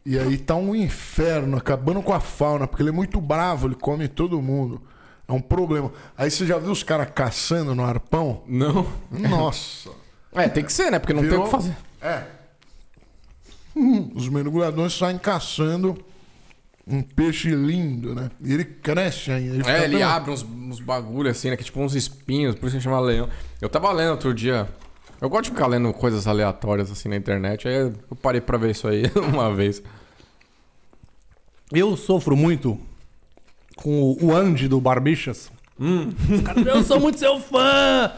E 0.06 0.18
aí 0.18 0.38
tá 0.38 0.56
um 0.56 0.74
inferno, 0.76 1.58
acabando 1.58 2.02
com 2.02 2.14
a 2.14 2.20
fauna, 2.20 2.66
porque 2.68 2.82
ele 2.82 2.90
é 2.90 2.94
muito 2.94 3.20
bravo, 3.20 3.68
ele 3.68 3.76
come 3.76 4.08
todo 4.08 4.42
mundo. 4.42 4.82
É 5.28 5.34
um 5.34 5.42
problema. 5.42 5.92
Aí 6.18 6.30
você 6.32 6.46
já 6.46 6.58
viu 6.58 6.72
os 6.72 6.84
caras 6.84 7.10
caçando 7.14 7.74
no 7.76 7.84
arpão? 7.84 8.44
Não. 8.48 8.88
Nossa. 9.12 9.90
É, 10.34 10.48
tem 10.48 10.64
que 10.64 10.72
ser, 10.72 10.90
né? 10.90 10.98
Porque 10.98 11.12
não 11.12 11.20
tem 11.24 11.28
o 11.32 11.32
Virou- 11.34 11.46
que 11.46 11.52
fazer. 11.52 11.76
É. 12.02 12.24
Os 14.16 14.30
mergulhadores 14.30 14.94
saem 14.98 15.18
caçando 15.18 15.98
um 16.88 17.02
peixe 17.02 17.50
lindo, 17.50 18.14
né? 18.16 18.30
E 18.44 18.54
ele 18.54 18.66
cresce 18.66 19.32
ainda. 19.32 19.56
Ele 19.56 19.70
É, 19.70 19.84
ele 19.86 20.00
tão- 20.00 20.10
abre 20.10 20.32
uns, 20.32 20.44
uns 20.44 20.80
bagulho 20.80 21.30
assim, 21.30 21.50
né? 21.50 21.56
Que 21.56 21.62
é 21.64 21.66
tipo 21.66 21.80
uns 21.80 21.96
espinhos, 21.96 22.56
por 22.56 22.68
isso 22.68 22.78
que 22.78 22.84
chama 22.84 23.00
leão. 23.00 23.30
Eu 23.62 23.70
tava 23.70 23.92
lendo 23.92 24.12
outro 24.12 24.34
dia. 24.34 24.68
Eu 25.22 25.30
gosto 25.30 25.44
de 25.46 25.50
ficar 25.52 25.68
lendo 25.68 25.94
coisas 25.94 26.26
aleatórias 26.28 26.90
assim 26.92 27.08
na 27.08 27.16
internet. 27.16 27.68
Aí 27.68 27.76
eu 27.76 27.94
parei 28.22 28.42
pra 28.42 28.58
ver 28.58 28.72
isso 28.72 28.88
aí 28.88 29.04
uma 29.34 29.54
vez. 29.54 29.82
Eu 31.72 31.96
sofro 31.96 32.36
muito 32.36 32.80
com 33.76 34.18
o- 34.22 34.36
Andy 34.36 34.68
do 34.68 34.82
Barbixas. 34.82 35.52
Os 35.80 36.42
caras, 36.42 36.66
eu 36.66 36.84
sou 36.84 37.00
muito 37.00 37.18
seu 37.18 37.40
fã! 37.40 38.12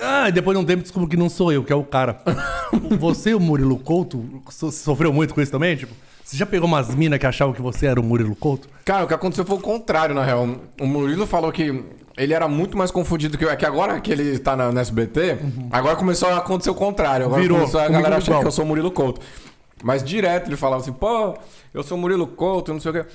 Ah, 0.00 0.28
e 0.28 0.32
depois 0.32 0.56
de 0.56 0.62
um 0.62 0.66
tempo 0.66 0.82
descubro 0.82 1.08
que 1.08 1.16
não 1.16 1.28
sou 1.28 1.50
eu, 1.52 1.64
que 1.64 1.72
é 1.72 1.76
o 1.76 1.84
cara. 1.84 2.22
Você 3.00 3.34
o 3.34 3.40
Murilo 3.40 3.78
Couto 3.78 4.42
so- 4.50 4.70
sofreu 4.70 5.12
muito 5.12 5.34
com 5.34 5.40
isso 5.40 5.50
também? 5.50 5.76
Tipo, 5.76 5.92
você 6.28 6.36
já 6.36 6.44
pegou 6.44 6.68
umas 6.68 6.94
minas 6.94 7.18
que 7.18 7.24
achavam 7.24 7.54
que 7.54 7.62
você 7.62 7.86
era 7.86 7.98
o 7.98 8.02
Murilo 8.02 8.36
Couto? 8.36 8.68
Cara, 8.84 9.04
o 9.04 9.08
que 9.08 9.14
aconteceu 9.14 9.46
foi 9.46 9.56
o 9.56 9.60
contrário, 9.60 10.14
na 10.14 10.22
real. 10.22 10.46
O 10.78 10.86
Murilo 10.86 11.26
falou 11.26 11.50
que 11.50 11.82
ele 12.18 12.34
era 12.34 12.46
muito 12.46 12.76
mais 12.76 12.90
confundido 12.90 13.38
que 13.38 13.46
eu. 13.46 13.48
É 13.48 13.56
que 13.56 13.64
agora 13.64 13.98
que 13.98 14.12
ele 14.12 14.38
tá 14.38 14.54
na, 14.54 14.70
na 14.70 14.82
SBT, 14.82 15.38
agora 15.70 15.96
começou 15.96 16.28
a 16.28 16.36
acontecer 16.36 16.68
o 16.68 16.74
contrário. 16.74 17.24
Agora 17.24 17.40
Virou. 17.40 17.60
começou 17.60 17.80
a 17.80 17.84
Comigo 17.84 18.02
galera 18.02 18.18
achar 18.18 18.40
que 18.40 18.46
eu 18.46 18.50
sou 18.50 18.66
o 18.66 18.68
Murilo 18.68 18.90
Couto. 18.90 19.22
Mas 19.82 20.04
direto 20.04 20.50
ele 20.50 20.56
falava 20.58 20.82
assim, 20.82 20.92
pô, 20.92 21.34
eu 21.72 21.82
sou 21.82 21.96
o 21.96 22.00
Murilo 22.00 22.26
Couto, 22.26 22.74
não 22.74 22.80
sei 22.80 22.90
o 22.90 22.94
quê. 22.94 23.06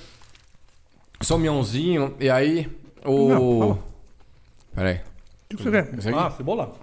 Sou 1.20 1.36
o 1.36 1.40
Mionzinho, 1.40 2.16
e 2.18 2.28
aí 2.28 2.68
o. 3.04 3.28
Não, 3.28 3.60
fala. 3.60 3.78
Pera 4.74 4.88
aí. 4.88 5.00
O 5.52 5.56
que 5.56 5.62
você 5.62 5.70
quer? 5.70 5.88
Ah, 6.12 6.32
cebola. 6.32 6.72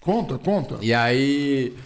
Conta, 0.00 0.38
conta. 0.38 0.78
E 0.80 0.94
aí. 0.94 1.76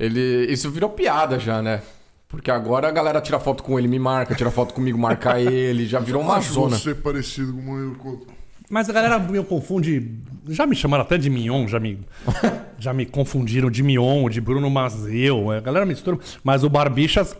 Ele. 0.00 0.46
Isso 0.52 0.70
virou 0.70 0.90
piada 0.90 1.38
já, 1.38 1.60
né? 1.62 1.82
Porque 2.28 2.50
agora 2.50 2.88
a 2.88 2.90
galera 2.90 3.20
tira 3.20 3.38
foto 3.40 3.62
com 3.62 3.78
ele, 3.78 3.86
me 3.88 3.98
marca, 3.98 4.34
tira 4.34 4.50
foto 4.50 4.72
comigo, 4.72 4.96
marca 4.98 5.38
ele, 5.40 5.84
já 5.86 5.98
virou 5.98 6.22
uma 6.22 6.36
Acho 6.36 6.52
zona. 6.54 6.76
você 6.78 6.94
parecido 6.94 7.52
com 7.52 7.58
o 7.58 7.62
Murilo 7.62 7.94
Couto. 7.96 8.26
Mas 8.70 8.88
a 8.88 8.92
galera 8.92 9.18
me 9.18 9.42
confunde. 9.42 10.12
Já 10.48 10.64
me 10.64 10.76
chamaram 10.76 11.02
até 11.02 11.18
de 11.18 11.28
Mion, 11.28 11.66
já 11.66 11.80
me, 11.80 11.98
já 12.78 12.92
me 12.92 13.04
confundiram 13.04 13.68
de 13.68 13.82
Mion, 13.82 14.28
de 14.30 14.40
Bruno 14.40 14.70
Mazeu. 14.70 15.50
A 15.50 15.58
galera 15.60 15.84
mistura. 15.84 16.18
Mas 16.44 16.62
o 16.62 16.70
Barbixas 16.70 17.36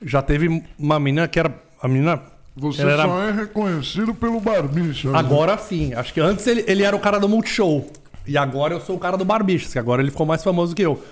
já 0.00 0.22
teve 0.22 0.62
uma 0.78 0.98
menina 1.00 1.26
que 1.28 1.38
era. 1.38 1.52
A 1.82 1.88
menina. 1.88 2.22
Você 2.56 2.82
ela 2.82 2.92
era- 2.92 3.02
só 3.04 3.22
é 3.24 3.32
reconhecido 3.32 4.14
pelo 4.14 4.40
barbicha. 4.40 5.10
né? 5.10 5.18
Agora 5.18 5.58
sim. 5.58 5.92
Acho 5.92 6.14
que 6.14 6.20
antes 6.20 6.46
ele, 6.46 6.64
ele 6.68 6.84
era 6.84 6.94
o 6.94 7.00
cara 7.00 7.18
do 7.18 7.28
Multishow. 7.28 7.90
E 8.24 8.38
agora 8.38 8.74
eu 8.74 8.80
sou 8.80 8.94
o 8.94 8.98
cara 8.98 9.16
do 9.16 9.24
Barbixas, 9.24 9.72
que 9.72 9.78
agora 9.78 10.00
ele 10.00 10.12
ficou 10.12 10.24
mais 10.24 10.42
famoso 10.44 10.72
que 10.74 10.82
eu. 10.82 11.02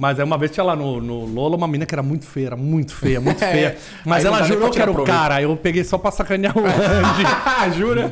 Mas 0.00 0.18
aí 0.18 0.24
uma 0.24 0.38
vez 0.38 0.50
tinha 0.50 0.64
lá 0.64 0.74
no, 0.74 0.98
no 0.98 1.26
Lola 1.26 1.58
uma 1.58 1.66
menina 1.66 1.84
que 1.84 1.94
era 1.94 2.02
muito 2.02 2.24
feia, 2.24 2.46
era 2.46 2.56
muito 2.56 2.94
feia, 2.94 3.20
muito 3.20 3.36
É. 3.44 3.52
feia. 3.52 3.78
Mas 4.06 4.24
ela 4.24 4.42
jurou 4.44 4.70
que 4.70 4.80
era 4.80 4.90
o 4.90 5.04
cara. 5.04 5.34
Aí 5.34 5.44
eu 5.44 5.54
peguei 5.58 5.84
só 5.84 5.98
pra 5.98 6.10
sacanear 6.10 6.56
o 6.56 6.62
Andy. 6.64 7.76
Jura? 7.76 8.10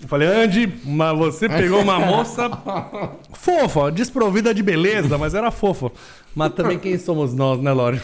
Eu 0.00 0.06
falei, 0.06 0.28
Andy, 0.28 0.72
mas 0.84 1.18
você 1.18 1.48
pegou 1.48 1.80
uma 1.82 1.98
moça 1.98 2.48
fofa, 3.34 3.90
desprovida 3.90 4.54
de 4.54 4.62
beleza, 4.62 5.18
mas 5.18 5.34
era 5.34 5.50
fofa. 5.50 5.90
Mas 6.36 6.52
também 6.54 6.78
quem 6.78 6.96
somos 7.00 7.34
nós, 7.34 7.60
né, 7.60 7.72
Lore? 7.72 8.00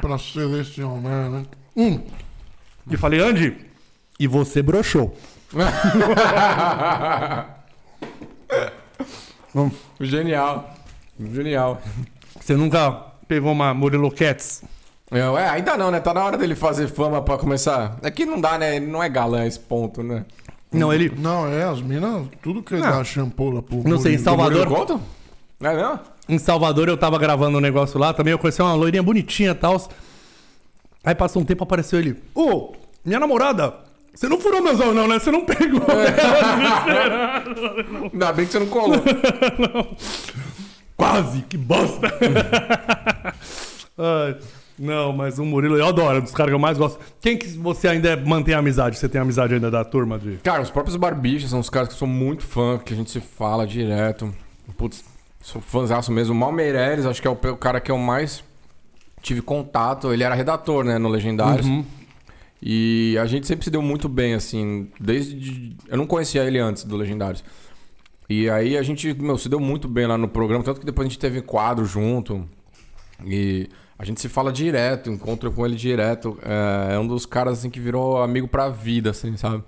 Pra 0.00 0.16
selecionar, 0.18 1.30
né? 1.30 1.42
E 1.76 2.96
falei, 2.96 3.18
Andy, 3.18 3.56
e 4.20 4.28
você 4.28 4.62
broxou. 4.62 5.16
Genial. 10.00 10.71
Genial. 11.32 11.80
Você 12.40 12.56
nunca 12.56 12.90
pegou 13.28 13.52
uma 13.52 13.72
Murilo 13.74 14.10
Cats? 14.10 14.62
Não, 15.10 15.38
é, 15.38 15.48
ainda 15.48 15.76
não, 15.76 15.90
né? 15.90 16.00
Tá 16.00 16.14
na 16.14 16.24
hora 16.24 16.38
dele 16.38 16.54
fazer 16.54 16.88
fama 16.88 17.20
pra 17.20 17.36
começar. 17.36 17.98
É 18.02 18.10
que 18.10 18.24
não 18.24 18.40
dá, 18.40 18.56
né? 18.56 18.76
Ele 18.76 18.86
não 18.86 19.02
é 19.02 19.08
galã 19.08 19.46
esse 19.46 19.60
ponto, 19.60 20.02
né? 20.02 20.24
Não, 20.72 20.92
ele. 20.92 21.12
Não, 21.18 21.46
é, 21.46 21.64
as 21.64 21.82
minas, 21.82 22.26
tudo 22.42 22.62
que 22.62 22.76
dá 22.76 23.04
champola 23.04 23.62
pro 23.62 23.86
Não 23.86 23.98
sei, 23.98 24.14
em. 24.14 24.18
Salvador. 24.18 24.66
Couto? 24.66 25.00
É 25.60 25.74
mesmo? 25.74 26.00
Em 26.28 26.38
Salvador 26.38 26.88
eu 26.88 26.96
tava 26.96 27.18
gravando 27.18 27.58
um 27.58 27.60
negócio 27.60 27.98
lá, 27.98 28.14
também 28.14 28.32
eu 28.32 28.38
conheci 28.38 28.62
uma 28.62 28.74
loirinha 28.74 29.02
bonitinha 29.02 29.50
e 29.50 29.54
tal. 29.54 29.76
Aí 31.04 31.14
passou 31.14 31.42
um 31.42 31.44
tempo, 31.44 31.62
apareceu 31.64 31.98
ele. 31.98 32.16
Ô, 32.34 32.72
minha 33.04 33.20
namorada, 33.20 33.74
você 34.14 34.28
não 34.28 34.40
furou 34.40 34.62
meus 34.62 34.78
olhos 34.80 34.94
não, 34.94 35.08
né? 35.08 35.18
Você 35.18 35.30
não 35.30 35.44
pegou. 35.44 35.82
Ainda 38.12 38.32
bem 38.32 38.46
que 38.46 38.52
você 38.52 38.58
não 38.60 38.68
colou. 38.68 38.96
Quase, 41.02 41.42
que 41.42 41.56
bosta. 41.56 42.06
Ai, 43.98 44.36
não, 44.78 45.12
mas 45.12 45.36
o 45.40 45.44
Murilo 45.44 45.76
eu 45.76 45.84
adoro, 45.84 46.18
é 46.18 46.20
um 46.20 46.22
dos 46.22 46.30
caras 46.30 46.50
que 46.50 46.54
eu 46.54 46.60
mais 46.60 46.78
gosto. 46.78 47.00
Quem 47.20 47.36
que 47.36 47.48
você 47.58 47.88
ainda 47.88 48.10
é- 48.10 48.16
mantém 48.16 48.54
amizade? 48.54 48.96
Você 48.96 49.08
tem 49.08 49.20
amizade 49.20 49.52
ainda 49.52 49.68
da 49.68 49.84
turma 49.84 50.16
de... 50.16 50.36
Cara, 50.44 50.62
os 50.62 50.70
próprios 50.70 50.94
barbichas 50.96 51.50
são 51.50 51.58
os 51.58 51.68
caras 51.68 51.88
que 51.88 51.94
eu 51.94 51.98
sou 51.98 52.06
muito 52.06 52.44
fã, 52.44 52.78
que 52.78 52.94
a 52.94 52.96
gente 52.96 53.10
se 53.10 53.18
fala 53.20 53.66
direto. 53.66 54.32
Putz, 54.76 55.04
sou 55.40 55.60
fãzaço 55.60 56.12
mesmo. 56.12 56.34
O 56.34 56.38
Mal 56.38 56.52
Meireles, 56.52 57.04
acho 57.04 57.20
que 57.20 57.26
é 57.26 57.30
o, 57.30 57.34
o 57.34 57.56
cara 57.56 57.80
que 57.80 57.90
eu 57.90 57.98
mais 57.98 58.44
tive 59.20 59.42
contato. 59.42 60.12
Ele 60.12 60.22
era 60.22 60.36
redator, 60.36 60.84
né, 60.84 60.98
no 60.98 61.08
Legendários. 61.08 61.66
E 62.62 63.18
a 63.20 63.26
gente 63.26 63.48
sempre 63.48 63.64
se 63.64 63.70
deu 63.72 63.82
muito 63.82 64.08
bem, 64.08 64.34
assim, 64.34 64.88
desde... 65.00 65.76
Eu 65.88 65.96
não 65.96 66.06
conhecia 66.06 66.44
ele 66.44 66.60
antes 66.60 66.84
do 66.84 66.96
Legendários. 66.96 67.42
E 68.32 68.48
aí 68.48 68.78
a 68.78 68.82
gente, 68.82 69.12
meu, 69.12 69.36
se 69.36 69.46
deu 69.46 69.60
muito 69.60 69.86
bem 69.86 70.06
lá 70.06 70.16
no 70.16 70.26
programa, 70.26 70.64
tanto 70.64 70.80
que 70.80 70.86
depois 70.86 71.06
a 71.06 71.10
gente 71.10 71.18
teve 71.18 71.42
quadro 71.42 71.84
junto. 71.84 72.48
E 73.26 73.68
a 73.98 74.06
gente 74.06 74.22
se 74.22 74.28
fala 74.28 74.50
direto, 74.50 75.10
encontro 75.10 75.52
com 75.52 75.66
ele 75.66 75.76
direto. 75.76 76.38
É, 76.42 76.94
é 76.94 76.98
um 76.98 77.06
dos 77.06 77.26
caras, 77.26 77.58
assim, 77.58 77.68
que 77.68 77.78
virou 77.78 78.22
amigo 78.22 78.48
pra 78.48 78.70
vida, 78.70 79.10
assim, 79.10 79.36
sabe? 79.36 79.62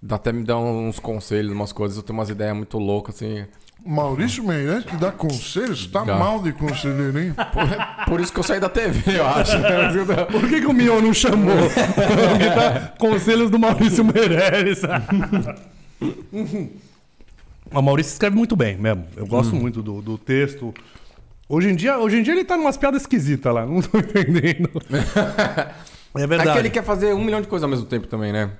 Dá 0.00 0.16
até 0.16 0.32
me 0.32 0.44
dá 0.44 0.56
uns 0.56 1.00
conselhos, 1.00 1.52
umas 1.52 1.72
coisas. 1.72 1.96
Eu 1.96 2.04
tenho 2.04 2.16
umas 2.16 2.30
ideias 2.30 2.56
muito 2.56 2.78
loucas, 2.78 3.16
assim. 3.16 3.44
Maurício 3.84 4.44
Meirelles 4.44 4.84
que 4.84 4.96
dá 4.96 5.10
conselhos, 5.10 5.86
tá 5.86 6.04
Dá. 6.04 6.14
mal 6.14 6.40
de 6.42 6.52
conselheiro, 6.52 7.18
hein? 7.18 7.34
Por 8.06 8.20
isso 8.20 8.32
que 8.32 8.38
eu 8.38 8.44
saí 8.44 8.60
da 8.60 8.68
TV, 8.68 9.18
eu 9.18 9.26
acho. 9.26 9.56
Por 10.30 10.48
que, 10.48 10.60
que 10.60 10.66
o 10.66 10.72
Mion 10.72 11.00
não 11.00 11.14
chamou? 11.14 11.56
Porque 11.56 12.50
tá 12.54 12.94
Conselhos 12.98 13.50
do 13.50 13.58
Maurício 13.58 14.04
Meirelles. 14.04 14.82
o 17.72 17.82
Maurício 17.82 18.12
escreve 18.12 18.36
muito 18.36 18.54
bem 18.56 18.76
mesmo. 18.76 19.06
Eu 19.16 19.26
gosto 19.26 19.54
muito 19.54 19.82
do, 19.82 20.00
do 20.02 20.18
texto. 20.18 20.72
Hoje 21.48 21.68
em, 21.70 21.74
dia, 21.74 21.98
hoje 21.98 22.18
em 22.18 22.22
dia 22.22 22.32
ele 22.34 22.44
tá 22.44 22.56
numas 22.56 22.76
piadas 22.76 23.02
esquisitas 23.02 23.52
lá. 23.52 23.64
Não 23.66 23.80
tô 23.82 23.98
entendendo. 23.98 24.70
É 26.14 26.22
É 26.22 26.26
verdade. 26.26 26.52
que 26.52 26.58
ele 26.58 26.70
quer 26.70 26.84
fazer 26.84 27.12
um 27.14 27.24
milhão 27.24 27.40
de 27.40 27.48
coisas 27.48 27.64
ao 27.64 27.70
mesmo 27.70 27.86
tempo 27.86 28.06
também, 28.06 28.32
né? 28.32 28.50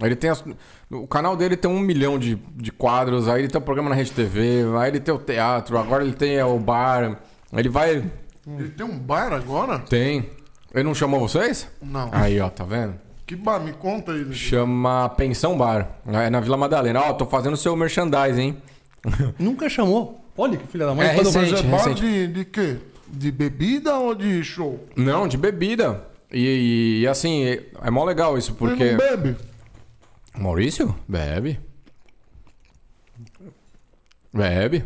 Ele 0.00 0.16
tem 0.16 0.30
as- 0.30 0.42
O 0.90 1.06
canal 1.06 1.36
dele 1.36 1.56
tem 1.56 1.70
um 1.70 1.78
milhão 1.78 2.18
de, 2.18 2.36
de 2.56 2.72
quadros, 2.72 3.28
aí 3.28 3.42
ele 3.42 3.48
tem 3.48 3.60
o 3.60 3.64
programa 3.64 3.90
na 3.90 3.94
Rede 3.96 4.12
TV, 4.12 4.62
aí 4.80 4.88
ele 4.90 5.00
tem 5.00 5.12
o 5.14 5.18
teatro, 5.18 5.76
agora 5.78 6.02
ele 6.04 6.14
tem 6.14 6.40
o 6.42 6.58
bar. 6.58 7.18
Ele 7.52 7.68
vai. 7.68 8.02
Ele 8.46 8.68
tem 8.70 8.86
um 8.86 8.98
bar 8.98 9.32
agora? 9.32 9.78
Tem. 9.80 10.30
Ele 10.72 10.84
não 10.84 10.94
chamou 10.94 11.20
vocês? 11.20 11.68
Não. 11.82 12.08
Aí, 12.12 12.40
ó, 12.40 12.48
tá 12.48 12.64
vendo? 12.64 12.94
Que 13.30 13.36
bar? 13.36 13.60
Me 13.60 13.72
conta 13.72 14.10
aí. 14.10 14.34
Chama 14.34 15.08
Pensão 15.10 15.56
Bar. 15.56 15.88
É 16.04 16.28
na 16.28 16.40
Vila 16.40 16.56
Madalena. 16.56 17.00
Ó, 17.00 17.12
tô 17.12 17.24
fazendo 17.24 17.56
seu 17.56 17.76
merchandising, 17.76 18.40
hein? 18.40 18.56
Nunca 19.38 19.68
chamou. 19.68 20.20
Olha 20.36 20.58
que 20.58 20.66
filha 20.66 20.86
da 20.86 20.96
mãe. 20.96 21.06
É, 21.06 21.14
Quando- 21.14 21.30
recente. 21.30 21.64
Mas 21.64 21.86
é 21.86 21.94
de, 21.94 22.26
de 22.26 22.44
quê? 22.44 22.78
De 23.06 23.30
bebida 23.30 23.96
ou 23.96 24.16
de 24.16 24.42
show? 24.42 24.84
Não, 24.96 25.28
de 25.28 25.36
bebida. 25.36 26.04
E, 26.32 27.02
e, 27.02 27.06
assim, 27.06 27.44
é, 27.44 27.62
é 27.84 27.88
mó 27.88 28.04
legal 28.04 28.36
isso, 28.36 28.54
porque. 28.54 28.82
Ele 28.82 28.92
não 28.94 28.98
bebe? 28.98 29.36
Maurício? 30.36 30.92
Bebe. 31.06 31.60
Bebe. 34.34 34.84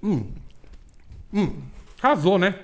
Casou, 2.00 2.38
né? 2.38 2.54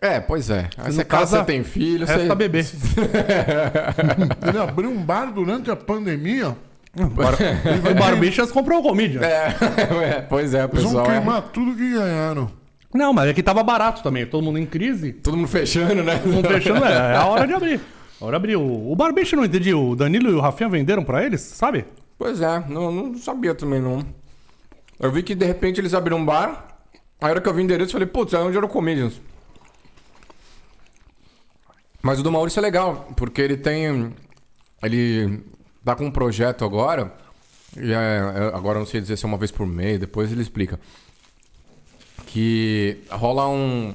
É, 0.00 0.18
pois 0.18 0.48
é. 0.48 0.70
Aí 0.78 0.92
você 0.92 1.04
casa, 1.04 1.44
tem 1.44 1.62
filho, 1.62 2.06
Resta 2.06 2.26
você... 2.26 2.34
beber. 2.34 2.66
Ele 4.48 4.58
abriu 4.58 4.90
um 4.90 5.02
bar 5.02 5.26
durante 5.26 5.70
a 5.70 5.76
pandemia. 5.76 6.56
o 6.96 7.94
Barbixas 7.94 8.50
comprou 8.50 8.80
o 8.80 8.82
comida. 8.82 9.24
É, 9.24 9.54
é, 10.16 10.20
pois 10.22 10.54
é, 10.54 10.64
Eles 10.64 10.82
vão 10.82 10.92
pessoal. 10.92 11.06
é. 11.06 11.08
queimar 11.10 11.42
tudo 11.42 11.76
que 11.76 11.92
ganharam. 11.92 12.50
Não, 12.92 13.12
mas 13.12 13.28
é 13.28 13.34
que 13.34 13.42
tava 13.42 13.62
barato 13.62 14.02
também. 14.02 14.26
Todo 14.26 14.42
mundo 14.42 14.58
em 14.58 14.66
crise. 14.66 15.12
Todo 15.12 15.36
mundo 15.36 15.48
fechando, 15.48 16.02
né? 16.02 16.20
Não 16.24 16.42
fechando, 16.42 16.84
é, 16.84 16.92
é 16.92 17.16
a 17.16 17.26
hora 17.26 17.46
de 17.46 17.52
abrir. 17.52 17.80
A 18.20 18.26
hora 18.26 18.32
de 18.32 18.36
abrir. 18.36 18.56
O, 18.56 18.92
o 18.92 18.94
Barbicha 18.94 19.34
não 19.34 19.46
entendi. 19.46 19.72
O 19.72 19.96
Danilo 19.96 20.28
e 20.28 20.34
o 20.34 20.40
Rafinha 20.40 20.68
venderam 20.68 21.02
pra 21.02 21.24
eles, 21.24 21.40
sabe? 21.40 21.86
Pois 22.18 22.42
é, 22.42 22.62
não, 22.68 22.92
não 22.92 23.14
sabia 23.16 23.54
também, 23.54 23.80
não. 23.80 24.04
Eu 24.98 25.10
vi 25.10 25.22
que 25.22 25.34
de 25.34 25.46
repente 25.46 25.80
eles 25.80 25.94
abriram 25.94 26.18
um 26.18 26.24
bar. 26.24 26.66
Aí 27.18 27.28
a 27.28 27.30
hora 27.30 27.40
que 27.40 27.48
eu 27.48 27.54
vi 27.54 27.62
o 27.62 27.64
endereço, 27.64 27.90
eu 27.90 27.92
falei, 27.92 28.06
putz, 28.06 28.34
é 28.34 28.38
onde 28.38 28.58
era 28.58 28.66
o 28.66 28.68
Comedians. 28.68 29.18
Mas 32.02 32.18
o 32.20 32.22
do 32.22 32.32
Maurício 32.32 32.58
é 32.60 32.62
legal, 32.62 33.08
porque 33.16 33.40
ele 33.40 33.56
tem. 33.56 34.14
Ele 34.82 35.40
tá 35.84 35.94
com 35.94 36.06
um 36.06 36.10
projeto 36.10 36.64
agora. 36.64 37.12
E 37.76 37.92
é, 37.92 37.94
é- 37.94 38.56
agora 38.56 38.76
eu 38.78 38.80
não 38.80 38.86
sei 38.86 39.00
dizer 39.00 39.16
se 39.16 39.24
é 39.24 39.28
uma 39.28 39.36
vez 39.38 39.50
por 39.50 39.66
mês, 39.66 39.98
depois 40.00 40.32
ele 40.32 40.42
explica. 40.42 40.78
Que 42.26 42.98
rola 43.10 43.48
um. 43.48 43.94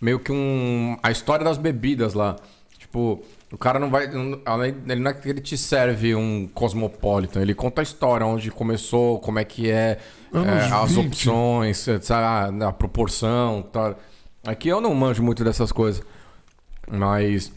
Meio 0.00 0.18
que 0.18 0.32
um. 0.32 0.96
A 1.02 1.10
história 1.10 1.44
das 1.44 1.56
bebidas 1.58 2.14
lá. 2.14 2.36
Tipo, 2.78 3.22
o 3.52 3.58
cara 3.58 3.78
não 3.78 3.90
vai. 3.90 4.08
além- 4.44 4.76
Ele 4.88 5.00
não 5.00 5.10
é 5.10 5.14
que 5.14 5.28
ele 5.28 5.40
te 5.40 5.56
serve 5.56 6.14
um 6.14 6.48
Cosmopolitan, 6.52 7.40
ele 7.40 7.54
conta 7.54 7.80
a 7.80 7.84
história, 7.84 8.26
onde 8.26 8.50
começou, 8.50 9.18
como 9.20 9.38
é 9.38 9.44
que 9.44 9.70
é, 9.70 9.98
é, 10.34 10.72
as 10.72 10.92
20. 10.92 11.06
opções, 11.06 11.86
sabe, 12.02 12.62
a, 12.64 12.68
a 12.68 12.72
proporção. 12.72 13.62
Tá. 13.72 13.94
Aqui 14.44 14.68
eu 14.68 14.80
não 14.80 14.94
manjo 14.94 15.22
muito 15.22 15.42
dessas 15.44 15.72
coisas. 15.72 16.02
Mas. 16.90 17.52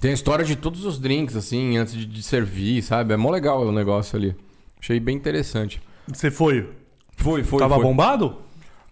Tem 0.00 0.10
a 0.10 0.14
história 0.14 0.44
de 0.44 0.54
todos 0.56 0.84
os 0.84 0.98
drinks, 0.98 1.34
assim, 1.34 1.78
antes 1.78 1.94
de, 1.94 2.04
de 2.04 2.22
servir, 2.22 2.82
sabe? 2.82 3.14
É 3.14 3.16
mó 3.16 3.30
legal 3.30 3.62
o 3.66 3.72
negócio 3.72 4.16
ali. 4.18 4.36
Achei 4.80 5.00
bem 5.00 5.16
interessante. 5.16 5.80
Você 6.06 6.30
foi? 6.30 6.68
Fui, 7.16 7.42
fui. 7.42 7.58
Tava 7.58 7.76
fui. 7.76 7.84
bombado? 7.84 8.36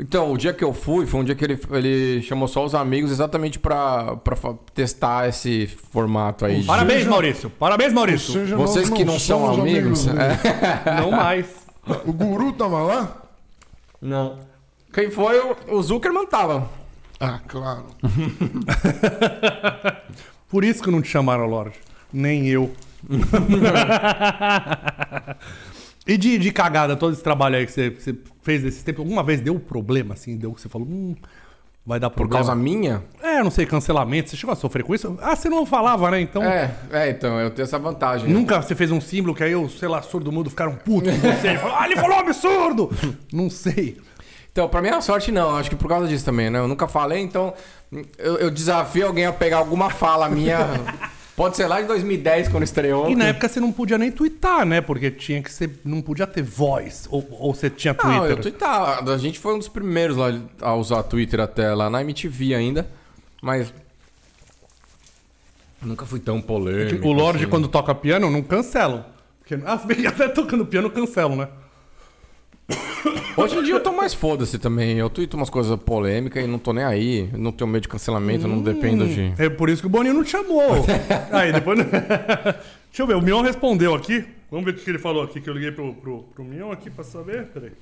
Então, 0.01 0.33
o 0.33 0.39
dia 0.39 0.53
que 0.55 0.65
eu 0.65 0.73
fui, 0.73 1.07
foi 1.07 1.21
um 1.21 1.25
dia 1.25 1.35
que 1.35 1.45
ele, 1.45 1.61
ele 1.71 2.23
chamou 2.23 2.49
só 2.49 2.65
os 2.65 2.75
amigos 2.75 3.11
exatamente 3.13 3.59
pra, 3.59 4.17
pra 4.17 4.37
testar 4.75 5.29
esse 5.29 5.67
formato 5.67 6.45
aí. 6.47 6.63
de- 6.63 6.67
Parabéns, 6.67 7.07
Maurício. 7.07 7.51
Parabéns, 7.51 7.93
Maurício. 7.93 8.33
Seja, 8.33 8.57
Vocês 8.57 8.89
nós 8.89 8.99
que 8.99 9.05
não 9.05 9.19
são 9.19 9.49
amigos. 9.61 10.07
dele. 10.07 10.19
é. 10.19 10.97
Não 11.03 11.11
mais. 11.11 11.47
O 12.07 12.13
guru 12.13 12.53
tava 12.53 12.81
lá? 12.83 13.23
Não. 14.01 14.39
Quem 14.93 15.11
foi? 15.11 15.39
O, 15.39 15.57
o 15.77 15.83
Zuckerman 15.83 16.27
tava. 16.27 16.69
Ah, 17.25 17.39
claro. 17.47 17.85
Por 20.51 20.65
isso 20.65 20.83
que 20.83 20.91
não 20.91 21.01
te 21.01 21.07
chamaram, 21.09 21.47
Lorde. 21.47 21.77
Nem 22.13 22.49
eu. 22.49 22.73
E 26.05 26.17
de, 26.17 26.37
de 26.37 26.51
cagada, 26.51 26.97
todo 26.97 27.13
esse 27.13 27.23
trabalho 27.23 27.55
aí 27.57 27.65
que 27.65 27.71
você, 27.71 27.91
você 27.91 28.13
fez 28.43 28.61
desse 28.63 28.85
tempo, 28.85 29.03
alguma 29.03 29.23
vez 29.23 29.41
deu 29.41 29.59
problema, 29.61 30.15
assim? 30.15 30.37
Deu 30.37 30.53
que 30.53 30.61
você 30.61 30.69
falou, 30.69 30.89
hum, 30.89 31.15
vai 31.87 32.01
dar 32.01 32.11
Por 32.11 32.17
problema? 32.17 32.45
causa 32.45 32.61
minha? 32.61 33.05
É, 33.23 33.41
não 33.41 33.53
sei, 33.53 33.67
cancelamento. 33.67 34.29
Você 34.31 34.37
chegou 34.37 34.53
a 34.53 34.57
sofrer 34.57 34.83
com 34.83 34.93
isso? 34.97 35.17
Ah, 35.23 35.37
você 35.37 35.49
não 35.49 35.65
falava, 35.65 36.11
né? 36.11 36.21
Então. 36.21 36.43
É, 36.43 36.75
é, 36.91 37.09
então, 37.11 37.39
eu 37.39 37.51
tenho 37.51 37.63
essa 37.65 37.79
vantagem. 37.79 38.29
Nunca 38.29 38.61
você 38.61 38.75
fez 38.75 38.91
um 38.91 39.01
símbolo 39.01 39.33
que 39.33 39.45
aí 39.45 39.55
os, 39.55 39.79
sei 39.79 39.87
lá, 39.89 40.03
surdo 40.03 40.33
mudo 40.33 40.51
ficaram 40.51 40.75
putos 40.75 41.13
com 41.15 41.21
você. 41.21 41.49
Ele 41.51 41.59
falou, 41.59 41.77
ah, 41.77 41.87
ele 41.87 41.97
falou 41.97 42.19
absurdo! 42.19 42.91
não 43.33 43.49
sei. 43.49 43.97
Então, 44.53 44.69
pra 44.69 44.83
minha 44.83 45.01
sorte, 45.01 45.33
não. 45.33 45.57
Acho 45.57 45.71
que 45.71 45.77
por 45.77 45.89
causa 45.89 46.07
disso 46.07 46.25
também, 46.25 46.51
né? 46.51 46.59
Eu 46.59 46.69
nunca 46.69 46.87
falei, 46.87 47.21
então 47.21 47.55
eu, 48.19 48.37
eu 48.37 48.51
desafio 48.51 49.07
alguém 49.07 49.25
a 49.25 49.33
pegar 49.33 49.57
alguma 49.59 49.91
fala 49.91 50.29
minha. 50.29 50.59
Pode 51.35 51.57
ser 51.57 51.67
lá 51.67 51.81
de 51.81 51.87
2010, 51.89 52.49
quando 52.49 52.63
estreou. 52.63 53.09
E 53.09 53.17
na 53.17 53.29
época 53.29 53.49
você 53.49 53.59
não 53.59 53.73
podia 53.73 53.97
nem 53.97 54.13
twittar, 54.13 54.67
né? 54.67 54.83
Porque 54.83 55.11
tinha 55.11 55.43
que 55.43 55.51
ser. 55.51 55.81
Não 55.83 56.03
podia 56.03 56.27
ter 56.27 56.43
voz. 56.43 57.09
Ou, 57.11 57.27
ou 57.33 57.55
você 57.55 57.71
tinha 57.71 57.95
Não, 57.95 58.19
Twitter. 58.19 58.31
eu 58.31 58.37
tweetar. 58.37 59.09
A 59.09 59.17
gente 59.17 59.39
foi 59.39 59.55
um 59.55 59.59
dos 59.59 59.69
primeiros 59.69 60.19
lá 60.19 60.39
a 60.61 60.75
usar 60.75 61.03
Twitter 61.05 61.41
até 61.41 61.75
lá 61.75 61.89
na 61.89 62.03
MTV 62.03 62.55
ainda. 62.55 62.87
Mas. 63.41 63.73
Nunca 65.81 66.05
fui 66.05 66.21
tão 66.21 66.41
polêmico. 66.41 67.09
O 67.09 67.13
Lorde, 67.13 67.45
assim. 67.45 67.51
quando 67.51 67.67
toca 67.67 67.95
piano, 67.95 68.31
não 68.31 68.43
cancelam. 68.43 69.05
Porque, 69.41 69.59
ah, 69.65 69.79
se 69.79 69.87
bem 69.87 69.97
que 69.97 70.07
até 70.07 70.29
tocando 70.29 70.67
piano 70.67 70.91
cancelam, 70.91 71.35
né? 71.35 71.49
Hoje 73.37 73.57
em 73.57 73.63
dia 73.63 73.75
eu 73.75 73.81
tô 73.81 73.93
mais 73.93 74.13
foda-se 74.13 74.59
também. 74.59 74.99
Eu 74.99 75.09
tweeto 75.09 75.37
umas 75.37 75.49
coisas 75.49 75.79
polêmicas 75.81 76.45
e 76.45 76.47
não 76.47 76.59
tô 76.59 76.73
nem 76.73 76.85
aí. 76.85 77.31
Não 77.33 77.51
tenho 77.51 77.69
medo 77.69 77.83
de 77.83 77.89
cancelamento, 77.89 78.47
não 78.47 78.61
dependo 78.61 79.07
de. 79.07 79.33
É 79.39 79.49
por 79.49 79.71
isso 79.71 79.81
que 79.81 79.87
o 79.87 79.91
Boninho 79.91 80.15
não 80.15 80.25
te 80.25 80.31
chamou. 80.31 80.85
Aí, 81.33 81.53
depois. 81.53 81.79
Deixa 82.93 83.03
eu 83.03 83.07
ver, 83.07 83.17
o 83.17 83.23
Mion 83.23 83.41
respondeu 83.43 83.95
aqui. 83.95 84.25
Vamos 84.51 84.67
ver 84.67 84.73
o 84.73 84.75
que 84.75 84.91
ele 84.91 84.99
falou 84.99 85.23
aqui, 85.23 85.41
que 85.41 85.49
eu 85.49 85.55
liguei 85.55 85.73
pro, 85.73 85.95
pro, 85.95 86.25
pro 86.25 86.45
Mion 86.45 86.71
aqui 86.71 86.91
pra 86.91 87.03
saber. 87.03 87.47
Peraí. 87.47 87.73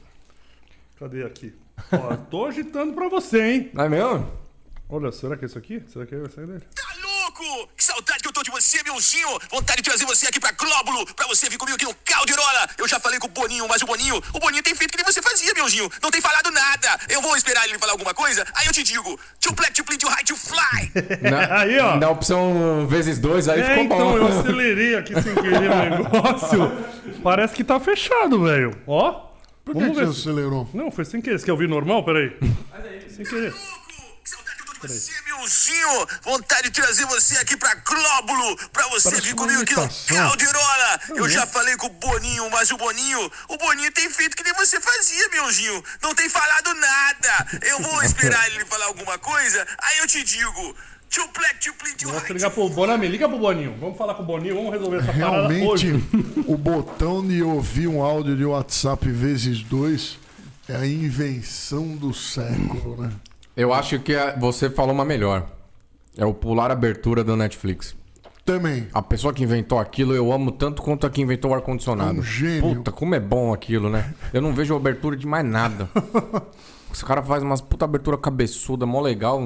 Cadê 0.98 1.24
aqui? 1.24 1.52
Ó, 1.92 2.14
tô 2.16 2.46
agitando 2.46 2.92
pra 2.92 3.08
você, 3.08 3.42
hein? 3.42 3.70
Não 3.72 3.84
é 3.84 3.88
mesmo? 3.88 4.26
Olha, 4.88 5.10
será 5.10 5.36
que 5.36 5.44
é 5.44 5.46
isso 5.46 5.58
aqui? 5.58 5.82
Será 5.88 6.06
que 6.06 6.14
é 6.14 6.22
esse 6.22 6.36
dele? 6.36 6.60
Tá 6.74 7.00
louco? 7.30 7.68
Que 7.76 7.84
saudade 7.84 8.22
que 8.22 8.28
eu 8.28 8.32
tô 8.32 8.42
de 8.42 8.50
você, 8.50 8.82
Mionzinho. 8.82 9.28
Vontade 9.50 9.82
de 9.82 9.88
trazer 9.88 10.04
você 10.04 10.26
aqui 10.26 10.40
pra 10.40 10.50
Glóbulo, 10.52 11.06
pra 11.14 11.26
você 11.26 11.48
vir 11.48 11.56
comigo 11.56 11.76
aqui 11.76 11.84
no 11.84 11.94
Calderola. 12.04 12.68
Eu 12.78 12.88
já 12.88 12.98
falei 13.00 13.18
com 13.18 13.26
o 13.26 13.30
Boninho, 13.30 13.66
mas 13.68 13.82
o 13.82 13.86
Boninho, 13.86 14.16
o 14.34 14.38
Boninho 14.38 14.62
tem 14.62 14.74
feito 14.74 14.90
que 14.92 14.96
nem 15.02 15.04
você 15.12 15.22
fazia, 15.22 15.52
Mionzinho. 15.54 15.90
Não 16.02 16.10
tem 16.10 16.20
falado 16.20 16.50
nada. 16.50 16.98
Eu 17.08 17.22
vou 17.22 17.36
esperar 17.36 17.66
ele 17.68 17.78
falar 17.78 17.92
alguma 17.92 18.12
coisa, 18.14 18.44
aí 18.54 18.66
eu 18.66 18.72
te 18.72 18.82
digo. 18.82 19.18
To 19.40 19.52
black, 19.52 19.72
to 19.74 19.84
bleed, 19.84 20.00
to 20.00 20.08
high, 20.08 20.24
to 20.24 20.36
fly. 20.36 20.92
Na, 21.30 21.60
Aí, 21.60 21.78
ó. 21.78 21.96
Na 21.96 22.10
opção 22.10 22.86
vezes 22.86 23.18
dois, 23.18 23.48
aí 23.48 23.60
É, 23.60 23.64
ficou 23.68 23.84
então, 23.84 23.98
bom. 23.98 24.16
eu 24.18 24.26
acelerei 24.40 24.94
aqui 24.96 25.14
sem 25.20 25.34
querer 25.34 25.70
o 25.70 25.90
negócio. 25.90 26.72
Parece 27.22 27.54
que 27.54 27.64
tá 27.64 27.78
fechado, 27.80 28.44
velho. 28.44 28.76
Ó. 28.86 29.28
Por 29.64 29.74
que, 29.74 29.80
Vamos 29.80 29.96
que 29.98 30.04
ver. 30.04 30.06
você 30.12 30.20
acelerou? 30.28 30.68
Não, 30.72 30.90
foi 30.90 31.04
sem 31.04 31.20
querer. 31.20 31.38
Você 31.38 31.44
quer 31.44 31.52
ouvir 31.52 31.68
normal? 31.68 32.04
Peraí. 32.04 32.36
Sem 33.08 33.24
querer. 33.24 33.52
Que 33.52 34.30
saudade 34.30 34.56
que 34.56 34.62
eu 34.62 34.66
tô 34.66 34.69
de 34.69 34.69
você, 34.88 35.12
Mionzinho. 35.26 36.06
Vontade 36.22 36.70
de 36.70 36.80
trazer 36.80 37.04
você 37.06 37.36
aqui 37.38 37.56
pra 37.56 37.74
Glóbulo, 37.74 38.56
pra 38.72 38.88
você 38.88 39.10
Parece 39.10 39.28
vir 39.28 39.34
comigo 39.34 39.62
aqui 39.62 39.74
no. 39.74 39.88
Calderola. 40.06 41.00
Eu 41.16 41.28
já 41.28 41.46
falei 41.46 41.76
com 41.76 41.86
o 41.86 41.90
Boninho, 41.90 42.50
mas 42.50 42.70
o 42.70 42.76
Boninho, 42.76 43.30
o 43.48 43.56
Boninho 43.56 43.92
tem 43.92 44.08
feito 44.10 44.36
que 44.36 44.42
nem 44.42 44.54
você 44.54 44.80
fazia, 44.80 45.28
Mionzinho. 45.30 45.82
Não 46.02 46.14
tem 46.14 46.28
falado 46.28 46.74
nada. 46.74 47.46
Eu 47.62 47.80
vou 47.80 48.02
esperar 48.04 48.46
ele 48.50 48.64
falar 48.64 48.86
alguma 48.86 49.18
coisa, 49.18 49.66
aí 49.78 49.98
eu 49.98 50.06
te 50.06 50.22
digo. 50.22 50.76
To 51.10 51.28
black, 51.36 51.68
bleed, 51.82 51.96
to 51.96 52.06
Vamos 52.06 52.22
high, 52.22 52.32
ligar 52.32 52.50
pro 52.50 52.68
Bonami. 52.68 53.08
Liga 53.08 53.28
pro 53.28 53.36
Boninho. 53.36 53.76
Vamos 53.80 53.98
falar 53.98 54.14
com 54.14 54.22
o 54.22 54.26
Boninho. 54.26 54.54
Vamos 54.54 54.70
resolver 54.70 54.98
essa 54.98 55.06
parada 55.12 55.48
Realmente, 55.48 55.66
hoje. 55.66 55.92
o 56.46 56.56
botão 56.56 57.26
de 57.26 57.42
ouvir 57.42 57.88
um 57.88 58.00
áudio 58.00 58.36
de 58.36 58.44
WhatsApp 58.44 59.10
vezes 59.10 59.60
dois 59.64 60.16
é 60.68 60.76
a 60.76 60.86
invenção 60.86 61.96
do 61.96 62.14
século, 62.14 63.02
né? 63.02 63.10
Eu 63.56 63.72
acho 63.72 63.98
que 63.98 64.14
a- 64.14 64.36
você 64.38 64.70
falou 64.70 64.94
uma 64.94 65.04
melhor. 65.04 65.46
É 66.16 66.24
o 66.24 66.34
pular 66.34 66.70
abertura 66.70 67.22
da 67.24 67.36
Netflix. 67.36 67.94
Também. 68.44 68.88
A 68.92 69.02
pessoa 69.02 69.32
que 69.32 69.42
inventou 69.44 69.78
aquilo, 69.78 70.14
eu 70.14 70.32
amo 70.32 70.50
tanto 70.50 70.82
quanto 70.82 71.06
a 71.06 71.10
que 71.10 71.20
inventou 71.20 71.50
o 71.50 71.54
ar-condicionado. 71.54 72.16
É 72.16 72.20
um 72.20 72.22
gênio. 72.22 72.76
Puta, 72.76 72.90
como 72.90 73.14
é 73.14 73.20
bom 73.20 73.52
aquilo, 73.52 73.88
né? 73.88 74.12
Eu 74.32 74.40
não 74.42 74.52
vejo 74.54 74.74
abertura 74.74 75.16
de 75.16 75.26
mais 75.26 75.44
nada. 75.44 75.88
Esse 76.92 77.04
cara 77.04 77.22
faz 77.22 77.42
umas 77.42 77.60
puta 77.60 77.84
abertura 77.84 78.18
cabeçuda, 78.18 78.84
mó 78.86 79.00
legal. 79.00 79.40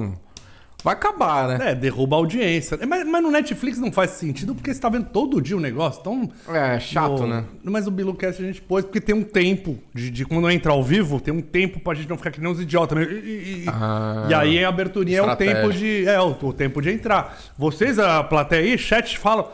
Vai 0.85 0.93
acabar, 0.93 1.47
né? 1.57 1.71
É, 1.71 1.75
derruba 1.75 2.15
a 2.15 2.19
audiência. 2.19 2.77
É, 2.79 2.85
Mas, 2.85 3.03
mas 3.07 3.23
no 3.23 3.31
Netflix 3.31 3.79
não 3.79 3.91
faz 3.91 4.11
sentido 4.11 4.53
porque 4.53 4.71
você 4.71 4.79
tá 4.79 4.87
vendo 4.87 5.07
todo 5.07 5.41
dia 5.41 5.57
o 5.57 5.59
negócio. 5.59 5.99
Então. 5.99 6.29
É, 6.47 6.79
chato, 6.79 7.21
no- 7.23 7.27
né? 7.27 7.43
Mas 7.63 7.87
o 7.87 7.91
Bilucast 7.91 8.39
a 8.41 8.45
gente 8.45 8.61
pôs 8.61 8.85
porque 8.85 9.01
tem 9.01 9.15
um 9.15 9.23
tempo 9.23 9.79
de, 9.95 10.11
de 10.11 10.23
quando 10.25 10.47
entra 10.51 10.71
ao 10.71 10.83
vivo, 10.83 11.19
tem 11.19 11.33
um 11.33 11.41
tempo 11.41 11.79
pra 11.79 11.95
gente 11.95 12.07
não 12.07 12.17
ficar 12.17 12.29
que 12.29 12.39
nem 12.39 12.51
uns 12.51 12.59
idiotas. 12.61 12.97
Né? 12.99 13.03
E, 13.11 13.63
e- 13.63 13.65
Ah, 13.67 14.27
e 14.29 14.33
aí 14.35 14.63
a 14.63 14.69
aberturinha 14.69 15.17
é 15.17 15.21
o 15.21 15.25
tempo 15.35 15.73
de. 15.73 16.07
É, 16.07 16.21
o, 16.21 16.37
o 16.39 16.53
tempo 16.53 16.79
de 16.81 16.91
entrar. 16.91 17.35
Vocês, 17.57 17.97
a 17.97 18.23
plateia 18.23 18.61
aí, 18.61 18.77
chat 18.77 19.17
fala. 19.17 19.51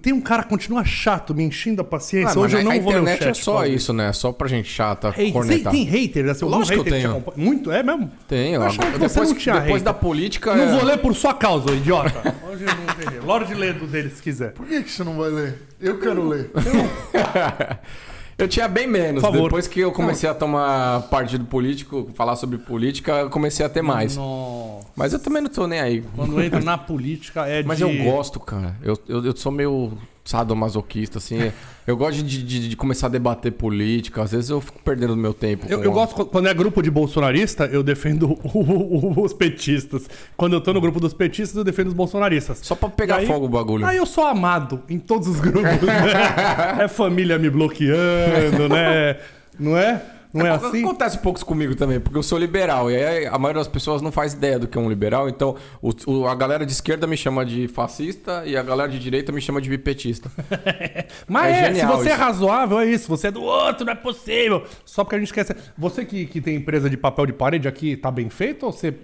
Tem 0.00 0.12
um 0.12 0.20
cara 0.20 0.42
que 0.42 0.48
continua 0.48 0.84
chato, 0.84 1.34
me 1.34 1.44
enchendo 1.44 1.80
a 1.82 1.84
paciência. 1.84 2.38
Ah, 2.38 2.42
Hoje 2.42 2.56
eu 2.56 2.64
não 2.64 2.72
a 2.72 2.78
vou 2.78 2.92
ler 2.92 2.98
o 2.98 3.02
internet 3.02 3.18
chat. 3.24 3.28
é 3.30 3.34
só 3.34 3.66
isso, 3.66 3.92
né? 3.92 4.12
Só 4.12 4.32
pra 4.32 4.48
gente 4.48 4.68
chata, 4.68 5.08
Hater. 5.10 5.24
Tem, 5.24 5.32
cornetar. 5.32 5.72
tem 5.72 5.84
hater, 5.84 6.28
assim, 6.30 6.44
algum 6.44 6.58
Lógico 6.58 6.84
que 6.84 6.90
hater 6.90 6.92
eu 6.92 6.98
te 6.98 7.02
tenho. 7.02 7.10
acompanha? 7.18 7.44
Muito, 7.46 7.70
é 7.70 7.82
mesmo? 7.82 8.10
Tem, 8.28 8.54
Eu 8.54 8.62
achava 8.62 8.90
que 8.90 8.98
você 8.98 9.08
Depois, 9.08 9.28
não 9.30 9.36
tinha 9.36 9.54
depois 9.54 9.82
hater. 9.82 9.84
da 9.84 9.94
política... 9.94 10.54
Não 10.54 10.64
é- 10.64 10.72
vou 10.76 10.84
ler 10.84 10.98
por 10.98 11.14
sua 11.14 11.34
causa, 11.34 11.70
ô 11.70 11.74
idiota. 11.74 12.34
Hoje 12.50 12.64
eu 12.64 12.74
não 12.74 13.10
tem. 13.10 13.20
Lorde 13.20 13.54
lê 13.54 13.72
do 13.72 13.86
dele 13.86 14.10
se 14.10 14.22
quiser. 14.22 14.52
Por 14.52 14.66
que, 14.66 14.82
que 14.82 14.90
você 14.90 15.04
não 15.04 15.16
vai 15.16 15.30
ler? 15.30 15.58
Eu 15.80 15.98
quero 15.98 16.26
ler. 16.26 16.50
Eu 18.36 18.48
tinha 18.48 18.66
bem 18.68 18.86
menos. 18.86 19.22
Depois 19.22 19.66
que 19.66 19.80
eu 19.80 19.92
comecei 19.92 20.28
a 20.28 20.34
tomar 20.34 21.02
partido 21.02 21.44
político, 21.44 22.10
falar 22.14 22.36
sobre 22.36 22.58
política, 22.58 23.12
eu 23.12 23.30
comecei 23.30 23.64
a 23.64 23.68
ter 23.68 23.82
mais. 23.82 24.16
Nossa. 24.16 24.86
Mas 24.96 25.12
eu 25.12 25.18
também 25.18 25.42
não 25.42 25.50
tô 25.50 25.66
nem 25.66 25.80
aí. 25.80 26.04
Quando 26.14 26.40
entra 26.40 26.60
na 26.60 26.78
política 26.78 27.46
é 27.46 27.62
Mas 27.62 27.78
de... 27.78 27.84
eu 27.84 28.04
gosto, 28.04 28.38
cara. 28.40 28.76
Eu, 28.82 28.98
eu, 29.08 29.24
eu 29.24 29.36
sou 29.36 29.50
meio 29.50 29.92
sadomasoquista, 30.24 31.18
assim. 31.18 31.52
Eu 31.86 31.96
gosto 31.96 32.22
de, 32.22 32.42
de, 32.42 32.68
de 32.70 32.76
começar 32.76 33.08
a 33.08 33.10
debater 33.10 33.52
política. 33.52 34.22
Às 34.22 34.32
vezes 34.32 34.48
eu 34.50 34.60
fico 34.60 34.80
perdendo 34.82 35.14
meu 35.16 35.34
tempo. 35.34 35.66
Eu, 35.68 35.82
eu 35.82 35.92
gosto 35.92 36.14
qu- 36.14 36.24
quando 36.24 36.48
é 36.48 36.54
grupo 36.54 36.82
de 36.82 36.90
bolsonarista, 36.90 37.66
eu 37.66 37.82
defendo 37.82 38.38
o- 38.42 38.58
o- 38.58 39.22
os 39.22 39.34
petistas. 39.34 40.08
Quando 40.36 40.54
eu 40.54 40.60
tô 40.62 40.72
no 40.72 40.80
grupo 40.80 40.98
dos 40.98 41.12
petistas, 41.12 41.56
eu 41.56 41.62
defendo 41.64 41.88
os 41.88 41.92
bolsonaristas. 41.94 42.60
Só 42.62 42.74
pra 42.74 42.88
pegar 42.88 43.16
aí- 43.16 43.26
fogo 43.26 43.44
o 43.46 43.48
bagulho. 43.50 43.84
Aí 43.84 43.98
eu 43.98 44.06
sou 44.06 44.24
amado 44.26 44.80
em 44.88 44.98
todos 44.98 45.28
os 45.28 45.40
grupos, 45.40 45.62
né? 45.82 46.80
É 46.84 46.88
família 46.88 47.38
me 47.38 47.50
bloqueando, 47.50 48.68
né? 48.68 49.18
Não 49.58 49.76
é? 49.76 50.00
Não 50.34 50.44
é 50.46 50.50
assim? 50.50 50.82
Acontece 50.84 51.18
pouco 51.18 51.38
isso 51.38 51.46
comigo 51.46 51.74
também, 51.76 52.00
porque 52.00 52.18
eu 52.18 52.22
sou 52.22 52.36
liberal. 52.38 52.90
E 52.90 52.96
aí 52.96 53.26
a 53.26 53.38
maioria 53.38 53.60
das 53.60 53.68
pessoas 53.68 54.02
não 54.02 54.10
faz 54.10 54.32
ideia 54.32 54.58
do 54.58 54.66
que 54.66 54.76
é 54.76 54.80
um 54.80 54.88
liberal. 54.88 55.28
Então 55.28 55.54
o- 55.80 55.92
o- 56.06 56.26
a 56.26 56.34
galera 56.34 56.66
de 56.66 56.72
esquerda 56.72 57.06
me 57.06 57.16
chama 57.16 57.44
de 57.46 57.68
fascista 57.68 58.42
e 58.44 58.56
a 58.56 58.62
galera 58.62 58.90
de 58.90 58.98
direita 58.98 59.30
me 59.30 59.40
chama 59.40 59.60
de 59.60 59.70
bipetista. 59.70 60.30
Mas 61.28 61.54
É 61.54 61.70
é, 61.70 61.74
se 61.74 61.86
você 61.86 62.08
é 62.08 62.12
isso. 62.12 62.20
razoável, 62.20 62.78
é 62.80 62.86
isso. 62.86 63.08
Você 63.08 63.28
é 63.28 63.30
do 63.30 63.42
outro, 63.42 63.84
não 63.84 63.92
é 63.92 63.96
possível. 63.96 64.64
Só 64.84 65.04
porque 65.04 65.16
a 65.16 65.18
gente 65.18 65.28
esquece. 65.28 65.54
Você 65.78 66.04
que, 66.04 66.26
que 66.26 66.40
tem 66.40 66.56
empresa 66.56 66.90
de 66.90 66.96
papel 66.96 67.26
de 67.26 67.32
parede 67.32 67.68
aqui, 67.68 67.96
tá 67.96 68.10
bem 68.10 68.28
feito 68.28 68.66
ou 68.66 68.72
você 68.72 68.94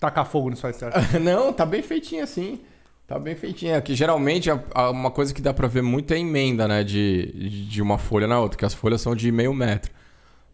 taca 0.00 0.24
fogo 0.24 0.50
nisso 0.50 0.66
aí, 0.66 0.72
não, 1.20 1.52
tá 1.52 1.66
bem 1.66 1.82
feitinha 1.82 2.24
assim. 2.24 2.60
Tá 3.06 3.18
bem 3.18 3.34
feitinha. 3.34 3.80
Que 3.80 3.94
geralmente 3.94 4.50
a- 4.50 4.62
a- 4.74 4.90
uma 4.90 5.10
coisa 5.10 5.32
que 5.32 5.40
dá 5.40 5.52
pra 5.54 5.66
ver 5.66 5.82
muito 5.82 6.12
é 6.12 6.18
emenda, 6.18 6.68
né? 6.68 6.84
De, 6.84 7.66
de 7.66 7.80
uma 7.82 7.96
folha 7.96 8.26
na 8.26 8.38
outra, 8.38 8.58
que 8.58 8.64
as 8.66 8.74
folhas 8.74 9.00
são 9.00 9.14
de 9.16 9.32
meio 9.32 9.52
metro. 9.54 9.90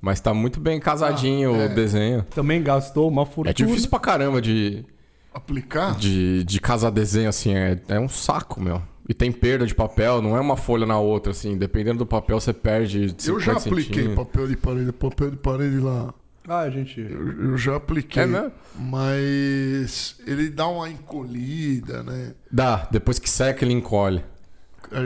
Mas 0.04 0.20
tá 0.20 0.34
muito 0.34 0.60
bem 0.60 0.78
casadinho 0.78 1.64
o 1.64 1.68
desenho. 1.74 2.22
Também 2.24 2.62
gastou 2.62 3.08
uma 3.08 3.24
fortuna. 3.24 3.48
É 3.50 3.54
difícil 3.54 3.88
pra 3.88 3.98
caramba 3.98 4.38
de, 4.38 4.84
Aplicar? 5.32 5.96
de, 5.96 6.44
de 6.44 6.60
casar 6.60 6.90
desenho, 6.90 7.30
assim. 7.30 7.54
É, 7.54 7.80
é 7.88 7.98
um 7.98 8.08
saco, 8.08 8.60
meu. 8.60 8.82
E 9.08 9.14
tem 9.14 9.32
perda 9.32 9.66
de 9.66 9.74
papel, 9.74 10.20
não 10.20 10.36
é 10.36 10.40
uma 10.40 10.58
folha 10.58 10.84
na 10.84 10.98
outra, 10.98 11.32
assim. 11.32 11.56
Dependendo 11.56 12.00
do 12.00 12.06
papel, 12.06 12.38
você 12.38 12.52
perde. 12.52 13.16
Eu 13.26 13.40
já 13.40 13.54
50 13.54 13.58
apliquei 13.60 13.94
centímetros. 14.02 14.26
papel 14.26 14.46
de 14.48 14.56
parede, 14.58 14.92
papel 14.92 15.30
de 15.30 15.36
parede 15.38 15.78
lá. 15.78 16.12
Ah, 16.46 16.68
gente. 16.68 17.00
Eu, 17.00 17.52
eu 17.52 17.56
já 17.56 17.76
apliquei. 17.76 18.24
É 18.24 18.26
mesmo? 18.26 18.52
Mas 18.78 20.16
ele 20.26 20.50
dá 20.50 20.68
uma 20.68 20.90
encolhida, 20.90 22.02
né? 22.02 22.34
Dá, 22.52 22.86
depois 22.90 23.18
que 23.18 23.30
seca, 23.30 23.64
ele 23.64 23.72
encolhe. 23.72 24.22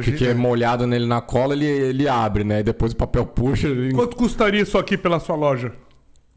Gente- 0.01 0.27
é 0.27 0.35
molhado 0.35 0.87
nele 0.87 1.07
na 1.07 1.21
cola, 1.21 1.55
ele, 1.55 1.67
ele 1.67 2.09
abre, 2.09 2.45
né? 2.45 2.61
E 2.61 2.63
depois 2.63 2.93
o 2.93 2.97
papel 2.97 3.25
puxa. 3.27 3.69
Ele... 3.69 3.93
Quanto 3.95 4.17
custaria 4.17 4.63
isso 4.63 4.77
aqui 4.79 4.97
pela 4.97 5.19
sua 5.21 5.37
loja? 5.37 5.73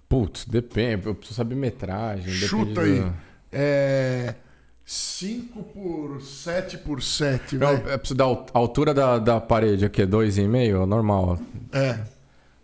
Putz, 0.08 0.46
depende. 0.46 1.06
Eu 1.08 1.16
preciso 1.16 1.38
saber 1.38 1.56
metragem. 1.56 2.32
Chuta 2.34 2.74
do- 2.74 2.80
aí. 2.82 3.12
É. 3.52 4.36
5 4.84 5.64
por 5.64 6.22
7 6.22 6.78
por 6.80 7.02
7, 7.02 7.56
Não, 7.58 7.68
velho. 7.78 7.90
eu 7.90 8.00
preciso 8.00 8.18
da 8.18 8.26
altura 8.54 8.94
da, 8.94 9.20
da 9.20 9.40
parede 9.40 9.86
aqui, 9.86 10.02
é 10.02 10.06
2,5? 10.06 10.84
É 10.84 10.86
normal. 10.86 11.40
É. 11.72 12.00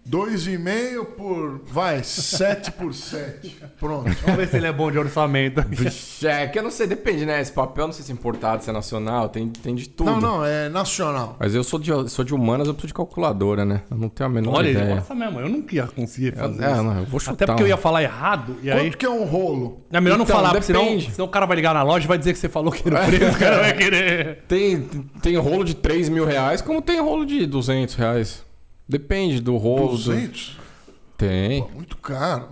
2,5 0.10 1.06
por. 1.18 1.62
Vai, 1.66 2.04
7 2.04 2.72
por 2.72 2.94
7. 2.94 3.58
Pronto. 3.80 4.10
Vamos 4.22 4.38
ver 4.38 4.48
se 4.48 4.58
ele 4.58 4.68
é 4.68 4.72
bom 4.72 4.92
de 4.92 4.98
orçamento. 4.98 5.64
É, 6.24 6.48
que 6.48 6.58
eu 6.60 6.64
não 6.64 6.72
sei, 6.72 6.88
depende, 6.88 7.26
né? 7.26 7.42
Esse 7.42 7.52
papel, 7.52 7.88
não 7.88 7.94
sei 7.94 8.04
se 8.06 8.12
é 8.12 8.14
importado, 8.14 8.64
se 8.64 8.70
é 8.70 8.74
nacional, 8.74 9.30
tem, 9.30 9.50
tem 9.50 9.76
de 9.76 9.90
tudo. 9.90 10.10
Não, 10.12 10.20
não, 10.22 10.46
é 10.46 10.70
nacional. 10.70 11.36
Mas 11.40 11.54
eu 11.54 11.64
sou 11.64 11.80
de, 11.80 11.92
sou 12.10 12.24
de 12.26 12.34
humanas, 12.34 12.68
eu 12.68 12.74
preciso 12.74 12.88
de 12.90 12.94
calculadora, 12.94 13.66
né? 13.66 13.82
Eu 13.92 13.98
não 13.98 14.10
tenho 14.10 14.30
a 14.30 14.34
menor 14.34 14.56
Olha, 14.56 14.70
ele 14.70 14.80
ideia. 14.80 14.96
gosta 14.96 15.14
mesmo. 15.16 15.40
Eu 15.40 15.50
nunca 15.50 15.76
ia 15.76 15.88
conseguir 15.88 16.34
fazer 16.36 16.64
É, 16.64 16.72
isso. 16.72 16.84
não, 16.84 16.98
eu 17.00 17.06
vou 17.06 17.20
chutar. 17.20 17.34
Até 17.34 17.46
porque 17.48 17.64
eu 17.64 17.68
ia 17.68 17.78
falar 17.78 18.04
errado. 18.04 18.56
E 18.64 18.72
aí. 18.72 18.80
Quanto 18.86 18.98
que 18.98 19.06
é 19.06 19.10
um 19.10 19.26
rolo? 19.26 19.86
É 19.92 20.00
melhor 20.02 20.18
não 20.18 20.24
Então, 20.26 20.36
falar, 20.36 20.50
porque 20.52 20.66
senão, 20.66 20.84
depende. 20.86 21.12
senão 21.12 21.26
o 21.26 21.30
cara 21.30 21.46
vai 21.46 21.56
ligar 21.56 21.74
na 21.74 21.84
loja 21.84 22.06
e 22.06 22.08
vai 22.08 22.18
dizer 22.18 22.34
que 22.34 22.40
você 22.40 22.50
falou 22.50 22.72
que 22.72 22.88
era 22.88 23.06
preço, 23.06 23.36
o 23.36 23.40
cara 23.40 23.60
vai 23.60 23.74
querer. 23.74 24.44
Tem, 24.48 24.82
tem 25.22 25.36
rolo 25.38 25.64
de 25.64 25.76
3 25.76 26.10
mil 26.10 26.26
reais, 26.26 26.62
como 26.62 26.82
tem 26.82 27.00
rolo 27.02 27.26
de 27.26 27.46
200 27.46 27.96
reais. 27.96 28.47
Depende 28.88 29.40
do 29.42 29.58
rolo. 29.58 29.88
do- 29.90 29.98
200? 29.98 30.58
Tem. 31.18 31.64
Pô, 31.64 31.70
muito 31.74 31.98
caro. 31.98 32.50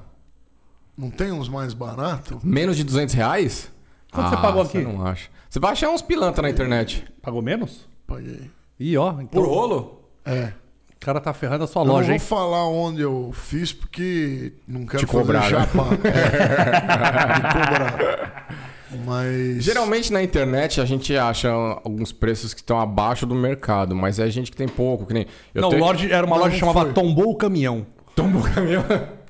Não 0.98 1.10
tem 1.10 1.32
uns 1.32 1.48
mais 1.50 1.74
baratos? 1.74 2.44
Menos 2.44 2.76
de 2.78 2.84
200 2.84 3.14
reais? 3.16 3.72
Quanto 4.12 4.30
você 4.30 4.38
pagou 4.38 4.66
você 4.66 4.78
aqui? 4.80 4.88
não 4.88 5.06
acha. 5.06 5.30
Você 5.50 5.60
vai 5.60 5.72
achar 5.74 5.90
uns 5.90 6.02
pilantra 6.02 6.42
na 6.42 6.50
internet. 6.50 7.06
Pagou 7.22 7.42
menos? 7.42 7.88
Paguei. 8.08 8.50
Ih, 8.80 8.98
ó. 8.98 9.12
Então, 9.14 9.28
Por 9.28 9.46
rolo? 9.48 10.02
É. 10.26 10.54
O 10.96 11.00
cara 11.06 11.20
tá 11.22 11.34
ferrando 11.34 11.66
a 11.66 11.68
sua 11.68 11.82
Eu 11.84 11.86
não 11.86 11.94
loja, 11.96 12.06
vou 12.08 12.14
hein? 12.14 12.20
falar 12.20 12.68
onde 12.68 13.02
eu 13.02 13.32
fiz 13.34 13.72
porque 13.72 14.54
não 14.68 14.86
quero 14.86 15.00
Te 15.00 15.08
cobrar, 15.08 15.44
fazer 15.44 15.56
né? 15.56 15.62
japa. 15.62 15.84
É, 16.08 17.28
me 17.36 17.42
cobrar. 17.42 18.75
Mas. 19.06 19.64
Geralmente 19.64 20.12
na 20.14 20.22
internet 20.24 20.80
a 20.80 20.86
gente 20.86 21.16
acha 21.16 21.50
alguns 21.52 22.12
preços 22.12 22.54
que 22.54 22.62
estão 22.62 22.80
abaixo 22.80 23.26
do 23.26 23.36
mercado, 23.36 23.96
mas 23.96 24.20
é 24.20 24.30
gente 24.30 24.52
que 24.52 24.58
tem 24.58 24.68
pouco, 24.68 25.06
que 25.06 25.14
nem. 25.14 25.26
Eu 25.54 25.62
não, 25.62 25.70
tenho- 25.70 25.82
Lorde 25.84 26.12
era 26.12 26.26
uma 26.26 26.36
Não, 26.36 26.43
loja 26.43 26.54
que 26.54 26.60
chamava 26.60 26.82
foi. 26.86 26.93
Tombou 26.93 27.32
o 27.32 27.36
Caminhão. 27.36 27.86
Tomou 28.16 28.41
o 28.41 28.50
caminhão. 28.54 28.84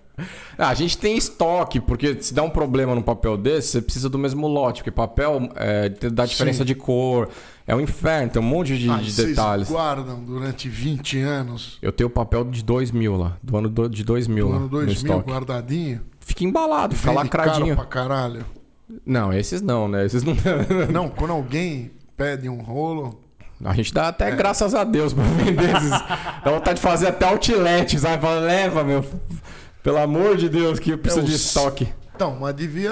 Ah, 0.57 0.69
a 0.69 0.73
gente 0.73 0.97
tem 0.97 1.17
estoque, 1.17 1.81
porque 1.81 2.15
se 2.21 2.33
dá 2.33 2.41
um 2.41 2.49
problema 2.49 2.95
num 2.95 3.01
papel 3.01 3.35
desse, 3.35 3.67
você 3.71 3.81
precisa 3.81 4.07
do 4.07 4.17
mesmo 4.17 4.47
lote, 4.47 4.79
porque 4.79 4.89
papel 4.91 5.49
é, 5.57 5.89
dá 5.89 6.25
diferença 6.25 6.59
Sim. 6.59 6.63
de 6.63 6.73
cor, 6.75 7.27
é 7.67 7.75
um 7.75 7.81
inferno, 7.81 8.29
tem 8.31 8.41
um 8.41 8.45
monte 8.45 8.77
de, 8.77 8.89
Ah, 8.89 8.95
de 8.95 9.11
vocês 9.11 9.27
detalhes. 9.31 9.67
guardam 9.69 10.23
durante 10.23 10.69
20 10.69 11.19
anos. 11.19 11.77
Eu 11.81 11.91
tenho 11.91 12.07
o 12.07 12.09
papel 12.09 12.45
de 12.45 12.63
2000 12.63 13.17
lá, 13.17 13.37
do 13.43 13.57
ano 13.57 13.67
do- 13.67 13.89
de 13.89 14.05
2000 14.05 14.45
No 14.45 14.51
lá, 14.51 14.55
ano 14.55 14.63
no 14.67 14.69
2000, 14.71 14.93
estoque. 14.95 15.29
guardadinho. 15.29 16.01
Fica 16.21 16.45
embalado, 16.45 16.95
fica 16.95 17.09
Vende 17.09 17.21
lacradinho. 17.23 17.75
caro 17.75 17.75
pra 17.75 17.85
caralho. 17.85 18.45
Não, 19.05 19.33
esses 19.33 19.61
não, 19.61 19.87
né? 19.87 20.05
Esses 20.05 20.23
não. 20.23 20.35
Não, 20.91 21.09
quando 21.09 21.31
alguém 21.31 21.91
pede 22.15 22.47
um 22.49 22.61
rolo. 22.61 23.21
A 23.63 23.73
gente 23.73 23.93
dá 23.93 24.09
até 24.09 24.29
É. 24.29 24.35
graças 24.35 24.75
a 24.75 24.83
Deus 24.83 25.13
pra 25.13 25.23
vender 25.23 25.75
esses. 25.75 25.89
Dá 25.89 26.51
vontade 26.51 26.75
de 26.75 26.81
fazer 26.81 27.07
até 27.07 27.25
outlet, 27.25 27.97
sabe? 27.99 28.21
Fala, 28.21 28.41
leva, 28.41 28.83
meu. 28.83 29.03
Pelo 29.81 29.97
amor 29.97 30.35
de 30.37 30.49
Deus, 30.49 30.77
que 30.79 30.91
eu 30.91 30.97
preciso 30.97 31.25
É, 31.25 31.29
de 31.29 31.35
estoque. 31.35 31.87
Então, 32.13 32.37
mas 32.39 32.53
devia. 32.55 32.91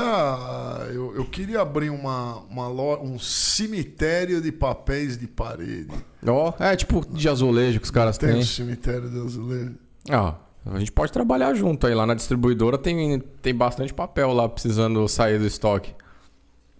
Eu, 0.94 1.16
eu 1.16 1.26
queria 1.26 1.62
abrir 1.62 1.90
uma, 1.90 2.38
uma 2.50 2.68
lo- 2.68 3.02
um 3.04 3.18
cemitério 3.20 4.42
de 4.42 4.52
papéis 4.52 5.18
de 5.18 5.28
parede. 5.28 5.88
Ó, 6.26 6.54
é 6.60 6.76
tipo 6.76 7.06
de 7.10 7.28
azulejo 7.30 7.80
que 7.80 7.86
os 7.86 7.92
caras 7.92 8.18
Tem 8.18 8.30
têm. 8.32 8.40
um 8.40 8.44
cemitério 8.46 9.10
de 9.10 9.20
azulejo. 9.20 9.76
Ah, 10.10 10.36
a 10.66 10.80
gente 10.80 10.92
pode 10.92 11.12
trabalhar 11.12 11.54
junto 11.54 11.86
aí. 11.88 11.94
Lá 11.94 12.06
na 12.06 12.14
distribuidora 12.14 12.78
tem, 12.78 13.20
tem 13.42 13.54
bastante 13.54 13.94
papel 13.94 14.32
lá 14.34 14.48
precisando 14.48 15.08
sair 15.08 15.38
do 15.40 15.46
estoque. 15.46 15.94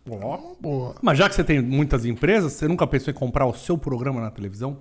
Uma 0.06 0.38
boa. 0.60 0.96
Mas 1.02 1.18
já 1.18 1.30
que 1.30 1.36
você 1.36 1.44
tem 1.44 1.62
muitas 1.62 2.06
empresas, 2.06 2.54
você 2.54 2.68
nunca 2.68 2.86
pensou 2.86 3.12
em 3.12 3.16
comprar 3.16 3.46
o 3.46 3.54
seu 3.54 3.78
programa 3.78 4.20
na 4.22 4.30
televisão? 4.32 4.78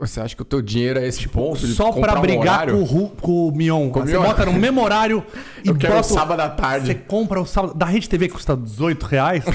Você 0.00 0.20
acha 0.20 0.34
que 0.34 0.42
o 0.42 0.44
teu 0.44 0.60
dinheiro 0.60 0.98
é 0.98 1.06
esse 1.06 1.28
ponto? 1.28 1.60
de 1.60 1.74
Só 1.74 1.92
pra 1.92 2.18
um 2.18 2.20
brigar 2.22 2.40
horário? 2.68 2.74
com 2.74 2.80
o, 2.80 2.84
Ru- 2.84 3.08
com 3.20 3.48
o 3.48 3.52
Mion. 3.52 3.90
Com 3.90 4.00
você 4.00 4.12
Mion? 4.12 4.22
bota 4.24 4.44
no 4.46 4.52
mesmo 4.54 4.82
horário 4.82 5.24
e 5.64 5.68
Eu 5.68 5.76
quero 5.76 5.94
bota 5.94 6.06
o- 6.06 6.10
sábado 6.14 6.40
à 6.40 6.48
tarde. 6.50 6.86
Você 6.86 6.94
compra 6.94 7.40
o 7.40 7.46
sábado. 7.46 7.74
Da 7.74 7.86
Rede 7.86 8.08
TV 8.08 8.26
que 8.28 8.34
custa 8.34 8.56
18 8.56 9.06
reais. 9.06 9.44
né? 9.44 9.52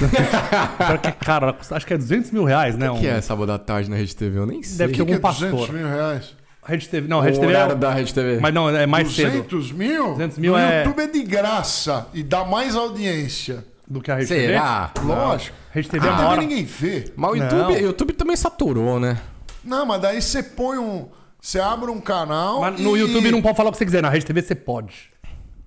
Que 1.02 1.08
é 1.08 1.52
custa- 1.52 1.76
acho 1.76 1.86
que 1.86 1.92
é 1.92 1.98
200 1.98 2.30
mil 2.30 2.44
reais, 2.44 2.76
né? 2.78 2.90
O 2.90 2.98
que 2.98 3.06
um- 3.06 3.10
é 3.10 3.20
sábado 3.20 3.52
à 3.52 3.58
tarde 3.58 3.90
na 3.90 3.96
Rede 3.96 4.16
TV? 4.16 4.38
Eu 4.38 4.46
nem 4.46 4.62
sei. 4.62 4.78
Deve 4.78 4.92
ter 4.94 5.02
O 5.02 5.06
que, 5.06 5.12
algum 5.12 5.20
que 5.20 5.26
é 5.26 5.30
200 5.32 5.58
pastor. 5.60 5.74
mil 5.76 5.86
reais? 5.86 6.34
Rede 6.68 6.88
TV. 6.88 7.08
Não, 7.08 7.18
o 7.18 7.20
Rede 7.20 7.40
TV 7.40 7.52
horário 7.52 7.72
é. 7.72 7.76
da 7.76 7.92
Rede 7.92 8.12
TV. 8.12 8.38
Mas 8.40 8.52
não, 8.52 8.68
é 8.68 8.86
mais 8.86 9.10
cedo 9.14 9.42
200 9.42 9.72
mil? 9.72 10.08
200 10.12 10.38
mil 10.38 10.52
no 10.52 10.58
é- 10.58 10.78
YouTube 10.84 11.02
é 11.02 11.06
de 11.06 11.22
graça 11.22 12.06
e 12.12 12.22
dá 12.22 12.44
mais 12.44 12.76
audiência. 12.76 13.64
do 13.86 14.02
que 14.02 14.10
a 14.10 14.16
Rede 14.16 14.26
Será? 14.28 14.92
Lógico. 15.02 15.56
TV. 15.56 15.68
Rede 15.72 15.88
TV 15.88 16.06
é 16.06 16.10
A 16.10 16.12
uma 16.12 16.18
TV 16.18 16.30
hora. 16.30 16.40
ninguém 16.42 16.64
vê. 16.64 17.12
Mas 17.16 17.30
o 17.30 17.36
Não. 17.36 17.44
YouTube, 17.44 17.72
o 17.72 17.80
YouTube 17.86 18.12
também 18.12 18.36
saturou, 18.36 19.00
né? 19.00 19.18
Não, 19.64 19.86
mas 19.86 20.00
daí 20.02 20.20
você 20.20 20.42
põe 20.42 20.76
um. 20.78 21.08
Você 21.40 21.58
abre 21.58 21.90
um 21.90 22.00
canal. 22.00 22.60
Mas 22.60 22.78
no 22.80 22.96
e 22.96 23.00
YouTube 23.00 23.30
não 23.30 23.40
pode 23.40 23.56
falar 23.56 23.70
o 23.70 23.72
que 23.72 23.78
você 23.78 23.84
quiser, 23.86 24.02
na 24.02 24.10
Rede 24.10 24.26
TV 24.26 24.42
você 24.42 24.54
pode. 24.54 25.10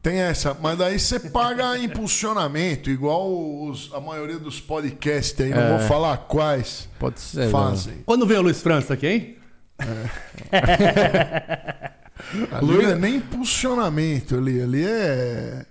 Tem 0.03 0.17
essa, 0.19 0.55
mas 0.59 0.77
daí 0.77 0.99
você 0.99 1.19
paga 1.19 1.77
impulsionamento, 1.81 2.89
igual 2.89 3.29
os, 3.67 3.91
a 3.93 3.99
maioria 3.99 4.39
dos 4.39 4.59
podcasts 4.59 5.39
aí, 5.39 5.51
não 5.51 5.77
vou 5.77 5.87
falar 5.87 6.17
quais 6.17 6.89
Pode 6.99 7.19
ser. 7.19 7.49
fazem. 7.49 7.95
Quando 8.05 8.25
veio 8.25 8.39
o 8.39 8.43
Luiz 8.43 8.61
França 8.61 8.93
aqui, 8.95 9.07
hein? 9.07 9.35
Ali 12.51 12.83
não 12.83 12.91
é 12.91 12.95
nem 12.95 13.15
impulsionamento 13.15 14.35
ali, 14.37 14.61
ali 14.61 14.85
é. 14.85 15.65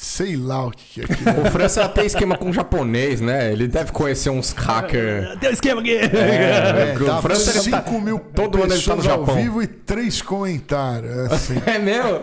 Sei 0.00 0.36
lá 0.36 0.64
o 0.66 0.70
que, 0.70 0.84
que 0.94 1.00
é 1.00 1.04
aquilo. 1.04 1.48
O 1.48 1.50
França 1.50 1.88
tem 1.88 2.06
esquema 2.06 2.36
com 2.38 2.50
o 2.50 2.52
japonês, 2.52 3.20
né? 3.20 3.52
Ele 3.52 3.66
deve 3.66 3.90
conhecer 3.90 4.30
uns 4.30 4.52
hackers. 4.52 5.36
Tem 5.40 5.50
um 5.50 5.52
esquema 5.52 5.80
aqui. 5.80 5.96
É, 5.96 6.94
o 7.00 7.04
dá 7.04 7.20
França, 7.20 7.50
ele 7.50 7.58
5 7.60 7.82
tá- 7.82 7.90
mil 7.98 8.20
todo 8.32 8.62
ano 8.62 8.72
ele 8.74 8.80
tá 8.82 8.94
no 8.94 9.02
pessoas 9.02 9.06
ao 9.08 9.26
Japão. 9.26 9.34
vivo 9.42 9.60
e 9.60 9.66
três 9.66 10.22
comentários. 10.22 11.32
Assim. 11.32 11.60
É 11.66 11.78
mesmo? 11.80 12.20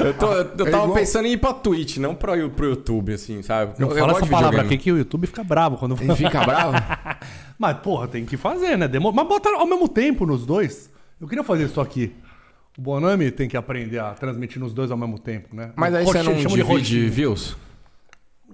eu, 0.00 0.14
tô- 0.14 0.32
eu- 0.32 0.52
eu 0.58 0.66
É 0.66 0.70
tava 0.70 0.84
igual- 0.84 0.92
pensando 0.94 1.26
em 1.26 1.32
ir 1.32 1.38
pra 1.38 1.54
Twitch, 1.54 1.96
não 1.96 2.14
pro, 2.14 2.50
pro 2.50 2.66
YouTube, 2.66 3.14
assim, 3.14 3.42
sabe? 3.42 3.72
Não 3.78 3.88
eu, 3.88 3.94
eu 3.94 3.98
fala 4.00 4.12
gosto 4.12 4.16
essa 4.18 4.24
de 4.26 4.30
palavra 4.30 4.62
aqui 4.62 4.76
que 4.76 4.92
o 4.92 4.98
YouTube 4.98 5.26
fica 5.26 5.42
bravo 5.42 5.78
quando 5.78 5.96
Ele 6.00 6.14
fica 6.14 6.44
bravo? 6.44 6.76
Mas, 7.58 7.78
porra, 7.78 8.06
tem 8.08 8.24
que 8.24 8.36
fazer, 8.36 8.76
né? 8.76 8.86
Demo... 8.88 9.12
Mas 9.12 9.26
bota 9.26 9.48
ao 9.50 9.66
mesmo 9.66 9.88
tempo 9.88 10.26
nos 10.26 10.44
dois. 10.44 10.90
Eu 11.20 11.26
queria 11.26 11.42
fazer 11.44 11.64
isso 11.64 11.80
aqui. 11.80 12.12
O 12.76 12.80
Bonami 12.82 13.30
tem 13.30 13.48
que 13.48 13.56
aprender 13.56 13.98
a 13.98 14.10
transmitir 14.12 14.60
nos 14.60 14.74
dois 14.74 14.90
ao 14.90 14.98
mesmo 14.98 15.18
tempo, 15.18 15.54
né? 15.56 15.72
Mas 15.74 15.94
aí 15.94 16.04
você 16.04 16.18
Roxinho, 16.18 16.34
não 16.34 16.42
chama 16.42 16.56
de 16.56 16.62
divide 16.62 16.72
roxinho. 16.72 17.10
views? 17.10 17.56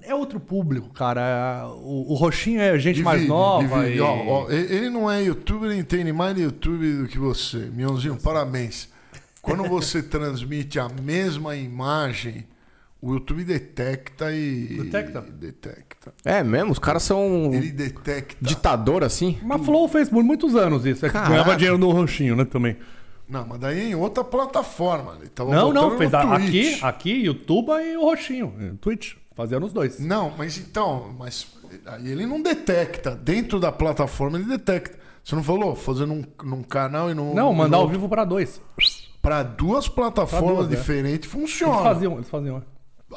É 0.03 0.15
outro 0.15 0.39
público, 0.41 0.89
cara. 0.91 1.67
O, 1.77 2.13
o 2.13 2.15
roxinho 2.15 2.61
é 2.61 2.77
gente 2.79 3.03
mais 3.03 3.19
Divide, 3.21 3.33
nova. 3.33 3.81
divide. 3.83 3.99
e- 3.99 4.01
Ó, 4.01 4.25
ó, 4.27 4.51
ele 4.51 4.75
ele 4.75 4.91
não 4.91 5.11
é 5.11 5.23
youtuber, 5.23 5.71
ele 5.71 5.81
entende 5.81 6.13
mais 6.13 6.35
de 6.35 6.43
YouTube 6.43 6.93
do 7.03 7.09
que 7.09 7.19
você. 7.19 7.59
Mionzinho, 7.73 8.17
parabéns. 8.17 8.89
Quando 9.41 9.65
você 9.65 10.03
transmite 10.05 10.79
a 10.79 10.89
mesma 10.89 11.55
imagem, 11.57 12.47
o 13.03 13.15
YouTube 13.15 13.45
detecta 13.45 14.33
e. 14.33 14.79
Detecta? 14.81 15.21
Detecta. 15.21 16.15
É 16.25 16.43
mesmo? 16.43 16.71
Os 16.73 16.79
caras 16.79 17.03
são 17.03 17.53
Ele 17.53 17.71
detecta. 17.73 18.37
ditador 18.41 19.03
assim? 19.05 19.39
Mas 19.43 19.65
Flow 19.65 19.87
fez 19.89 20.09
por 20.09 20.23
muitos 20.23 20.55
anos 20.55 20.87
isso. 20.87 21.05
É 21.05 21.09
que 21.09 21.13
Caraca. 21.13 21.31
ganhava 21.33 21.57
dinheiro 21.57 21.77
no 21.79 21.91
roxinho, 21.91 22.37
né? 22.37 22.45
Também. 22.45 22.77
Não, 23.29 23.47
mas 23.47 23.59
daí 23.61 23.91
em 23.91 23.95
outra 23.95 24.23
plataforma. 24.23 25.17
Ele 25.21 25.29
tava 25.31 25.51
Não, 25.55 25.73
não, 25.73 25.97
fez 25.99 26.13
a- 26.15 26.35
aqui, 26.37 26.79
aqui, 26.83 27.11
YouTube 27.25 27.71
e 27.73 27.97
o 27.97 28.03
roxinho. 28.03 28.55
eh, 28.61 28.73
Twitch. 28.81 29.15
Fazia 29.35 29.59
nos 29.59 29.73
dois. 29.73 29.99
Não, 29.99 30.31
mas 30.37 30.59
então, 30.59 31.15
mas 31.19 31.47
aí 31.87 32.09
ele 32.11 32.27
não 32.27 32.41
detecta. 32.43 33.17
Dentro 33.17 33.59
da 33.59 33.73
plataforma 33.73 34.39
ele 34.39 34.47
detecta. 34.47 34.99
Você 35.25 35.35
não 35.35 35.43
falou? 35.43 35.75
Fazendo 35.75 36.13
um, 36.13 36.23
num 36.45 36.63
canal 36.63 37.11
e 37.11 37.15
no. 37.15 37.33
Não, 37.35 37.53
mandar 37.55 37.79
ao 37.79 37.85
no, 37.85 37.89
vivo 37.89 38.09
para 38.09 38.25
dois. 38.25 38.61
Pra 39.23 39.43
duas 39.43 39.89
plataformas 39.89 40.51
Pra 40.51 40.63
duas, 40.65 40.73
é. 40.73 40.77
diferentes 40.77 41.33
Eles 41.33 41.43
funciona. 41.43 41.83
faziam, 41.83 42.15
eles 42.15 42.29
faziam. 42.29 42.63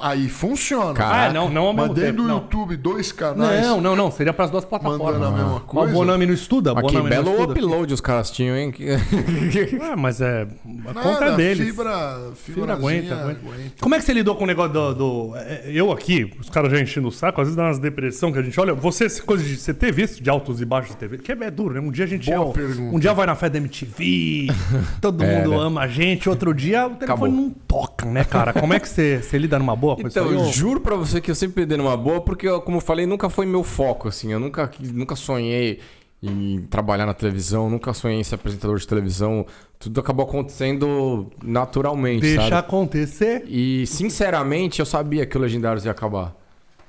É. 0.01 0.07
Aí 0.07 0.29
funciona. 0.29 0.93
Cara, 0.93 1.29
Ah, 1.29 1.33
não, 1.33 1.49
não 1.49 1.67
ao 1.67 1.73
Mas 1.73 1.83
mesmo 1.89 1.95
dentro 1.95 2.11
tempo. 2.11 2.21
do 2.23 2.27
Não. 2.27 2.35
YouTube, 2.35 2.77
dois 2.77 3.11
canais. 3.11 3.61
não, 3.65 3.81
não, 3.81 3.95
não. 3.95 4.11
Seria 4.11 4.33
para 4.33 4.45
as 4.45 4.51
duas 4.51 4.65
plataformas. 4.65 5.01
Mandando 5.19 5.25
a 5.25 5.31
mesma 5.31 5.53
Mas 5.53 5.63
coisa? 5.63 5.91
o 5.91 5.93
Bonami 5.95 6.25
não 6.25 6.33
estuda. 6.33 6.73
Mas 6.73 6.85
que 6.85 6.91
Bonami 6.93 7.09
não 7.15 7.23
belo 7.23 7.35
estuda. 7.37 7.51
upload 7.53 7.93
os 7.93 8.01
caras 8.01 8.31
tinham, 8.31 8.55
hein? 8.55 8.73
É, 8.79 9.95
mas 9.97 10.21
é. 10.21 10.47
A 10.87 10.93
Nada, 10.93 11.01
conta 11.01 11.25
é 11.25 11.35
deles. 11.35 11.67
Fibra, 11.69 12.19
Fibra 12.35 12.73
aguenta, 12.73 13.15
aguenta. 13.15 13.39
Como 13.79 13.95
é 13.95 13.99
que 13.99 14.03
você 14.05 14.13
lidou 14.13 14.35
com 14.35 14.43
o 14.43 14.47
negócio 14.47 14.73
do. 14.73 14.93
do- 14.93 15.35
é, 15.35 15.63
eu 15.67 15.91
aqui, 15.91 16.31
os 16.39 16.49
caras 16.49 16.71
já 16.71 16.79
enchendo 16.79 17.07
o 17.07 17.11
saco, 17.11 17.41
às 17.41 17.47
vezes 17.47 17.55
dá 17.55 17.63
umas 17.63 17.79
depressão 17.79 18.31
que 18.31 18.39
a 18.39 18.41
gente 18.41 18.59
olha. 18.59 18.73
Você, 18.73 19.09
coisa 19.21 19.43
de 19.43 19.55
você 19.57 19.73
ter 19.73 19.91
visto 19.91 20.21
de 20.21 20.29
altos 20.29 20.61
e 20.61 20.65
baixos 20.65 20.91
de 20.91 20.97
TV, 20.97 21.17
que 21.17 21.31
é, 21.31 21.37
é 21.39 21.51
duro, 21.51 21.73
né? 21.73 21.79
Um 21.79 21.91
dia 21.91 22.05
a 22.05 22.07
gente 22.07 22.29
Boa 22.31 22.49
é, 22.49 22.53
pergunta. 22.53 22.95
Um 22.95 22.99
dia 22.99 23.13
vai 23.13 23.25
na 23.25 23.35
fé 23.35 23.49
da 23.49 23.57
MTV, 23.57 24.47
todo 25.01 25.23
mundo 25.23 25.51
né? 25.51 25.57
ama 25.57 25.81
a 25.81 25.87
gente, 25.87 26.29
outro 26.29 26.53
dia 26.53 26.87
o 26.87 26.91
telefone 26.95 27.05
Acabou. 27.05 27.29
não 27.29 27.49
toca, 27.67 28.05
né, 28.05 28.23
cara? 28.23 28.53
Como 28.53 28.73
é 28.73 28.79
que 28.79 28.87
você, 28.89 29.21
você 29.21 29.37
lida 29.37 29.59
numa 29.59 29.75
boa 29.75 29.84
com 29.95 30.07
Então, 30.07 30.31
eu 30.31 30.45
juro 30.45 30.79
pra 30.79 30.95
você 30.95 31.19
que 31.21 31.29
eu 31.29 31.35
sempre 31.35 31.65
dei 31.65 31.77
numa 31.77 31.95
boa, 31.97 32.21
porque, 32.21 32.47
como 32.61 32.77
eu 32.77 32.81
falei, 32.81 33.05
nunca 33.05 33.29
foi 33.29 33.45
meu 33.45 33.63
foco, 33.63 34.07
assim. 34.07 34.31
Eu 34.31 34.39
nunca, 34.39 34.71
nunca 34.93 35.15
sonhei 35.15 35.79
em 36.23 36.61
trabalhar 36.69 37.05
na 37.05 37.13
televisão, 37.13 37.69
nunca 37.69 37.93
sonhei 37.93 38.19
em 38.19 38.23
ser 38.23 38.35
apresentador 38.35 38.77
de 38.79 38.87
televisão. 38.87 39.45
Tudo 39.77 39.99
acabou 39.99 40.25
acontecendo 40.25 41.29
naturalmente, 41.43 42.21
Deixa 42.21 42.41
sabe? 42.43 42.55
acontecer. 42.55 43.43
E, 43.47 43.85
sinceramente, 43.85 44.79
eu 44.79 44.85
sabia 44.85 45.25
que 45.25 45.37
o 45.37 45.41
Legendários 45.41 45.85
ia 45.85 45.91
acabar. 45.91 46.33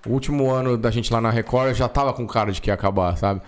O 0.06 0.12
último 0.12 0.50
ano 0.50 0.76
da 0.78 0.90
gente 0.90 1.12
lá 1.12 1.20
na 1.20 1.30
Record, 1.30 1.68
eu 1.70 1.74
já 1.74 1.88
tava 1.88 2.12
com 2.12 2.26
cara 2.26 2.52
de 2.52 2.62
que 2.62 2.70
ia 2.70 2.74
acabar, 2.74 3.16
sabe? 3.18 3.42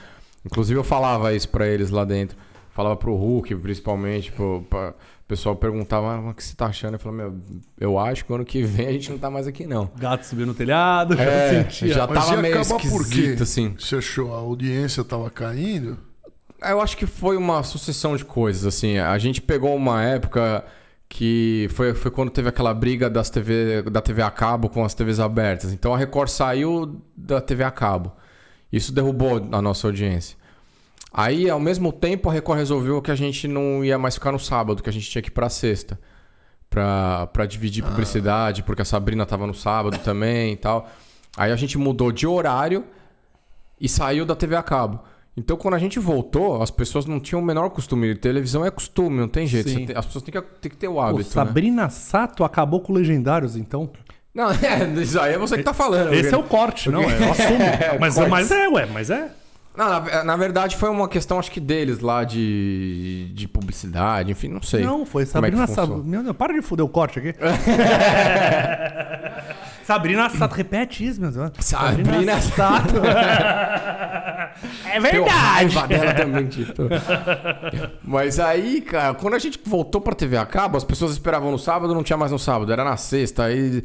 Inclusive, 0.45 0.79
eu 0.79 0.85
falava 0.85 1.33
isso 1.33 1.49
pra 1.49 1.67
eles 1.67 1.91
lá 1.91 2.05
dentro. 2.05 2.37
falava 2.75 2.95
pro 2.97 3.15
Hulk, 3.17 3.55
principalmente, 3.57 4.31
pro, 4.31 4.65
pra- 4.71 4.95
o 5.29 5.35
pessoal 5.37 5.55
perguntava, 5.55 6.15
ah, 6.15 6.21
mas 6.23 6.33
o 6.33 6.35
que 6.35 6.43
você 6.43 6.57
tá 6.57 6.67
achando? 6.67 6.95
Eu 6.95 6.99
falava, 6.99 7.23
meu, 7.31 7.41
eu 7.79 7.99
acho 7.99 8.25
que 8.25 8.33
ano 8.33 8.47
que 8.47 8.63
vem 8.63 8.87
a 8.87 8.93
gente 8.93 9.11
não 9.11 9.19
tá 9.19 9.31
mais 9.31 9.47
aqui, 9.47 9.67
não. 9.67 9.91
Gato 9.99 10.25
subiu 10.25 10.47
no 10.47 10.55
telhado, 10.55 11.15
já 11.19 11.23
É, 11.23 11.63
sentia. 11.65 11.93
já 11.93 12.07
Mas 12.07 12.25
tava 12.27 12.41
meio 12.41 12.59
acabar 12.59 12.81
por 12.81 12.89
quê? 13.07 13.09
esquisito, 13.21 13.43
assim. 13.43 13.75
Você 13.79 13.97
achou 13.97 14.35
a 14.35 14.39
audiência 14.39 15.05
tava 15.05 15.29
caindo? 15.29 15.99
Eu 16.63 16.81
acho 16.81 16.97
que 16.97 17.05
foi 17.05 17.37
uma 17.37 17.63
sucessão 17.63 18.17
de 18.17 18.25
coisas, 18.25 18.65
assim. 18.65 18.97
A 18.99 19.19
gente 19.19 19.43
pegou 19.43 19.77
uma 19.77 20.03
época 20.03 20.65
que 21.11 21.69
foi, 21.73 21.93
foi 21.95 22.11
quando 22.11 22.31
teve 22.31 22.49
aquela 22.49 22.73
briga 22.73 23.11
das 23.11 23.29
TV, 23.29 23.83
da 23.83 24.01
TV 24.01 24.23
a 24.23 24.31
cabo 24.31 24.71
com 24.71 24.83
as 24.83 24.95
TVs 24.95 25.21
abertas. 25.21 25.75
Então 25.75 25.95
a 25.95 25.99
Record 25.99 26.31
saiu 26.31 27.03
da 27.15 27.39
TV 27.39 27.65
a 27.65 27.71
cabo. 27.71 28.13
Isso 28.73 28.93
derrubou 28.93 29.47
a 29.53 29.61
nossa 29.61 29.87
audiência. 29.87 30.39
Aí, 31.13 31.49
ao 31.49 31.59
mesmo 31.59 31.93
tempo, 31.93 32.29
a 32.29 32.33
Record 32.33 32.59
resolveu 32.59 33.01
que 33.01 33.11
a 33.11 33.15
gente 33.15 33.49
não 33.49 33.85
ia 33.85 33.99
mais 33.99 34.15
ficar 34.15 34.31
no 34.33 34.39
sábado, 34.39 34.83
que 34.83 34.89
a 34.91 34.93
gente 34.93 35.09
tinha 35.09 35.23
que 35.23 35.29
ir 35.29 35.33
pra 35.33 35.49
sexta. 35.49 35.99
Pra, 36.71 37.27
pra 37.29 37.47
dividir 37.47 37.83
publicidade, 37.83 38.63
porque 38.63 38.83
a 38.83 38.85
Sabrina 38.85 39.25
tava 39.25 39.47
no 39.47 39.55
sábado 39.55 39.97
também 40.01 40.53
e 40.53 40.57
tal. 40.57 40.87
Aí 41.35 41.51
a 41.51 41.57
gente 41.57 41.79
mudou 41.79 42.13
de 42.13 42.27
horário 42.27 42.85
e 43.81 43.89
saiu 43.89 44.27
da 44.27 44.37
TV 44.37 44.55
a 44.55 44.63
cabo. 44.63 45.01
Então, 45.35 45.57
quando 45.57 45.75
a 45.75 45.79
gente 45.79 45.99
voltou, 45.99 46.63
as 46.63 46.71
pessoas 46.71 47.07
não 47.07 47.19
tinham 47.21 47.41
o 47.41 47.45
menor 47.45 47.71
costume. 47.71 48.15
Televisão 48.17 48.67
é 48.67 48.71
costume, 48.71 49.19
não 49.19 49.29
tem 49.29 49.47
jeito. 49.47 49.73
Tem- 49.73 49.97
as 49.97 50.05
pessoas 50.05 50.23
têm 50.25 50.33
que, 50.33 50.43
têm 50.61 50.71
que 50.71 50.77
ter 50.77 50.89
o 50.89 50.95
Pô, 50.95 51.01
hábito. 51.01 51.21
né? 51.25 51.25
Sabrina 51.31 51.89
Sato 51.89 52.45
acabou 52.45 52.81
com 52.83 52.93
Legendários, 52.93 53.57
então. 53.57 53.89
Não, 54.35 54.51
é, 54.53 54.85
isso 55.01 55.19
aí 55.19 55.35
é 55.35 55.39
você 55.39 55.57
que 55.57 55.63
tá 55.63 55.73
falando. 55.73 56.13
Esse 56.13 56.35
é 56.35 56.37
o 56.37 56.43
porque- 56.43 56.55
corte, 56.57 56.91
não? 56.91 57.03
Eu 57.03 57.09
assumo. 57.33 57.59
mas, 57.99 58.15
cortes. 58.15 58.31
mas 58.31 58.51
é, 58.51 58.69
ué, 58.69 58.87
mas 58.93 59.09
é. 59.11 59.31
Não, 59.79 59.89
na, 59.89 60.25
na 60.25 60.37
verdade, 60.37 60.77
foi 60.77 60.89
uma 60.89 61.09
questão, 61.09 61.39
acho 61.39 61.53
que 61.53 61.61
deles 61.61 62.01
lá 62.01 62.25
de, 62.25 63.31
de 63.33 63.47
publicidade, 63.47 64.33
enfim, 64.33 64.49
não 64.49 64.61
sei. 64.61 64.83
Não, 64.83 65.07
foi 65.07 65.23
é 65.23 65.27
Sabrina 65.27 65.69
funciona. 65.69 65.89
Sato. 65.89 66.05
Meu 66.05 66.21
Deus, 66.25 66.37
para 66.37 66.53
de 66.53 66.61
fuder 66.63 66.85
o 66.85 66.89
corte 66.89 67.21
aqui. 67.21 67.33
Sabrina 69.87 70.29
Sato, 70.31 70.57
repete 70.57 71.07
isso, 71.07 71.21
meu 71.21 71.31
Deus. 71.31 71.53
Sabrina 71.61 72.41
Sato. 72.41 72.97
é 74.85 75.01
Tenho 75.01 75.03
verdade. 75.03 75.31
raiva 75.31 75.87
dela 75.87 76.13
também, 76.13 76.47
Tito. 76.49 76.89
Mas 78.03 78.41
aí, 78.41 78.81
cara, 78.81 79.15
quando 79.15 79.35
a 79.35 79.39
gente 79.39 79.61
voltou 79.65 80.01
pra 80.01 80.13
TV 80.13 80.37
a 80.37 80.45
cabo, 80.45 80.77
as 80.77 80.83
pessoas 80.83 81.13
esperavam 81.13 81.53
no 81.53 81.59
sábado, 81.59 81.95
não 81.95 82.03
tinha 82.03 82.17
mais 82.17 82.33
no 82.33 82.39
sábado, 82.39 82.73
era 82.73 82.83
na 82.83 82.97
sexta. 82.97 83.45
Aí, 83.45 83.85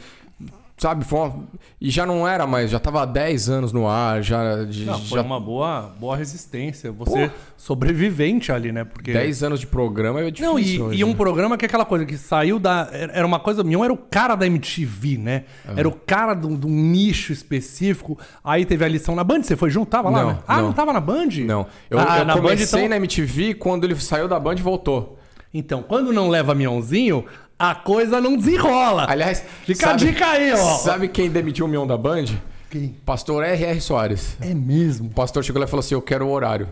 sabe, 0.84 1.04
foi 1.06 1.20
uma... 1.20 1.44
E 1.82 1.90
já 1.90 2.06
não 2.06 2.28
era 2.28 2.46
mais, 2.46 2.70
já 2.70 2.80
tava 2.80 3.02
há 3.02 3.06
10 3.06 3.50
anos 3.50 3.72
no 3.74 3.88
ar, 3.88 4.22
já. 4.22 4.64
de- 4.64 4.86
Não, 4.86 5.00
foi 5.00 5.18
já 5.18 5.22
uma 5.22 5.40
boa, 5.40 5.94
boa 6.00 6.16
resistência. 6.16 6.92
Você 6.92 7.32
sobrevivente 7.58 8.52
ali, 8.52 8.72
né? 8.72 8.84
Porque 8.84 9.12
10 9.14 9.44
anos 9.44 9.60
de 9.60 9.68
programa 9.68 10.20
é 10.22 10.30
difícil. 10.30 10.46
Não, 10.52 10.60
e, 10.60 10.82
hoje, 10.82 11.00
e 11.00 11.04
um 11.04 11.10
né? 11.10 11.16
programa 11.16 11.58
que 11.58 11.66
é 11.66 11.68
aquela 11.68 11.86
coisa 11.86 12.06
que 12.06 12.18
saiu 12.18 12.60
da. 12.60 12.90
Era 12.92 13.26
uma 13.26 13.40
coisa. 13.40 13.64
Mion 13.64 13.84
era 13.84 13.94
o 13.94 13.98
cara 13.98 14.36
da 14.36 14.46
MTV, 14.46 15.18
né? 15.18 15.44
Era 15.76 15.88
o 15.88 15.92
cara 15.94 16.34
de 16.34 16.46
um 16.48 16.58
nicho 16.70 17.32
específico. 17.34 18.18
Aí 18.44 18.66
teve 18.66 18.84
a 18.86 18.88
lição 18.88 19.16
na 19.16 19.24
Band. 19.24 19.44
Você 19.44 19.56
foi 19.56 19.70
junto? 19.70 19.90
Tava 19.90 20.10
lá? 20.10 20.22
Não, 20.22 20.30
né? 20.30 20.40
Ah, 20.48 20.58
não. 20.58 20.64
não. 20.68 20.74
tava 20.74 20.92
na 20.94 21.00
Band? 21.00 21.30
Não, 21.46 21.66
eu, 21.90 22.00
Ah, 22.00 22.20
eu 22.20 22.26
na 22.26 22.36
Band, 22.36 22.42
comecei 22.42 22.80
então- 22.82 22.90
na 22.90 22.96
MTV 22.98 23.56
quando 23.56 23.86
ele 23.86 23.96
saiu 23.96 24.28
da 24.28 24.40
Band 24.40 24.56
e 24.56 24.62
voltou. 24.62 25.18
Então, 25.56 25.84
quando 25.84 26.12
não 26.12 26.30
leva 26.30 26.56
Mionzinho, 26.56 27.26
a 27.58 27.76
coisa 27.76 28.20
não 28.20 28.36
desenrola. 28.36 29.06
Aliás, 29.10 29.44
Fica 29.66 29.92
a 29.92 29.94
dica 29.94 30.26
aí, 30.26 30.52
ó. 30.54 30.58
Sabe 30.78 31.08
quem 31.08 31.30
demitiu 31.30 31.66
o 31.66 31.70
Mion 31.70 31.88
da 31.88 31.98
Band? 31.98 32.26
Quem? 32.70 32.90
Pastor 33.06 33.44
R.R. 33.44 33.80
Soares. 33.82 34.36
É 34.42 34.54
mesmo. 34.54 35.08
O 35.08 35.14
pastor 35.14 35.44
chegou 35.44 35.60
lá 35.60 35.66
e 35.68 35.70
falou 35.70 35.82
assim: 35.82 35.94
Eu 35.94 36.02
quero 36.02 36.26
o 36.26 36.32
horário. 36.32 36.68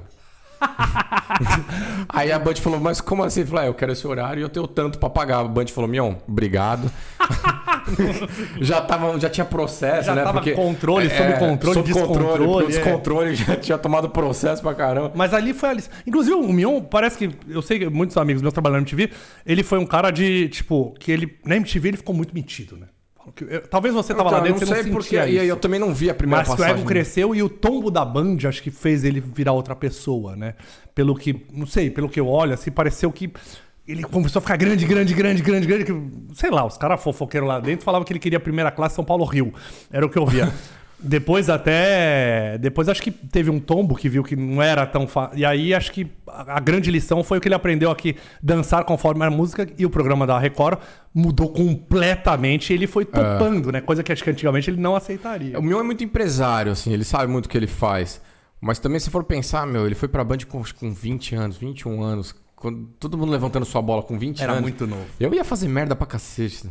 Aí 2.09 2.31
a 2.31 2.39
Band 2.39 2.55
falou: 2.55 2.79
Mas 2.79 3.01
como 3.01 3.23
assim? 3.23 3.41
Ele 3.41 3.49
falou: 3.49 3.63
"É, 3.63 3.67
Eu 3.67 3.73
quero 3.73 3.91
esse 3.91 4.05
horário 4.05 4.41
e 4.41 4.43
eu 4.43 4.49
tenho 4.49 4.67
tanto 4.67 4.97
pra 4.99 5.09
pagar. 5.09 5.39
A 5.39 5.43
Band 5.43 5.67
falou: 5.67 5.89
Mion, 5.89 6.15
obrigado. 6.27 6.91
já, 8.61 8.81
tava, 8.81 9.19
já 9.19 9.29
tinha 9.29 9.45
processo, 9.45 10.05
Já 10.07 10.15
né? 10.15 10.23
tava 10.23 10.41
controle, 10.51 11.09
sob 11.09 11.33
controle, 11.39 11.73
sob 11.75 11.87
descontrole, 11.93 12.27
controle. 12.27 12.47
porque 12.47 12.63
o 12.63 12.63
é. 12.63 12.67
descontrole 12.67 13.35
já 13.35 13.55
tinha 13.55 13.77
tomado 13.77 14.09
processo 14.09 14.61
pra 14.61 14.73
caramba. 14.73 15.11
Mas 15.15 15.33
ali 15.33 15.53
foi 15.53 15.69
a 15.69 15.73
lição. 15.73 15.91
Inclusive, 16.05 16.35
o 16.35 16.51
Mion, 16.53 16.81
parece 16.81 17.17
que. 17.17 17.29
Eu 17.47 17.61
sei 17.61 17.79
que 17.79 17.89
muitos 17.89 18.17
amigos 18.17 18.41
meus 18.41 18.53
trabalhando 18.53 18.77
na 18.85 18.89
MTV, 18.91 19.11
ele 19.45 19.63
foi 19.63 19.79
um 19.79 19.85
cara 19.85 20.11
de, 20.11 20.49
tipo, 20.49 20.93
que 20.99 21.11
ele. 21.11 21.37
Na 21.45 21.55
MTV 21.55 21.89
ele 21.89 21.97
ficou 21.97 22.15
muito 22.15 22.33
metido, 22.33 22.77
né? 22.77 22.87
Eu- 23.47 23.61
Talvez 23.67 23.93
você 23.93 24.13
tava 24.15 24.31
lá 24.31 24.39
Então, 24.39 24.47
dentro, 24.51 24.61
não 24.61 24.67
você 24.75 24.81
sei 24.81 24.91
não 24.91 24.97
porque. 24.97 25.15
sentia 25.15 25.25
E 25.27 25.37
aí 25.39 25.45
isso. 25.45 25.53
eu 25.53 25.57
também 25.57 25.79
não 25.79 25.93
vi 25.93 26.09
a 26.09 26.13
primeira 26.13 26.39
Mas 26.41 26.47
que 26.47 26.53
o 26.53 26.57
passagem. 26.57 26.79
ego 26.81 26.87
cresceu 26.87 27.35
e 27.35 27.43
o 27.43 27.47
tombo 27.49 27.91
da 27.91 28.03
Band 28.03 28.37
acho 28.47 28.63
que 28.63 28.71
fez 28.71 29.03
ele 29.03 29.19
virar 29.19 29.51
outra 29.53 29.75
pessoa, 29.75 30.35
né? 30.35 30.55
Pelo 30.95 31.15
que, 31.15 31.45
não 31.53 31.67
sei, 31.67 31.89
pelo 31.91 32.09
que 32.09 32.19
eu 32.19 32.27
olho, 32.27 32.53
assim, 32.53 32.71
pareceu 32.71 33.11
que 33.11 33.31
ele 33.91 34.03
começou 34.03 34.39
a 34.39 34.41
ficar 34.41 34.57
grande, 34.57 34.85
grande, 34.85 35.13
grande, 35.13 35.41
grande, 35.41 35.67
grande. 35.67 35.85
Que, 35.85 35.93
sei 36.35 36.49
lá, 36.49 36.65
os 36.65 36.77
caras 36.77 37.01
fofoqueiros 37.03 37.47
lá 37.47 37.59
dentro 37.59 37.83
falavam 37.83 38.05
que 38.05 38.13
ele 38.13 38.19
queria 38.19 38.39
primeira 38.39 38.71
classe 38.71 38.95
São 38.95 39.03
Paulo 39.03 39.25
Rio. 39.25 39.53
Era 39.91 40.05
o 40.05 40.09
que 40.09 40.17
eu 40.17 40.25
via. 40.25 40.51
Depois 41.03 41.49
até. 41.49 42.59
Depois 42.59 42.87
acho 42.87 43.01
que 43.01 43.09
teve 43.09 43.49
um 43.49 43.59
tombo 43.59 43.95
que 43.95 44.07
viu 44.07 44.23
que 44.23 44.35
não 44.35 44.61
era 44.61 44.85
tão 44.85 45.07
fácil. 45.07 45.39
E 45.39 45.43
aí 45.43 45.73
acho 45.73 45.91
que 45.91 46.07
a, 46.27 46.59
grande 46.59 46.91
lição 46.91 47.23
foi 47.23 47.39
o 47.39 47.41
que 47.41 47.47
ele 47.47 47.55
aprendeu 47.55 47.89
aqui: 47.89 48.15
dançar 48.41 48.85
conforme 48.85 49.25
a 49.25 49.29
música. 49.31 49.67
E 49.79 49.85
o 49.85 49.89
programa 49.89 50.27
da 50.27 50.37
Record 50.37 50.77
mudou 51.11 51.49
completamente. 51.49 52.71
Ele 52.71 52.85
foi 52.85 53.03
topando, 53.03 53.71
né? 53.71 53.81
Coisa 53.81 54.03
que 54.03 54.11
acho 54.11 54.23
que 54.23 54.29
antigamente 54.29 54.69
ele 54.69 54.79
não 54.79 54.95
aceitaria. 54.95 55.57
O 55.57 55.63
Mion 55.63 55.79
é 55.79 55.83
muito 55.83 56.03
empresário, 56.03 56.71
assim, 56.71 56.93
ele 56.93 57.03
sabe 57.03 57.31
muito 57.31 57.47
o 57.47 57.49
que 57.49 57.57
ele 57.57 57.67
faz. 57.67 58.21
Mas 58.61 58.77
também, 58.77 58.99
se 58.99 59.09
for 59.09 59.23
pensar, 59.23 59.65
meu, 59.65 59.87
ele 59.87 59.95
foi 59.95 60.07
pra 60.07 60.23
Band 60.23 60.37
com, 60.47 60.61
com 60.79 60.93
20 60.93 61.33
anos, 61.33 61.57
21 61.57 62.03
anos. 62.03 62.35
Quando, 62.61 62.89
todo 62.99 63.17
mundo 63.17 63.31
levantando 63.31 63.65
sua 63.65 63.81
bola 63.81 64.03
com 64.03 64.19
20 64.19 64.39
Era 64.39 64.51
anos. 64.51 64.61
muito 64.61 64.85
novo. 64.85 65.03
Eu 65.19 65.33
ia 65.33 65.43
fazer 65.43 65.67
merda 65.67 65.95
pra 65.95 66.05
cacete. 66.05 66.69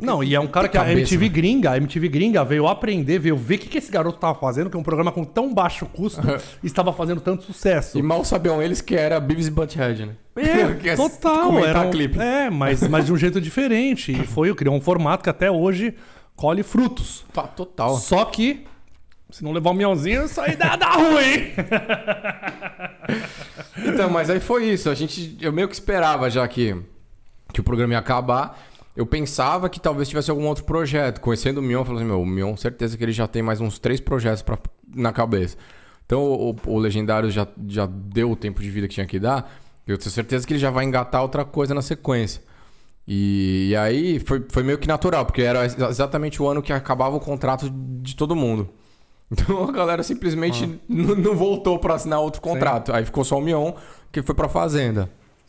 Não, 0.00 0.24
e 0.24 0.34
é 0.34 0.40
um 0.40 0.46
cara 0.46 0.66
que 0.66 0.78
a 0.78 0.80
cabeça, 0.80 0.98
MTV 1.00 1.26
né? 1.26 1.28
gringa, 1.28 1.70
a 1.72 1.76
MTV 1.76 2.08
gringa 2.08 2.42
veio 2.42 2.66
aprender, 2.66 3.18
veio 3.18 3.36
ver 3.36 3.56
o 3.56 3.58
que, 3.58 3.68
que 3.68 3.76
esse 3.76 3.92
garoto 3.92 4.18
tava 4.18 4.34
fazendo, 4.38 4.70
que 4.70 4.76
é 4.78 4.80
um 4.80 4.82
programa 4.82 5.12
com 5.12 5.24
tão 5.24 5.52
baixo 5.52 5.84
custo 5.84 6.22
estava 6.64 6.90
fazendo 6.90 7.20
tanto 7.20 7.44
sucesso. 7.44 7.98
E 7.98 8.02
mal 8.02 8.24
sabiam 8.24 8.62
eles 8.62 8.80
que 8.80 8.96
era 8.96 9.20
Beavis 9.20 9.48
e 9.48 9.50
Butthead, 9.50 10.06
né? 10.06 10.16
Que 10.80 10.88
É, 10.88 10.96
total. 10.96 11.62
Era 11.62 11.82
um, 11.82 11.90
clipe. 11.90 12.18
É, 12.18 12.48
mas, 12.48 12.88
mas 12.88 13.04
de 13.04 13.12
um 13.12 13.16
jeito 13.18 13.38
diferente. 13.38 14.12
E 14.12 14.26
foi, 14.26 14.54
criou 14.54 14.74
um 14.74 14.80
formato 14.80 15.22
que 15.22 15.28
até 15.28 15.50
hoje 15.50 15.94
colhe 16.34 16.62
frutos. 16.62 17.26
Tá, 17.30 17.42
Total. 17.42 17.94
Só 17.96 18.24
que, 18.24 18.64
se 19.28 19.44
não 19.44 19.52
levar 19.52 19.72
um 19.72 19.74
miãozinho, 19.74 20.24
isso 20.24 20.40
aí 20.40 20.56
dá, 20.56 20.76
dá 20.76 20.92
ruim. 20.92 21.52
Então, 23.96 24.10
mas 24.10 24.30
aí 24.30 24.40
foi 24.40 24.66
isso. 24.66 24.88
A 24.90 24.94
gente, 24.94 25.36
eu 25.40 25.52
meio 25.52 25.68
que 25.68 25.74
esperava 25.74 26.28
já 26.30 26.46
que, 26.46 26.76
que 27.52 27.60
o 27.60 27.64
programa 27.64 27.94
ia 27.94 27.98
acabar. 27.98 28.58
Eu 28.96 29.04
pensava 29.04 29.68
que 29.68 29.78
talvez 29.78 30.08
tivesse 30.08 30.30
algum 30.30 30.46
outro 30.46 30.64
projeto. 30.64 31.20
Conhecendo 31.20 31.58
o 31.58 31.62
Mion, 31.62 31.80
eu 31.80 31.84
falei 31.84 32.00
assim, 32.00 32.08
meu, 32.08 32.20
o 32.22 32.26
Mion, 32.26 32.56
certeza 32.56 32.96
que 32.96 33.04
ele 33.04 33.12
já 33.12 33.26
tem 33.26 33.42
mais 33.42 33.60
uns 33.60 33.78
três 33.78 34.00
projetos 34.00 34.42
pra, 34.42 34.58
na 34.94 35.12
cabeça. 35.12 35.56
Então, 36.06 36.22
o, 36.22 36.56
o 36.66 36.78
Legendário 36.78 37.30
já, 37.30 37.46
já 37.68 37.86
deu 37.86 38.30
o 38.30 38.36
tempo 38.36 38.62
de 38.62 38.70
vida 38.70 38.88
que 38.88 38.94
tinha 38.94 39.06
que 39.06 39.18
dar. 39.18 39.52
Eu 39.86 39.98
tenho 39.98 40.10
certeza 40.10 40.46
que 40.46 40.52
ele 40.52 40.60
já 40.60 40.70
vai 40.70 40.84
engatar 40.84 41.20
outra 41.22 41.44
coisa 41.44 41.74
na 41.74 41.82
sequência. 41.82 42.42
E, 43.06 43.68
e 43.70 43.76
aí 43.76 44.18
foi, 44.20 44.44
foi 44.48 44.62
meio 44.62 44.78
que 44.78 44.88
natural, 44.88 45.24
porque 45.26 45.42
era 45.42 45.62
ex- 45.64 45.78
exatamente 45.78 46.42
o 46.42 46.48
ano 46.48 46.62
que 46.62 46.72
acabava 46.72 47.16
o 47.16 47.20
contrato 47.20 47.70
de 47.70 48.16
todo 48.16 48.34
mundo. 48.34 48.68
Então 49.30 49.64
a 49.68 49.72
galera 49.72 50.02
simplesmente 50.02 50.64
n- 50.88 51.14
não 51.16 51.34
voltou 51.34 51.78
pra 51.78 51.94
assinar 51.94 52.20
outro 52.20 52.40
contrato. 52.40 52.92
Aí 52.92 53.04
ficou 53.04 53.24
só 53.24 53.38
o 53.38 53.40
Mion, 53.40 53.72
que 54.12 54.22
foi 54.22 54.34
pra 54.34 54.48
Fazenda. 54.48 55.08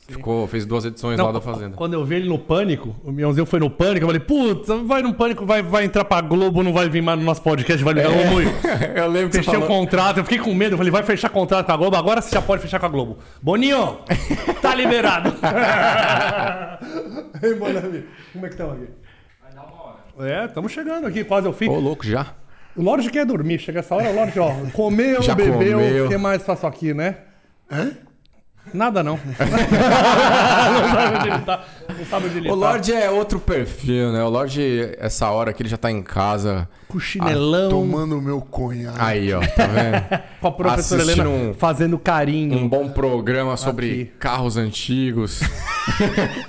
Ficou, 0.10 0.48
fez 0.48 0.66
duas 0.66 0.86
edições 0.86 1.20
lá 1.20 1.34
da 1.34 1.42
Fazenda. 1.42 1.76
Quando 1.76 1.94
eu 1.94 2.06
vi 2.06 2.16
ele 2.16 2.30
no 2.30 2.40
Pânico, 2.40 2.96
o 3.04 3.12
Miãozinho 3.12 3.46
foi 3.46 3.60
no 3.60 3.70
Pânico, 3.70 4.06
eu 4.06 4.08
falei, 4.08 4.22
putz, 4.22 4.70
vai 4.86 5.02
no 5.02 5.14
Pânico, 5.14 5.46
vai, 5.46 5.62
vai 5.62 5.84
entrar 5.84 6.06
pra 6.06 6.22
Globo, 6.22 6.64
não 6.64 6.72
vai 6.72 6.88
vir 6.88 7.02
mais 7.02 7.20
no 7.20 7.26
nosso 7.26 7.42
podcast, 7.42 7.84
vai 7.84 7.94
ligar 7.94 8.10
o 8.12 8.28
muito. 8.32 8.50
eu 8.96 9.08
lembro 9.10 9.30
que 9.32 9.36
você 9.36 9.44
Fechei 9.44 9.60
o 9.60 9.64
falou... 9.64 9.80
contrato, 9.82 10.20
eu 10.20 10.24
fiquei 10.24 10.40
com 10.40 10.54
medo. 10.54 10.74
Eu 10.74 10.78
falei, 10.78 10.92
vai 10.92 11.04
fechar 11.04 11.28
contrato 11.30 11.66
com 11.66 11.72
a 11.74 11.78
Globo, 11.78 11.98
agora 11.98 12.22
você 12.22 12.34
já 12.34 12.42
pode 12.42 12.62
fechar 12.62 12.80
com 12.80 12.86
a 12.86 12.90
Globo. 12.90 13.18
Boninho, 13.42 13.98
tá 14.62 14.74
liberado. 14.74 15.34
Ei, 17.44 17.54
Bonami, 17.56 18.06
como 18.32 18.46
é 18.46 18.50
que 18.50 18.56
estamos 18.56 18.76
aqui? 18.76 18.88
Vai 19.44 19.52
dar 19.54 19.64
uma 19.64 19.84
hora. 19.84 20.32
É, 20.32 20.46
estamos 20.46 20.72
chegando 20.72 21.06
aqui, 21.06 21.24
quase 21.26 21.48
ao 21.48 21.54
fim. 21.54 21.68
Ô, 21.70 21.80
louco, 21.80 22.06
já? 22.06 22.28
O 22.78 22.82
Lorde 22.84 23.10
quer 23.10 23.26
dormir, 23.26 23.58
chega 23.58 23.80
essa 23.80 23.96
hora, 23.96 24.12
o 24.12 24.16
Lorde, 24.16 24.40
ó, 24.40 24.52
comeu, 24.72 25.22
Já 25.24 25.34
bebeu, 25.34 26.06
o 26.06 26.10
que 26.10 26.18
mais 26.18 26.44
faço 26.44 26.68
aqui, 26.68 26.94
né? 26.94 27.18
Hã? 27.72 27.92
Nada 28.74 29.02
não. 29.04 29.18
não 29.28 30.90
sabe 30.94 31.18
onde 31.18 31.28
ele 31.30 31.40
tá. 31.40 31.64
Ele 32.36 32.50
O. 32.52 32.56
Lorde 32.56 32.93
é 32.93 33.10
outro 33.10 33.39
perfil, 33.39 34.12
né? 34.12 34.24
O 34.24 34.30
Lorde, 34.30 34.91
essa 35.00 35.30
hora 35.32 35.52
que 35.54 35.62
ele 35.62 35.70
já 35.70 35.78
tá 35.78 35.91
em 35.91 36.02
casa. 36.02 36.68
Com 36.88 37.00
chinelão, 37.00 37.70
Tomando 37.70 38.18
o 38.18 38.22
meu 38.22 38.39
conhaque. 38.39 38.98
Aí, 38.98 39.34
ó, 39.34 39.39
tá 39.41 39.68
vendo? 39.68 40.24
com 40.39 40.48
a 40.48 40.52
professora 40.52 41.02
assistindo 41.02 41.28
Helena 41.30 41.50
um- 41.50 41.54
fazendo 41.54 42.00
carinho. 42.00 42.58
Um 42.58 42.68
bom 42.70 42.88
programa 42.88 43.58
sobre 43.58 43.88
Aqui. 43.88 44.06
carros 44.20 44.58
antigos. 44.58 45.41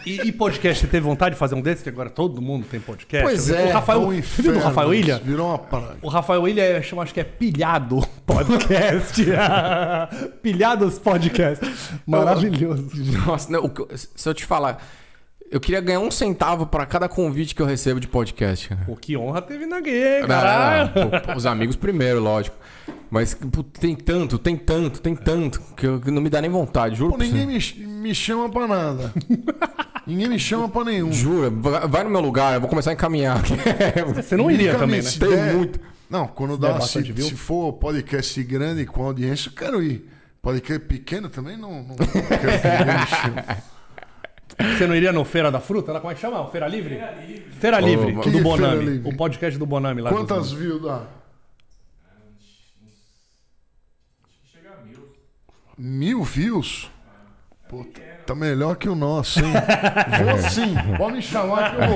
E, 0.04 0.22
e 0.26 0.32
podcast, 0.32 0.80
você 0.84 0.90
teve 0.90 1.06
vontade 1.06 1.34
de 1.36 1.38
fazer 1.38 1.54
um 1.54 1.60
desses? 1.60 1.82
Que 1.82 1.88
agora 1.88 2.10
todo 2.10 2.42
mundo 2.42 2.66
tem 2.68 2.80
podcast. 2.80 3.24
Pois 3.24 3.48
o 3.48 3.54
é, 3.54 3.70
Rafael, 3.70 4.02
É 4.02 4.04
um 4.04 4.08
viu 4.10 4.18
inferno, 4.18 4.52
do 4.54 4.58
Rafael 4.58 4.94
Ilha? 4.94 5.18
Virou 5.24 5.48
uma 5.48 5.58
praga. 5.58 5.96
O 6.02 6.08
Rafael 6.08 6.48
Ilha 6.48 6.62
é, 6.62 6.82
chama, 6.82 7.02
acho 7.04 7.14
que 7.14 7.20
é 7.20 7.24
Pilhado 7.24 8.00
Podcast. 8.26 9.24
Pilhados 10.42 10.98
Podcast. 10.98 11.64
Maravilhoso. 12.06 12.88
Nossa, 13.26 13.50
não, 13.50 13.64
o 13.64 13.70
se 13.96 14.28
eu 14.28 14.34
te 14.34 14.44
falar, 14.44 14.84
eu 15.50 15.60
queria 15.60 15.80
ganhar 15.80 16.00
um 16.00 16.10
centavo 16.10 16.66
pra 16.66 16.84
cada 16.86 17.08
convite 17.08 17.54
que 17.54 17.62
eu 17.62 17.66
recebo 17.66 17.98
de 18.00 18.06
podcast. 18.08 18.68
cara. 18.68 18.82
Pô, 18.86 18.94
que 18.96 19.16
honra 19.16 19.40
teve 19.42 19.66
na 19.66 19.80
gay, 19.80 20.20
Não, 20.20 20.28
caralho. 20.28 20.90
não, 20.94 21.02
não. 21.10 21.20
Pô, 21.20 21.32
Os 21.36 21.46
amigos 21.46 21.76
primeiro, 21.76 22.20
lógico. 22.20 22.56
Mas 23.10 23.34
pô, 23.34 23.62
tem 23.62 23.94
tanto, 23.96 24.38
tem 24.38 24.56
tanto, 24.56 25.00
tem 25.00 25.14
tanto, 25.16 25.60
que, 25.76 25.86
eu- 25.86 26.00
que 26.00 26.10
não 26.10 26.20
me 26.22 26.28
dá 26.30 26.40
nem 26.42 26.50
vontade, 26.50 26.94
juro. 26.96 27.12
Pô, 27.12 27.18
ninguém 27.18 27.46
me, 27.46 27.58
me 27.86 28.14
chama 28.14 28.50
pra 28.50 28.66
nada. 28.66 29.12
ninguém 30.06 30.28
me 30.28 30.38
chama 30.38 30.68
pra 30.68 30.84
nenhum. 30.84 31.10
Jura, 31.12 31.50
vai 31.50 32.04
no 32.04 32.10
meu 32.10 32.20
lugar, 32.20 32.54
eu 32.54 32.60
vou 32.60 32.68
começar 32.68 32.90
a 32.90 32.94
encaminhar. 32.94 33.40
Você 34.14 34.36
não 34.36 34.50
iria 34.50 34.72
Nunca 34.72 34.84
também, 34.84 35.00
me- 35.00 35.04
né? 35.06 35.10
Tem 35.18 35.28
der- 35.30 35.54
muito. 35.54 35.80
Não, 36.10 36.26
quando 36.26 36.56
dá, 36.56 36.80
se, 36.80 37.02
se 37.22 37.34
for 37.34 37.74
podcast 37.74 38.42
grande 38.42 38.86
com 38.86 39.02
audiência, 39.04 39.48
eu 39.50 39.52
quero 39.54 39.82
ir. 39.82 40.08
Podcast 40.40 40.80
pequeno 40.86 41.28
também 41.28 41.56
não, 41.56 41.82
não 41.82 41.96
quero 41.96 42.10
que 42.12 42.68
ninguém 42.68 42.98
me 43.00 43.06
chame. 43.06 43.58
Você 44.56 44.86
não 44.86 44.94
iria 44.94 45.12
no 45.12 45.24
Feira 45.24 45.50
da 45.50 45.60
Fruta? 45.60 45.92
Lá, 45.92 46.00
como 46.00 46.10
é 46.10 46.14
que 46.14 46.20
chama? 46.20 46.46
Feira 46.48 46.66
Livre? 46.68 46.96
Feira 46.96 47.10
Livre. 47.20 47.50
Feira 47.52 47.80
Livre, 47.80 48.12
Ô, 48.14 48.18
o 48.18 48.22
que 48.22 48.30
do 48.30 48.38
Feira 48.38 48.42
Bonami. 48.56 48.84
Livre? 48.84 49.08
O 49.08 49.16
podcast 49.16 49.58
do 49.58 49.66
Bonami 49.66 50.00
lá. 50.02 50.10
Quantas 50.10 50.52
views 50.52 50.82
dá? 50.82 51.02
Mil 55.76 56.22
views? 56.24 56.90
Pô, 57.68 57.86
tá 58.26 58.34
melhor 58.34 58.76
que 58.76 58.88
o 58.88 58.94
nosso, 58.94 59.40
hein? 59.40 59.52
Vou 60.24 60.38
sim, 60.50 60.74
pode 60.96 61.16
me 61.16 61.22
chamar 61.22 61.70
que 61.76 61.82
eu 61.82 61.88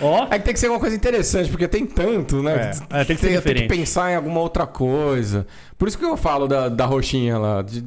vou. 0.00 0.10
Ó, 0.10 0.26
É 0.30 0.38
que 0.38 0.44
tem 0.46 0.54
que 0.54 0.58
ser 0.58 0.70
uma 0.70 0.80
coisa 0.80 0.96
interessante, 0.96 1.50
porque 1.50 1.68
tem 1.68 1.84
tanto, 1.86 2.42
né? 2.42 2.72
É, 2.90 3.02
é, 3.02 3.04
tem 3.04 3.14
que 3.14 3.20
ser 3.20 3.28
tem, 3.28 3.36
diferente. 3.36 3.62
que 3.68 3.68
pensar 3.68 4.10
em 4.10 4.16
alguma 4.16 4.40
outra 4.40 4.66
coisa. 4.66 5.46
Por 5.76 5.86
isso 5.86 5.98
que 5.98 6.04
eu 6.04 6.16
falo 6.16 6.48
da, 6.48 6.68
da 6.70 6.86
roxinha 6.86 7.36
lá. 7.38 7.60
De, 7.62 7.84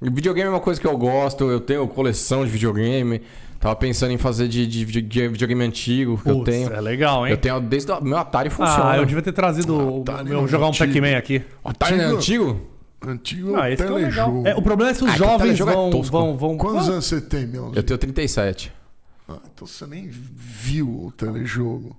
videogame 0.00 0.48
é 0.48 0.50
uma 0.50 0.60
coisa 0.60 0.80
que 0.80 0.86
eu 0.86 0.96
gosto, 0.96 1.50
eu 1.50 1.60
tenho 1.60 1.86
coleção 1.88 2.44
de 2.44 2.50
videogame. 2.50 3.22
Tava 3.60 3.74
pensando 3.76 4.12
em 4.12 4.18
fazer 4.18 4.46
de, 4.46 4.66
de 4.66 4.84
vide- 4.84 5.28
videogame 5.28 5.64
antigo 5.64 6.18
que 6.22 6.28
eu 6.28 6.44
tenho. 6.44 6.70
é 6.72 6.80
legal, 6.80 7.26
hein? 7.26 7.32
Eu 7.32 7.38
tenho 7.38 7.58
desde 7.60 7.90
o 7.92 8.02
meu 8.04 8.18
Atari 8.18 8.50
funciona. 8.50 8.90
Ah, 8.90 8.96
eu 8.98 9.06
devia 9.06 9.22
ter 9.22 9.32
trazido 9.32 9.74
o 9.74 10.02
Atari 10.02 10.28
meu 10.28 10.46
jogar 10.46 10.66
um 10.66 10.68
antigo. 10.68 10.92
Pac-Man 10.92 11.16
aqui. 11.16 11.42
O 11.64 11.68
Atari 11.70 11.94
é 11.98 12.04
Antigo? 12.04 12.50
antigo? 12.50 12.60
Antigo 13.06 13.56
Ah, 13.56 13.66
é 13.68 13.70
o 13.70 13.72
esse 13.72 13.82
é 13.82 13.86
o 13.86 13.94
legal. 13.94 14.10
telejogo. 14.12 14.48
É, 14.48 14.54
o 14.54 14.60
problema 14.62 14.90
é 14.90 14.94
se 14.94 15.02
os 15.04 15.10
Ah, 15.10 15.14
o 15.14 15.16
jovens 15.16 15.58
é 15.60 15.64
vão, 15.64 15.90
tosco. 15.90 16.12
vão, 16.12 16.36
vão. 16.36 16.56
Quantos 16.58 16.88
Ah, 16.88 16.92
anos 16.92 17.06
você 17.06 17.20
tem, 17.22 17.46
meu? 17.46 17.72
Eu 17.74 17.82
tenho 17.82 17.96
37. 17.98 18.70
Ah, 19.26 19.38
então 19.54 19.66
você 19.66 19.86
nem 19.86 20.08
viu 20.10 20.86
o 21.06 21.12
telejogo. 21.12 21.96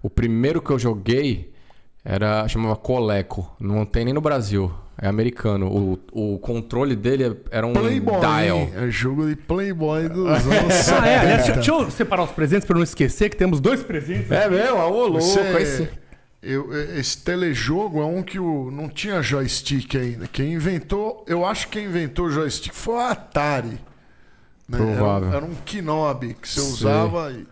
O 0.00 0.08
primeiro 0.08 0.62
que 0.62 0.70
eu 0.70 0.78
joguei 0.78 1.52
era 2.04 2.46
chamava 2.46 2.76
Coleco. 2.76 3.52
Não 3.58 3.84
tem 3.84 4.04
nem 4.04 4.14
no 4.14 4.20
Brasil. 4.20 4.70
É 5.00 5.08
americano. 5.08 5.66
O, 6.12 6.34
o 6.34 6.38
controle 6.38 6.94
dele 6.94 7.36
era 7.50 7.66
um 7.66 7.72
Playboy, 7.72 8.20
dial. 8.20 8.68
É 8.76 8.88
jogo 8.90 9.26
de 9.26 9.34
Playboy 9.36 10.08
dos 10.08 10.28
anos 10.46 10.88
Ah, 10.88 11.06
é, 11.06 11.18
aliás, 11.18 11.42
70. 11.42 11.44
deixa, 11.44 11.52
deixa 11.54 11.70
eu 11.72 11.90
separar 11.90 12.22
os 12.24 12.30
presentes 12.30 12.64
pra 12.66 12.74
eu 12.74 12.78
não 12.78 12.84
esquecer 12.84 13.28
que 13.28 13.36
temos 13.36 13.60
dois 13.60 13.82
presentes. 13.82 14.30
É 14.30 14.48
mesmo? 14.48 14.76
Ô, 14.78 15.06
louco. 15.06 15.20
Você- 15.20 15.40
aí 15.40 15.66
sim. 15.66 15.88
eu- 16.42 16.72
esse 16.98 17.18
telejogo 17.24 18.00
é 18.00 18.04
um 18.06 18.22
que 18.22 18.38
o, 18.38 18.70
não 18.70 18.88
tinha 18.88 19.20
joystick 19.20 19.96
ainda. 19.96 20.28
Quem 20.28 20.52
inventou, 20.54 21.24
eu 21.26 21.44
acho 21.44 21.66
que 21.68 21.78
quem 21.78 21.86
inventou 21.86 22.26
o 22.26 22.30
joystick 22.30 22.72
foi 22.72 22.96
a 22.98 23.10
Atari. 23.10 23.78
né? 24.68 24.78
Provável. 24.78 25.28
Era, 25.28 25.36
era 25.38 25.44
um 25.46 25.54
Kinobi 25.64 26.34
que 26.34 26.48
você 26.48 26.60
Sei. 26.60 26.70
usava 26.70 27.32
e 27.32 27.46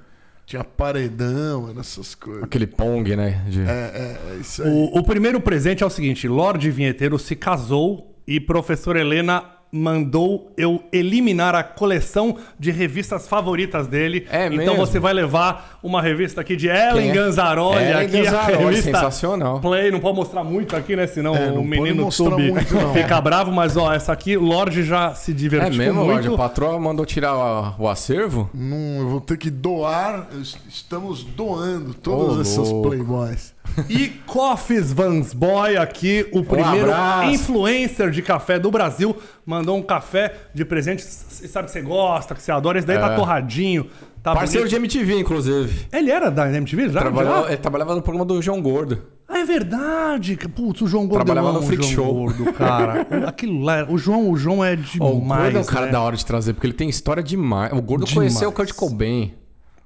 tinha 0.52 0.64
paredão, 0.64 1.68
era 1.70 1.80
essas 1.80 2.14
coisas. 2.14 2.42
Aquele 2.44 2.66
Pong, 2.66 3.16
né? 3.16 3.42
De- 3.48 3.62
É, 3.62 3.64
é, 3.64 4.32
é 4.34 4.36
isso 4.40 4.62
aí. 4.62 4.68
O, 4.68 4.98
o 4.98 5.02
primeiro 5.02 5.40
presente 5.40 5.82
é 5.82 5.86
o 5.86 5.90
seguinte: 5.90 6.28
Lorde 6.28 6.70
Vinheteiro 6.70 7.18
se 7.18 7.34
casou 7.34 8.14
e 8.26 8.38
professora 8.38 9.00
Helena 9.00 9.44
mandou 9.72 10.52
eu 10.56 10.82
eliminar 10.92 11.54
a 11.54 11.62
coleção 11.62 12.36
de 12.58 12.70
revistas 12.70 13.26
favoritas 13.26 13.86
dele. 13.86 14.26
É 14.30 14.46
então 14.46 14.58
mesmo? 14.58 14.76
você 14.76 15.00
vai 15.00 15.14
levar 15.14 15.78
uma 15.82 16.02
revista 16.02 16.42
aqui 16.42 16.54
de 16.54 16.68
Ellen 16.68 17.08
é? 17.10 17.12
Ganzaroli. 17.14 17.76
Ellen 17.82 17.94
aqui 17.94 18.22
Ganzaroli, 18.22 18.52
a 18.52 18.58
revista 18.58 18.82
sensacional. 18.92 19.60
Play, 19.60 19.90
não 19.90 19.98
pode 19.98 20.16
mostrar 20.16 20.44
muito 20.44 20.76
aqui, 20.76 20.94
né? 20.94 21.06
Senão 21.06 21.34
É, 21.34 21.50
o 21.50 21.64
menino 21.64 22.04
não. 22.04 22.92
fica 22.92 23.18
bravo. 23.20 23.50
Mas 23.50 23.76
ó, 23.76 23.92
essa 23.92 24.12
aqui, 24.12 24.36
o 24.36 24.42
Lorde 24.44 24.82
já 24.82 25.14
se 25.14 25.30
É 25.30 25.34
divertiu 25.34 25.78
mesmo, 25.78 26.04
muito. 26.04 26.10
Lorde? 26.12 26.28
A 26.28 26.36
patroa 26.36 26.78
mandou 26.78 27.06
tirar 27.06 27.34
o, 27.78 27.84
o 27.84 27.88
acervo? 27.88 28.50
Não, 28.52 28.98
eu 29.00 29.08
vou 29.08 29.20
ter 29.22 29.38
que 29.38 29.50
doar. 29.50 30.28
es- 30.40 30.56
Estamos 30.68 31.24
doando 31.24 31.94
todas 31.94 32.36
Ô, 32.36 32.40
essas 32.42 32.70
louco. 32.70 32.88
Playboys. 32.90 33.51
E 33.88 34.08
Coffees 34.26 34.92
Vans 34.92 35.32
Boy 35.32 35.76
aqui, 35.78 36.26
o 36.32 36.44
primeiro 36.44 36.92
abraço. 36.92 37.30
influencer 37.30 38.10
de 38.10 38.20
café 38.20 38.58
do 38.58 38.70
Brasil, 38.70 39.16
mandou 39.46 39.76
um 39.78 39.82
café 39.82 40.34
de 40.52 40.62
presente. 40.64 41.02
Você 41.02 41.48
sabe 41.48 41.66
que 41.66 41.72
você 41.72 41.80
gosta, 41.80 42.34
que 42.34 42.42
você 42.42 42.52
adora. 42.52 42.78
Esse 42.78 42.86
daí 42.86 42.98
tá 42.98 43.12
É. 43.12 43.16
torradinho. 43.16 43.86
Tá 44.22 44.34
Parceiro 44.34 44.68
de 44.68 44.76
bonito. 44.76 44.96
MTV, 44.98 45.18
inclusive. 45.20 45.86
Ele 45.92 46.10
era 46.10 46.30
da 46.30 46.48
MTV 46.52 46.90
já? 46.90 47.00
Trabalhava, 47.00 47.48
ele 47.48 47.56
trabalhava 47.56 47.94
no 47.94 48.02
programa 48.02 48.24
do 48.26 48.40
João 48.42 48.60
Gordo. 48.62 49.02
Ah, 49.28 49.38
é 49.38 49.44
verdade. 49.44 50.36
Putz, 50.54 50.82
o 50.82 50.86
João 50.86 51.06
Gordo 51.08 51.24
Trabalhava 51.24 51.48
amo 51.48 51.60
no 51.60 51.66
Freak 51.66 51.84
Show. 51.86 52.12
Gordo, 52.14 52.52
cara. 52.52 53.06
Aquilo 53.26 53.60
lá, 53.62 53.86
o 53.88 53.96
João, 53.96 54.30
o 54.30 54.36
João 54.36 54.62
é 54.62 54.78
Ó, 55.00 55.10
o 55.12 55.20
demais. 55.20 55.42
Gordo 55.44 55.58
é 55.58 55.60
um 55.60 55.64
cara 55.64 55.86
né? 55.86 55.92
da 55.92 56.00
hora 56.02 56.14
de 56.16 56.24
trazer, 56.26 56.52
porque 56.52 56.66
ele 56.66 56.74
tem 56.74 56.88
história 56.90 57.22
demais. 57.22 57.72
O 57.72 57.80
Gordo 57.80 58.04
Demais. 58.04 58.14
conheceu 58.14 58.50
o 58.50 58.52
Kurt 58.52 58.72
Cobain. 58.74 59.32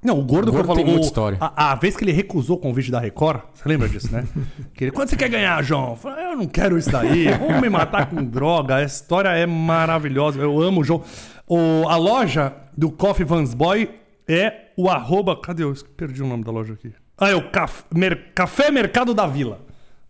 Não, 0.06 0.18
o 0.20 0.22
Gordo, 0.22 0.50
O 0.50 0.52
Gordo 0.52 0.52
que 0.52 0.60
eu 0.60 0.64
falo, 0.66 0.76
tem 0.76 0.84
muita 0.86 1.04
história. 1.06 1.36
A, 1.40 1.72
a 1.72 1.74
vez 1.74 1.96
que 1.96 2.04
ele 2.04 2.12
recusou 2.12 2.56
o 2.56 2.60
convite 2.60 2.90
da 2.90 3.00
Record, 3.00 3.40
você 3.52 3.68
lembra 3.68 3.88
disso, 3.88 4.12
né? 4.12 4.24
que 4.72 4.84
ele, 4.84 4.90
quanto 4.92 5.10
você 5.10 5.16
quer 5.16 5.28
ganhar, 5.28 5.60
João? 5.64 5.90
Eu 5.90 5.96
falei, 5.96 6.24
eu 6.26 6.36
não 6.36 6.46
quero 6.46 6.78
isso 6.78 6.90
daí. 6.90 7.26
Vamos 7.38 7.60
me 7.60 7.68
matar 7.68 8.06
com 8.08 8.22
droga. 8.24 8.76
A 8.76 8.82
história 8.84 9.30
é 9.30 9.44
maravilhosa. 9.46 10.40
Eu 10.40 10.60
amo 10.62 10.82
o 10.82 10.84
João. 10.84 11.02
O, 11.48 11.88
a 11.88 11.96
loja 11.96 12.52
do 12.76 12.90
Coffee 12.90 13.24
Vans 13.26 13.52
Boy 13.52 13.90
é 14.28 14.66
o 14.76 14.88
arroba. 14.88 15.34
Cadê 15.40 15.64
eu? 15.64 15.74
Perdi 15.96 16.22
o 16.22 16.26
nome 16.26 16.44
da 16.44 16.52
loja 16.52 16.74
aqui. 16.74 16.92
Ah, 17.18 17.30
é 17.30 17.34
o 17.34 17.50
Caf, 17.50 17.82
Mer- 17.94 18.32
Café 18.34 18.70
Mercado 18.70 19.12
da 19.12 19.26
Vila. 19.26 19.60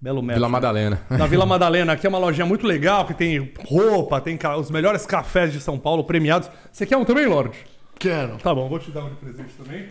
Belo 0.01 0.20
Mercado. 0.20 0.36
Vila 0.36 0.49
Madalena. 0.49 1.01
Na 1.09 1.26
Vila 1.26 1.47
Madalena, 1.47 1.92
aqui 1.94 2.07
é 2.07 2.09
uma 2.09 2.18
lojinha 2.18 2.44
muito 2.44 2.66
legal, 2.66 3.07
que 3.07 3.14
tem 3.14 3.51
roupa, 3.66 4.20
tem 4.20 4.38
os 4.59 4.70
melhores 4.70 5.07
cafés 5.07 5.53
de 5.53 5.61
São 5.61 5.78
Paulo 5.78 6.05
premiados. 6.05 6.51
Você 6.70 6.84
quer 6.84 6.97
um 6.99 7.05
também, 7.05 7.26
Lorde? 7.26 7.57
Quero. 7.99 8.36
Tá 8.38 8.55
bom, 8.55 8.68
vou 8.68 8.78
te 8.78 8.90
dar 8.90 9.05
um 9.05 9.11
de 9.11 9.16
presente 9.16 9.55
também. 9.55 9.88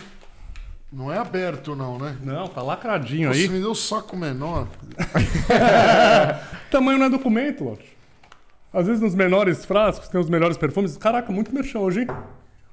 Não 0.91 1.11
é 1.11 1.17
aberto, 1.17 1.75
não, 1.75 1.97
né? 1.97 2.15
Não, 2.23 2.47
tá 2.47 2.61
lacradinho 2.61 3.33
Você 3.33 3.41
aí. 3.41 3.49
me 3.49 3.59
deu 3.59 3.75
saco 3.75 4.15
menor. 4.15 4.67
Tamanho 6.71 6.99
não 6.99 7.07
é 7.07 7.09
documento, 7.09 7.63
Lorde. 7.63 7.85
Às 8.71 8.87
vezes 8.87 9.01
nos 9.01 9.15
menores 9.15 9.65
frascos 9.65 10.07
tem 10.07 10.19
os 10.19 10.29
melhores 10.29 10.57
perfumes. 10.57 10.95
Caraca, 10.97 11.31
muito 11.31 11.53
merchan 11.53 11.79
hoje, 11.79 12.01
hein? 12.01 12.07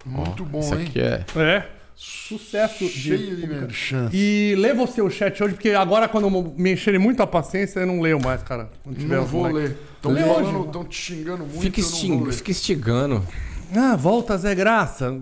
Muito 0.05 0.45
bom, 0.45 0.61
Isso 0.61 0.75
hein? 0.75 0.87
aqui 0.87 1.01
é. 1.01 1.25
É. 1.37 1.67
Sucesso 1.95 2.89
Cheio 2.89 3.37
de 3.37 3.47
merchan. 3.47 4.09
E 4.13 4.55
lê 4.59 4.73
você 4.75 5.01
o 5.01 5.11
chat 5.11 5.43
hoje, 5.43 5.55
porque 5.55 5.71
agora 5.71 6.09
quando 6.09 6.31
me 6.31 6.73
encherem 6.73 6.99
muito 6.99 7.23
a 7.23 7.27
paciência, 7.27 7.81
eu 7.81 7.87
não 7.87 8.01
leio 8.01 8.21
mais, 8.21 8.43
cara. 8.43 8.71
Não 8.85 9.25
os 9.25 9.31
vou 9.31 9.43
moleques. 9.43 9.77
ler. 10.03 10.67
Estão 10.67 10.85
te 10.85 10.97
xingando 10.97 11.45
muito. 11.45 11.61
Fica, 11.61 11.81
eu 11.81 11.85
não 11.85 11.91
vou 11.91 11.99
exting... 12.01 12.25
ler. 12.25 12.33
Fica 12.33 12.51
instigando. 12.51 13.27
Ah, 13.75 13.97
volta 13.97 14.37
Zé 14.37 14.55
Graça. 14.55 15.19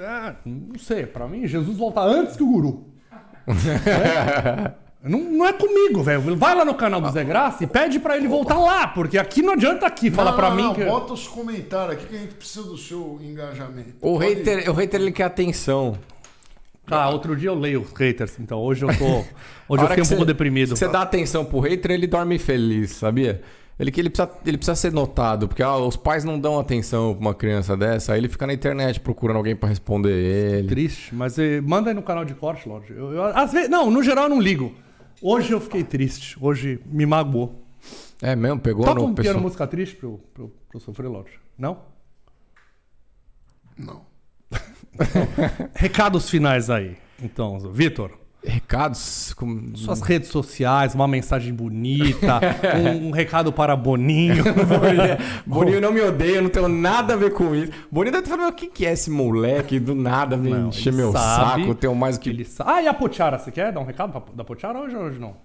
Ah, 0.00 0.34
não 0.44 0.78
sei, 0.78 1.06
pra 1.06 1.26
mim, 1.28 1.46
Jesus 1.46 1.76
volta 1.76 2.00
antes 2.00 2.36
que 2.36 2.42
o 2.42 2.46
guru. 2.46 2.84
É? 3.86 4.72
Não, 5.02 5.20
não 5.20 5.46
é 5.46 5.52
comigo, 5.52 6.02
velho. 6.02 6.36
Vai 6.36 6.54
lá 6.56 6.64
no 6.64 6.74
canal 6.74 7.00
do 7.00 7.10
Zé 7.10 7.22
Graça 7.24 7.62
e 7.62 7.66
pede 7.66 8.00
pra 8.00 8.16
ele 8.16 8.26
voltar 8.26 8.58
lá, 8.58 8.88
porque 8.88 9.16
aqui 9.16 9.42
não 9.42 9.52
adianta 9.52 9.86
aqui 9.86 10.10
falar 10.10 10.32
Não, 10.32 10.36
pra 10.38 10.48
não, 10.50 10.56
mim 10.56 10.62
não, 10.64 10.74
que. 10.74 10.84
Bota 10.84 11.12
os 11.12 11.28
comentários 11.28 11.94
aqui 11.94 12.06
que 12.06 12.16
a 12.16 12.18
gente 12.18 12.34
precisa 12.34 12.64
do 12.64 12.76
seu 12.76 13.18
engajamento. 13.22 13.90
O 14.00 14.18
Pode- 14.18 14.34
hater, 14.34 14.68
o 14.70 14.74
hater 14.74 15.00
ele 15.00 15.12
quer 15.12 15.24
atenção. 15.24 15.96
Ah, 16.90 17.10
outro 17.10 17.36
dia 17.36 17.50
eu 17.50 17.54
leio 17.54 17.82
os 17.82 17.92
haters, 17.92 18.38
então 18.40 18.58
hoje 18.58 18.84
eu 18.84 18.88
tô. 18.96 19.24
Hoje 19.70 19.82
eu 19.84 19.88
fiquei 19.88 20.02
um 20.02 20.06
pouco 20.08 20.24
deprimido. 20.24 20.74
Você 20.74 20.88
dá 20.88 21.02
atenção 21.02 21.44
pro 21.44 21.60
hater, 21.60 21.90
ele 21.90 22.06
dorme 22.06 22.38
feliz, 22.38 22.92
sabia? 22.92 23.42
Ele 23.78 23.92
que 23.92 24.00
ele 24.00 24.10
precisa, 24.10 24.30
ele 24.44 24.56
precisa 24.58 24.74
ser 24.74 24.92
notado, 24.92 25.46
porque 25.46 25.62
ah, 25.62 25.76
os 25.76 25.96
pais 25.96 26.24
não 26.24 26.38
dão 26.38 26.58
atenção 26.58 27.12
pra 27.14 27.20
uma 27.20 27.34
criança 27.34 27.76
dessa, 27.76 28.12
aí 28.12 28.18
ele 28.20 28.28
fica 28.28 28.44
na 28.46 28.52
internet 28.52 28.98
procurando 28.98 29.36
alguém 29.36 29.54
pra 29.54 29.68
responder 29.68 30.10
ele. 30.12 30.66
Triste, 30.68 31.14
mas 31.14 31.38
eh, 31.38 31.60
manda 31.60 31.90
aí 31.90 31.94
no 31.94 32.02
canal 32.02 32.24
de 32.24 32.34
corte, 32.34 32.68
Lorde. 32.68 32.92
Eu, 32.92 33.12
eu- 33.12 33.22
às 33.24 33.52
vezes, 33.52 33.68
não, 33.70 33.88
no 33.90 34.02
geral 34.02 34.24
eu 34.24 34.30
não 34.30 34.40
ligo. 34.40 34.74
Hoje 35.22 35.52
eu 35.52 35.60
fiquei 35.60 35.84
triste, 35.84 36.36
hoje 36.40 36.80
me 36.86 37.06
magoou. 37.06 37.64
É 38.20 38.34
mesmo? 38.34 38.58
Pegou 38.58 38.84
Toca 38.84 38.96
no 39.00 39.06
um 39.06 39.14
piano 39.14 39.16
pessoal. 39.28 39.40
música 39.42 39.66
triste 39.68 39.94
pra 39.94 40.08
eu, 40.08 40.20
pra 40.34 40.42
eu, 40.42 40.48
pra 40.48 40.76
eu 40.76 40.80
sofrer, 40.80 41.06
Lorde. 41.08 41.30
Não? 41.56 41.78
Não. 43.76 44.02
Recados 45.74 46.28
finais 46.28 46.68
aí. 46.70 46.96
Então, 47.22 47.58
Vitor. 47.60 48.10
Recados? 48.44 49.32
Como... 49.34 49.76
Suas 49.76 50.00
redes 50.00 50.28
sociais, 50.28 50.94
uma 50.94 51.08
mensagem 51.08 51.52
bonita, 51.52 52.40
um, 52.78 53.08
um 53.08 53.10
recado 53.10 53.52
para 53.52 53.74
Boninho. 53.76 54.44
Boninho 55.46 55.80
não 55.80 55.92
me 55.92 56.00
odeia, 56.00 56.36
eu 56.36 56.42
não 56.42 56.50
tenho 56.50 56.68
nada 56.68 57.14
a 57.14 57.16
ver 57.16 57.32
com 57.32 57.54
isso. 57.54 57.72
Boninho 57.90 58.12
deve 58.12 58.24
estar 58.24 58.36
falando, 58.36 58.52
o 58.52 58.56
que 58.56 58.68
que 58.68 58.86
é 58.86 58.92
esse 58.92 59.10
moleque? 59.10 59.80
Do 59.80 59.94
nada 59.94 60.36
vem 60.36 60.54
Não, 60.54 60.68
encher 60.68 60.92
meu 60.92 61.10
sabe. 61.12 61.62
saco, 61.62 61.74
tenho 61.74 61.94
mais 61.94 62.16
o 62.16 62.20
que... 62.20 62.30
Ele 62.30 62.44
sa- 62.44 62.64
Ah, 62.66 62.82
e 62.82 62.86
a 62.86 62.94
Pochara, 62.94 63.38
você 63.38 63.50
quer 63.50 63.72
dar 63.72 63.80
um 63.80 63.84
recado 63.84 64.12
pra- 64.12 64.32
da 64.34 64.44
Pochara 64.44 64.78
hoje 64.78 64.94
ou 64.96 65.02
hoje 65.02 65.18
não? 65.18 65.36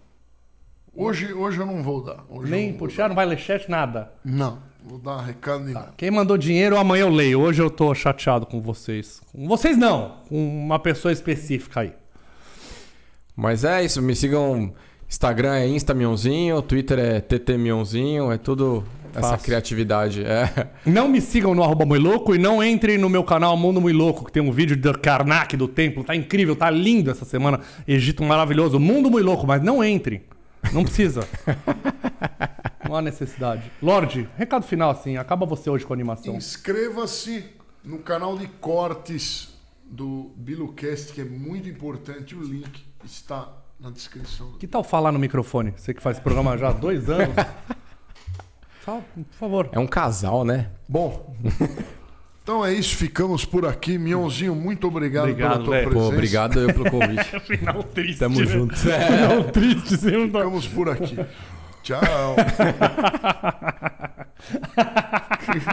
Hoje, 0.95 1.33
hoje 1.33 1.59
eu 1.59 1.65
não 1.65 1.81
vou 1.81 2.03
dar. 2.03 2.23
Hoje 2.29 2.51
Nem 2.51 2.73
Pochara, 2.73 3.09
não 3.09 3.15
vai 3.15 3.25
ler 3.25 3.39
chat, 3.39 3.67
nada. 3.69 4.11
não, 4.23 4.59
vou 4.85 4.99
dar 4.99 5.21
recado 5.21 5.63
nenhum. 5.63 5.81
Quem 5.97 6.11
mandou 6.11 6.37
dinheiro, 6.37 6.77
amanhã 6.77 7.01
eu 7.01 7.09
leio. 7.09 7.39
Hoje 7.41 7.59
eu 7.59 7.69
tô 7.71 7.93
chateado 7.95 8.45
com 8.45 8.61
vocês. 8.61 9.19
Com 9.31 9.47
vocês 9.47 9.75
não, 9.75 10.17
com 10.29 10.37
uma 10.63 10.77
pessoa 10.77 11.11
específica 11.11 11.79
aí. 11.79 11.93
Mas 13.35 13.63
é 13.63 13.83
isso, 13.83 14.01
me 14.01 14.15
sigam... 14.15 14.73
Instagram 15.09 15.53
é 15.53 15.67
Insta 15.67 15.93
Mionzinho, 15.93 16.59
Twitter 16.61 16.97
é 16.97 17.21
TT 17.21 17.55
Mionzinho, 17.55 18.31
é 18.31 18.37
tudo 18.37 18.83
essa 19.15 19.37
criatividade. 19.37 20.23
É. 20.23 20.69
Não 20.85 21.07
me 21.07 21.21
sigam 21.21 21.53
no 21.53 21.63
arroba 21.63 21.85
Muito 21.85 22.03
Louco 22.03 22.35
e 22.35 22.37
não 22.37 22.63
entrem 22.63 22.97
no 22.97 23.09
meu 23.09 23.23
canal 23.23 23.55
Mundo 23.55 23.79
Muito 23.79 23.97
Louco, 23.97 24.25
que 24.25 24.31
tem 24.31 24.41
um 24.41 24.51
vídeo 24.51 24.75
do 24.75 24.97
Karnak 24.97 25.55
do 25.55 25.67
templo. 25.67 26.03
Tá 26.03 26.15
incrível, 26.15 26.55
tá 26.55 26.69
lindo 26.69 27.11
essa 27.11 27.25
semana. 27.25 27.59
Egito 27.87 28.23
maravilhoso. 28.23 28.79
Mundo 28.79 29.09
Muito 29.09 29.25
Louco, 29.25 29.45
mas 29.45 29.61
não 29.61 29.83
entrem. 29.83 30.23
Não 30.71 30.83
precisa. 30.83 31.27
não 32.87 32.95
há 32.95 33.01
necessidade. 33.01 33.71
Lorde, 33.81 34.27
recado 34.37 34.65
final 34.65 34.89
assim. 34.89 35.17
Acaba 35.17 35.45
você 35.45 35.69
hoje 35.69 35.85
com 35.85 35.93
a 35.93 35.95
animação. 35.95 36.35
Inscreva-se 36.35 37.45
no 37.83 37.99
canal 37.99 38.37
de 38.37 38.47
cortes 38.47 39.53
do 39.85 40.31
BiluCast, 40.37 41.13
que 41.13 41.21
é 41.21 41.25
muito 41.25 41.69
importante. 41.69 42.33
O 42.33 42.41
link 42.41 42.83
está 43.05 43.49
na 43.79 43.89
descrição. 43.89 44.53
Que 44.59 44.67
tal 44.67 44.83
falar 44.83 45.11
no 45.11 45.19
microfone? 45.19 45.73
Você 45.75 45.93
que 45.93 46.01
faz 46.01 46.17
esse 46.17 46.23
programa 46.23 46.57
já 46.57 46.69
há 46.69 46.73
dois 46.73 47.09
anos. 47.09 47.35
Fala, 48.81 49.01
por 49.15 49.25
favor. 49.39 49.69
É 49.71 49.79
um 49.79 49.87
casal, 49.87 50.43
né? 50.43 50.69
Bom, 50.89 51.33
então 52.43 52.65
é 52.65 52.73
isso. 52.73 52.97
Ficamos 52.97 53.45
por 53.45 53.65
aqui. 53.65 53.97
Mionzinho, 53.97 54.53
muito 54.53 54.85
obrigado, 54.87 55.29
Obrigado, 55.29 55.51
pela 55.51 55.63
tua 55.63 55.75
velho. 55.75 55.89
presença. 55.89 56.09
Pô, 56.09 56.13
obrigado 56.13 56.59
eu 56.59 56.73
pelo 56.73 56.91
convite. 56.91 57.39
Final 57.47 57.83
triste. 57.83 58.19
Tamo 58.19 58.39
né? 58.39 58.45
junto. 58.45 58.75
Final 58.75 59.43
triste. 59.45 59.97
Você 59.97 60.11
não 60.11 60.29
tá... 60.29 60.39
Ficamos 60.39 60.67
por 60.67 60.89
aqui. 60.89 61.17
Tchau. 61.81 62.35